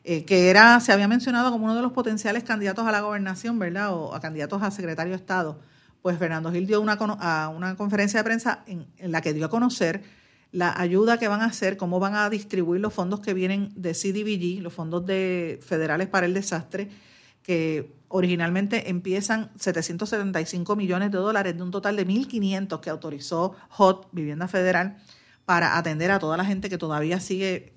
eh, 0.04 0.24
que 0.24 0.50
era, 0.50 0.80
se 0.80 0.92
había 0.92 1.08
mencionado 1.08 1.50
como 1.50 1.64
uno 1.64 1.74
de 1.74 1.82
los 1.82 1.92
potenciales 1.92 2.44
candidatos 2.44 2.86
a 2.86 2.92
la 2.92 3.00
gobernación, 3.00 3.58
¿verdad? 3.58 3.94
O 3.94 4.14
a 4.14 4.20
candidatos 4.20 4.62
a 4.62 4.70
secretario 4.70 5.12
de 5.12 5.16
Estado 5.16 5.60
pues 6.02 6.18
Fernando 6.18 6.50
Gil 6.50 6.66
dio 6.66 6.80
una, 6.80 6.94
a 6.94 7.48
una 7.48 7.76
conferencia 7.76 8.20
de 8.20 8.24
prensa 8.24 8.64
en, 8.66 8.86
la 9.10 9.20
que 9.20 9.32
dio 9.32 9.46
a 9.46 9.48
conocer 9.48 10.02
la 10.52 10.78
ayuda 10.78 11.18
que 11.18 11.28
van 11.28 11.40
a 11.40 11.46
hacer, 11.46 11.78
cómo 11.78 11.98
van 11.98 12.14
a 12.14 12.28
distribuir 12.28 12.80
los 12.80 12.92
fondos 12.92 13.20
que 13.20 13.32
vienen 13.32 13.72
de 13.74 13.94
CDBG, 13.94 14.62
los 14.62 14.72
fondos 14.72 15.04
de, 15.06 15.58
federales 15.66 16.08
para 16.08 16.26
el 16.26 16.34
desastre, 16.34 16.90
que 17.42 17.90
originalmente 18.08 18.90
empiezan 18.90 19.50
775 19.58 20.76
millones 20.76 21.10
de 21.10 21.18
dólares 21.18 21.56
de 21.56 21.62
un 21.62 21.70
total 21.70 21.96
de 21.96 22.06
1.500 22.06 22.80
que 22.80 22.90
autorizó 22.90 23.56
HOT, 23.76 24.08
Vivienda 24.12 24.46
Federal, 24.46 24.98
para 25.46 25.78
atender 25.78 26.10
a 26.10 26.18
toda 26.18 26.36
la 26.36 26.44
gente 26.44 26.68
que 26.68 26.78
todavía 26.78 27.18
sigue 27.18 27.72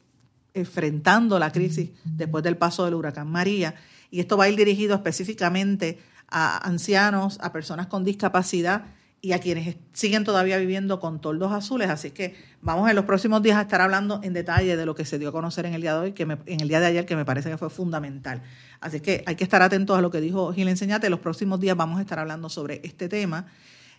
enfrentando 0.53 1.39
la 1.39 1.51
crisis 1.51 1.91
después 2.03 2.43
del 2.43 2.57
paso 2.57 2.83
del 2.83 2.93
huracán 2.93 3.31
María. 3.31 3.75
Y 4.11 4.19
esto 4.19 4.35
va 4.37 4.45
a 4.45 4.49
ir 4.49 4.57
dirigido 4.57 4.95
específicamente 4.95 5.99
a 6.27 6.57
ancianos, 6.67 7.37
a 7.41 7.53
personas 7.53 7.87
con 7.87 8.03
discapacidad 8.03 8.85
y 9.25 9.33
a 9.33 9.39
quienes 9.39 9.75
siguen 9.91 10.23
todavía 10.23 10.55
viviendo 10.59 10.99
con 10.99 11.19
toldos 11.19 11.51
azules. 11.51 11.89
Así 11.89 12.11
que 12.11 12.35
vamos 12.61 12.87
en 12.91 12.95
los 12.95 13.05
próximos 13.05 13.41
días 13.41 13.57
a 13.57 13.61
estar 13.61 13.81
hablando 13.81 14.19
en 14.21 14.33
detalle 14.33 14.77
de 14.77 14.85
lo 14.85 14.93
que 14.93 15.03
se 15.03 15.17
dio 15.17 15.29
a 15.29 15.31
conocer 15.31 15.65
en 15.65 15.73
el 15.73 15.81
día 15.81 15.95
de 15.95 15.99
hoy, 15.99 16.11
que 16.11 16.21
en 16.21 16.61
el 16.61 16.67
día 16.67 16.79
de 16.79 16.85
ayer, 16.85 17.07
que 17.07 17.15
me 17.15 17.25
parece 17.25 17.49
que 17.49 17.57
fue 17.57 17.71
fundamental. 17.71 18.43
Así 18.81 18.99
que 18.99 19.23
hay 19.25 19.33
que 19.35 19.43
estar 19.43 19.63
atentos 19.63 19.97
a 19.97 20.01
lo 20.01 20.11
que 20.11 20.21
dijo 20.21 20.53
Gil 20.53 20.67
Enseñate. 20.67 21.07
En 21.07 21.11
los 21.11 21.21
próximos 21.21 21.59
días 21.59 21.75
vamos 21.75 21.97
a 21.97 22.01
estar 22.01 22.19
hablando 22.19 22.49
sobre 22.49 22.81
este 22.83 23.09
tema. 23.09 23.47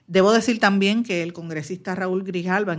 Debo 0.07 0.33
decir 0.33 0.61
también 0.61 1.03
que 1.03 1.24
el 1.24 1.33
congresista 1.33 1.97
Raúl 1.97 2.22
Grijalba 2.22 2.77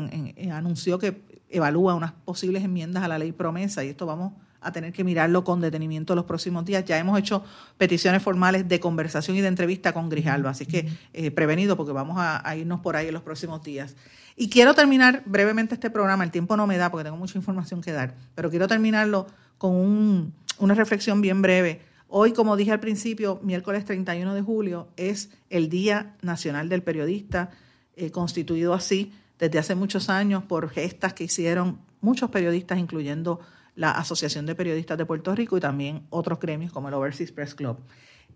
anunció 0.53 0.99
que 0.99 1.21
evalúa 1.49 1.95
unas 1.95 2.13
posibles 2.13 2.63
enmiendas 2.63 3.03
a 3.03 3.09
la 3.09 3.19
ley 3.19 3.33
promesa 3.33 3.83
y 3.83 3.89
esto 3.89 4.05
vamos 4.05 4.31
a 4.61 4.71
tener 4.71 4.93
que 4.93 5.03
mirarlo 5.03 5.43
con 5.43 5.61
detenimiento 5.61 6.15
los 6.15 6.25
próximos 6.25 6.65
días. 6.65 6.85
Ya 6.85 6.97
hemos 6.97 7.17
hecho 7.19 7.43
peticiones 7.77 8.21
formales 8.21 8.67
de 8.67 8.79
conversación 8.79 9.37
y 9.37 9.41
de 9.41 9.47
entrevista 9.47 9.93
con 9.93 10.09
Grijalba, 10.09 10.51
así 10.51 10.65
que 10.65 10.89
eh, 11.13 11.31
prevenido 11.31 11.77
porque 11.77 11.93
vamos 11.93 12.17
a, 12.19 12.55
irnos 12.55 12.79
por 12.79 12.95
ahí 12.95 13.07
en 13.07 13.13
los 13.13 13.23
próximos 13.23 13.63
días. 13.63 13.95
Y 14.35 14.49
quiero 14.49 14.73
terminar 14.73 15.23
brevemente 15.25 15.73
este 15.73 15.89
programa, 15.89 16.23
el 16.23 16.31
tiempo 16.31 16.57
no 16.57 16.67
me 16.67 16.77
da 16.77 16.91
porque 16.91 17.05
tengo 17.05 17.17
mucha 17.17 17.37
información 17.37 17.81
que 17.81 17.91
dar, 17.91 18.15
pero 18.35 18.49
quiero 18.49 18.67
terminarlo 18.67 19.27
con 19.57 20.33
una 20.59 20.73
reflexión 20.73 21.21
bien 21.21 21.41
breve 21.41 21.81
Hoy, 22.09 22.31
como 22.31 22.55
dije 22.55 22.71
al 22.71 22.79
principio, 22.79 23.39
miércoles 23.43 23.83
31 23.83 24.33
de 24.33 24.41
julio, 24.41 24.87
es 24.95 25.29
el 25.49 25.69
Día 25.69 26.15
Nacional 26.21 26.69
del 26.69 26.81
Periodista, 26.81 27.51
eh, 27.97 28.11
constituido 28.11 28.73
así 28.73 29.11
desde 29.39 29.59
hace 29.59 29.75
muchos 29.75 30.09
años 30.09 30.43
por 30.43 30.69
gestas 30.69 31.13
que 31.13 31.25
hicieron 31.25 31.79
muchos 31.99 32.29
periodistas, 32.29 32.79
incluyendo 32.79 33.41
la 33.77 33.91
Asociación 33.91 34.47
de 34.47 34.55
Periodistas 34.55 34.97
de 34.97 35.05
Puerto 35.05 35.33
Rico 35.35 35.55
y 35.55 35.61
también 35.61 36.01
otros 36.09 36.39
gremios 36.39 36.73
como 36.73 36.87
el 36.89 36.95
Overseas 36.95 37.31
Press 37.31 37.53
Club. 37.53 37.77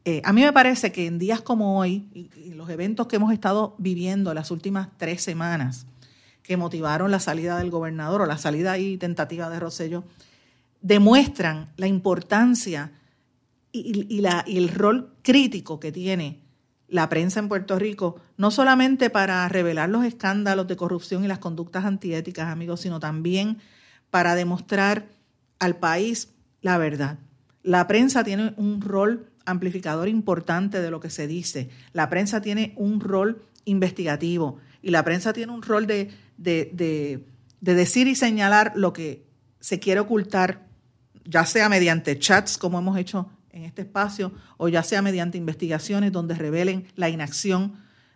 Eh, 0.06 0.22
a 0.24 0.34
mí 0.34 0.44
me 0.44 0.54
parece 0.54 0.92
que 0.92 1.08
en 1.08 1.18
días 1.18 1.42
como 1.42 1.80
hoy 1.80 2.08
y, 2.14 2.54
los 2.54 2.70
eventos 2.70 3.08
que 3.08 3.16
hemos 3.16 3.34
estado 3.34 3.76
viviendo 3.80 4.34
las 4.36 4.52
últimas 4.52 4.89
tres 4.98 5.24
semanas, 5.24 5.88
que 6.44 6.58
motivaron 6.58 7.10
la 7.10 7.20
salida 7.20 7.58
del 7.58 7.72
gobernador 7.72 8.22
o 8.22 8.26
la 8.28 8.38
salida 8.38 8.78
y 8.78 8.98
tentativa 8.98 9.50
de 9.50 9.60
Rosello, 9.60 10.04
demuestran 10.82 11.72
la 11.76 11.88
importancia 11.88 12.92
y, 13.72 14.08
y 14.10 14.58
el 14.58 14.70
rol 14.70 15.16
crítico 15.24 15.80
que 15.80 15.92
tiene 15.92 16.39
la 16.88 17.10
prensa 17.10 17.39
en 17.39 17.50
Puerto 17.50 17.80
Rico, 17.80 18.18
no 18.38 18.52
solamente 18.52 19.10
para 19.10 19.48
revelar 19.50 19.89
los 19.89 20.06
escándalos 20.06 20.68
de 20.68 20.76
corrupción 20.76 21.24
y 21.24 21.28
las 21.28 21.39
conductas 21.39 21.86
antiéticas, 21.86 22.48
amigos, 22.48 22.82
sino 22.82 23.00
también 23.00 23.58
para 24.12 24.36
demostrar 24.36 25.08
al 25.62 25.78
país 25.78 26.34
la 26.62 26.78
verdad. 26.78 27.20
La 27.64 27.88
prensa 27.88 28.24
tiene 28.24 28.53
un 28.57 28.82
rol 28.82 29.30
amplificador 29.45 30.09
importante 30.09 30.82
de 30.82 30.91
lo 30.91 30.99
que 30.99 31.09
se 31.09 31.28
dice. 31.28 31.70
La 31.93 32.09
prensa 32.09 32.41
tiene 32.41 32.74
un 32.76 32.99
rol 32.99 33.43
investigativo 33.66 34.57
y 34.82 34.89
la 34.89 35.03
prensa 35.03 35.34
tiene 35.34 35.51
un 35.51 35.62
rol 35.62 35.86
de, 35.86 36.12
de, 36.38 36.72
de, 36.74 37.26
de 37.62 37.74
decir 37.76 38.07
y 38.07 38.16
señalar 38.16 38.74
lo 38.76 38.91
que 38.91 39.24
se 39.59 39.80
quiere 39.80 39.99
ocultar, 39.99 40.68
ya 41.26 41.45
sea 41.45 41.70
mediante 41.70 42.18
chats, 42.18 42.57
como 42.57 42.80
hemos 42.80 42.97
hecho 42.97 43.30
en 43.51 43.64
este 43.64 43.84
espacio, 43.84 44.32
o 44.57 44.68
ya 44.68 44.82
sea 44.82 45.03
mediante 45.03 45.38
investigaciones 45.38 46.12
donde 46.12 46.34
revelen 46.34 46.88
la 46.95 47.09
inacción 47.09 47.74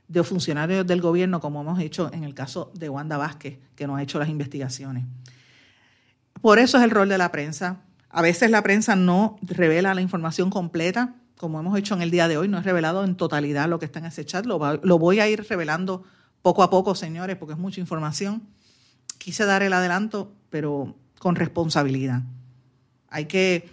de 0.08 0.24
funcionarios 0.24 0.88
del 0.88 1.02
gobierno, 1.02 1.40
como 1.40 1.62
hemos 1.62 1.80
hecho 1.80 2.12
en 2.12 2.24
el 2.24 2.34
caso 2.34 2.72
de 2.74 2.90
Wanda 2.90 3.18
Vázquez, 3.18 3.60
que 3.76 3.86
no 3.86 3.96
ha 3.96 4.04
hecho 4.04 4.18
las 4.18 4.30
investigaciones. 4.30 5.06
Por 6.42 6.60
eso 6.60 6.78
es 6.78 6.84
el 6.84 6.92
rol 6.92 7.10
de 7.10 7.18
la 7.18 7.32
prensa. 7.32 7.82
A 8.10 8.22
veces 8.22 8.50
la 8.50 8.62
prensa 8.64 8.96
no 8.96 9.38
revela 9.42 9.94
la 9.94 10.02
información 10.02 10.50
completa, 10.50 11.16
como 11.38 11.60
hemos 11.60 11.78
hecho 11.78 11.96
en 11.96 12.02
el 12.02 12.12
día 12.12 12.28
de 12.28 12.38
hoy, 12.38 12.48
no 12.48 12.58
es 12.58 12.64
revelado 12.64 13.04
en 13.04 13.16
totalidad 13.16 13.68
lo 13.68 13.80
que 13.80 13.86
está 13.86 14.00
en 14.00 14.06
ese 14.06 14.26
chat, 14.26 14.46
lo, 14.46 14.60
lo 14.82 15.00
voy 15.00 15.20
a 15.20 15.28
ir 15.28 15.46
revelando 15.50 16.04
poco 16.42 16.64
a 16.64 16.70
poco, 16.70 16.96
señores, 16.96 17.36
porque 17.36 17.54
es 17.54 17.60
mucha 17.60 17.82
información. 17.82 18.44
Quise 19.18 19.46
dar 19.46 19.64
el 19.64 19.74
adelanto, 19.74 20.32
pero 20.50 20.96
con 21.20 21.36
responsabilidad. 21.36 22.22
Hay 23.10 23.26
que 23.26 23.70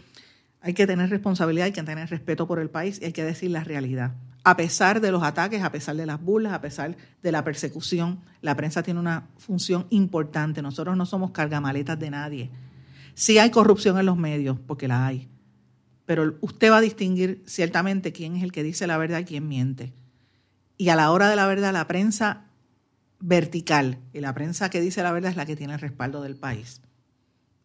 hay 0.62 0.74
que 0.74 0.86
tener 0.86 1.10
responsabilidad, 1.10 1.66
hay 1.66 1.72
que 1.72 1.82
tener 1.82 2.08
respeto 2.08 2.46
por 2.46 2.60
el 2.60 2.70
país 2.70 3.00
y 3.02 3.06
hay 3.06 3.12
que 3.12 3.24
decir 3.24 3.50
la 3.50 3.64
realidad. 3.64 4.12
A 4.44 4.56
pesar 4.56 5.00
de 5.00 5.12
los 5.12 5.22
ataques, 5.22 5.62
a 5.62 5.70
pesar 5.70 5.96
de 5.96 6.06
las 6.06 6.20
burlas, 6.20 6.52
a 6.52 6.60
pesar 6.60 6.96
de 7.22 7.32
la 7.32 7.44
persecución, 7.44 8.20
la 8.40 8.56
prensa 8.56 8.82
tiene 8.82 8.98
una 8.98 9.28
función 9.36 9.86
importante. 9.90 10.62
Nosotros 10.62 10.96
no 10.96 11.06
somos 11.06 11.30
cargamaletas 11.30 11.98
de 11.98 12.10
nadie. 12.10 12.50
Sí 13.14 13.38
hay 13.38 13.50
corrupción 13.50 13.98
en 13.98 14.06
los 14.06 14.16
medios, 14.16 14.58
porque 14.66 14.88
la 14.88 15.06
hay. 15.06 15.28
Pero 16.06 16.36
usted 16.40 16.72
va 16.72 16.78
a 16.78 16.80
distinguir 16.80 17.42
ciertamente 17.46 18.12
quién 18.12 18.36
es 18.36 18.42
el 18.42 18.50
que 18.50 18.64
dice 18.64 18.86
la 18.88 18.98
verdad 18.98 19.20
y 19.20 19.24
quién 19.24 19.46
miente. 19.46 19.92
Y 20.76 20.88
a 20.88 20.96
la 20.96 21.12
hora 21.12 21.28
de 21.28 21.36
la 21.36 21.46
verdad, 21.46 21.72
la 21.72 21.86
prensa 21.86 22.46
vertical 23.20 23.98
y 24.12 24.20
la 24.20 24.34
prensa 24.34 24.68
que 24.68 24.80
dice 24.80 25.04
la 25.04 25.12
verdad 25.12 25.30
es 25.30 25.36
la 25.36 25.46
que 25.46 25.54
tiene 25.54 25.74
el 25.74 25.80
respaldo 25.80 26.20
del 26.22 26.34
país 26.34 26.81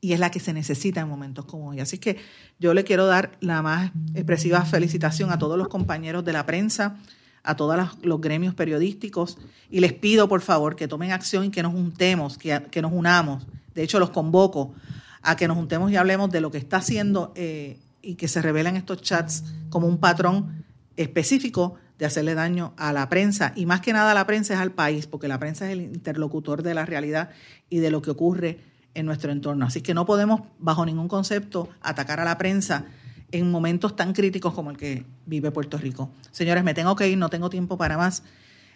y 0.01 0.13
es 0.13 0.19
la 0.19 0.31
que 0.31 0.39
se 0.39 0.53
necesita 0.53 1.01
en 1.01 1.09
momentos 1.09 1.45
como 1.45 1.69
hoy. 1.69 1.79
Así 1.79 1.97
que 1.97 2.17
yo 2.59 2.73
le 2.73 2.83
quiero 2.83 3.05
dar 3.07 3.37
la 3.39 3.61
más 3.61 3.91
expresiva 4.13 4.63
felicitación 4.65 5.31
a 5.31 5.39
todos 5.39 5.57
los 5.57 5.67
compañeros 5.67 6.23
de 6.23 6.33
la 6.33 6.45
prensa, 6.45 6.97
a 7.43 7.55
todos 7.55 7.79
los 8.01 8.21
gremios 8.21 8.53
periodísticos 8.53 9.37
y 9.69 9.79
les 9.79 9.93
pido 9.93 10.27
por 10.27 10.41
favor 10.41 10.75
que 10.75 10.87
tomen 10.87 11.11
acción 11.11 11.45
y 11.45 11.49
que 11.49 11.63
nos 11.63 11.73
juntemos, 11.73 12.37
que, 12.37 12.63
que 12.69 12.81
nos 12.81 12.91
unamos. 12.91 13.47
De 13.73 13.83
hecho, 13.83 13.99
los 13.99 14.09
convoco 14.09 14.73
a 15.21 15.35
que 15.35 15.47
nos 15.47 15.57
juntemos 15.57 15.91
y 15.91 15.95
hablemos 15.95 16.29
de 16.29 16.41
lo 16.41 16.51
que 16.51 16.57
está 16.57 16.77
haciendo 16.77 17.31
eh, 17.35 17.79
y 18.01 18.15
que 18.15 18.27
se 18.27 18.41
revelen 18.41 18.75
estos 18.75 19.01
chats 19.01 19.43
como 19.69 19.87
un 19.87 19.97
patrón 19.97 20.65
específico 20.95 21.75
de 21.97 22.05
hacerle 22.05 22.35
daño 22.35 22.73
a 22.77 22.93
la 22.93 23.09
prensa 23.09 23.53
y 23.55 23.65
más 23.65 23.81
que 23.81 23.93
nada 23.93 24.11
a 24.11 24.13
la 24.13 24.27
prensa 24.27 24.53
es 24.53 24.59
al 24.59 24.71
país, 24.71 25.07
porque 25.07 25.27
la 25.27 25.39
prensa 25.39 25.65
es 25.67 25.73
el 25.73 25.81
interlocutor 25.81 26.63
de 26.63 26.73
la 26.73 26.85
realidad 26.85 27.31
y 27.69 27.79
de 27.79 27.91
lo 27.91 28.01
que 28.01 28.11
ocurre 28.11 28.59
en 28.93 29.05
nuestro 29.05 29.31
entorno. 29.31 29.65
Así 29.65 29.81
que 29.81 29.93
no 29.93 30.05
podemos, 30.05 30.41
bajo 30.59 30.85
ningún 30.85 31.07
concepto, 31.07 31.69
atacar 31.81 32.19
a 32.19 32.25
la 32.25 32.37
prensa 32.37 32.85
en 33.31 33.51
momentos 33.51 33.95
tan 33.95 34.13
críticos 34.13 34.53
como 34.53 34.71
el 34.71 34.77
que 34.77 35.05
vive 35.25 35.51
Puerto 35.51 35.77
Rico. 35.77 36.09
Señores, 36.31 36.63
me 36.63 36.73
tengo 36.73 36.95
que 36.95 37.09
ir, 37.09 37.17
no 37.17 37.29
tengo 37.29 37.49
tiempo 37.49 37.77
para 37.77 37.97
más. 37.97 38.23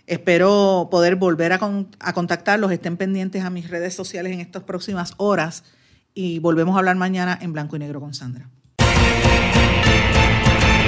Espero 0.07 0.89
poder 0.91 1.16
volver 1.16 1.53
a, 1.53 1.59
a 1.99 2.14
contactarlos, 2.14 2.72
estén 2.72 2.97
pendientes 2.97 3.43
a 3.43 3.49
mis 3.49 3.70
redes 3.70 3.93
sociales 3.93 4.34
en 4.34 4.39
estas 4.39 4.64
próximas 4.64 5.14
horas 5.18 5.64
y 6.14 6.39
volvemos 6.39 6.76
a 6.76 6.80
hablar 6.80 6.95
mañana 6.97 7.38
en 7.41 7.53
blanco 7.53 7.76
y 7.76 7.80
negro 7.80 7.99
con 7.99 8.14
Sandra. 8.14 8.49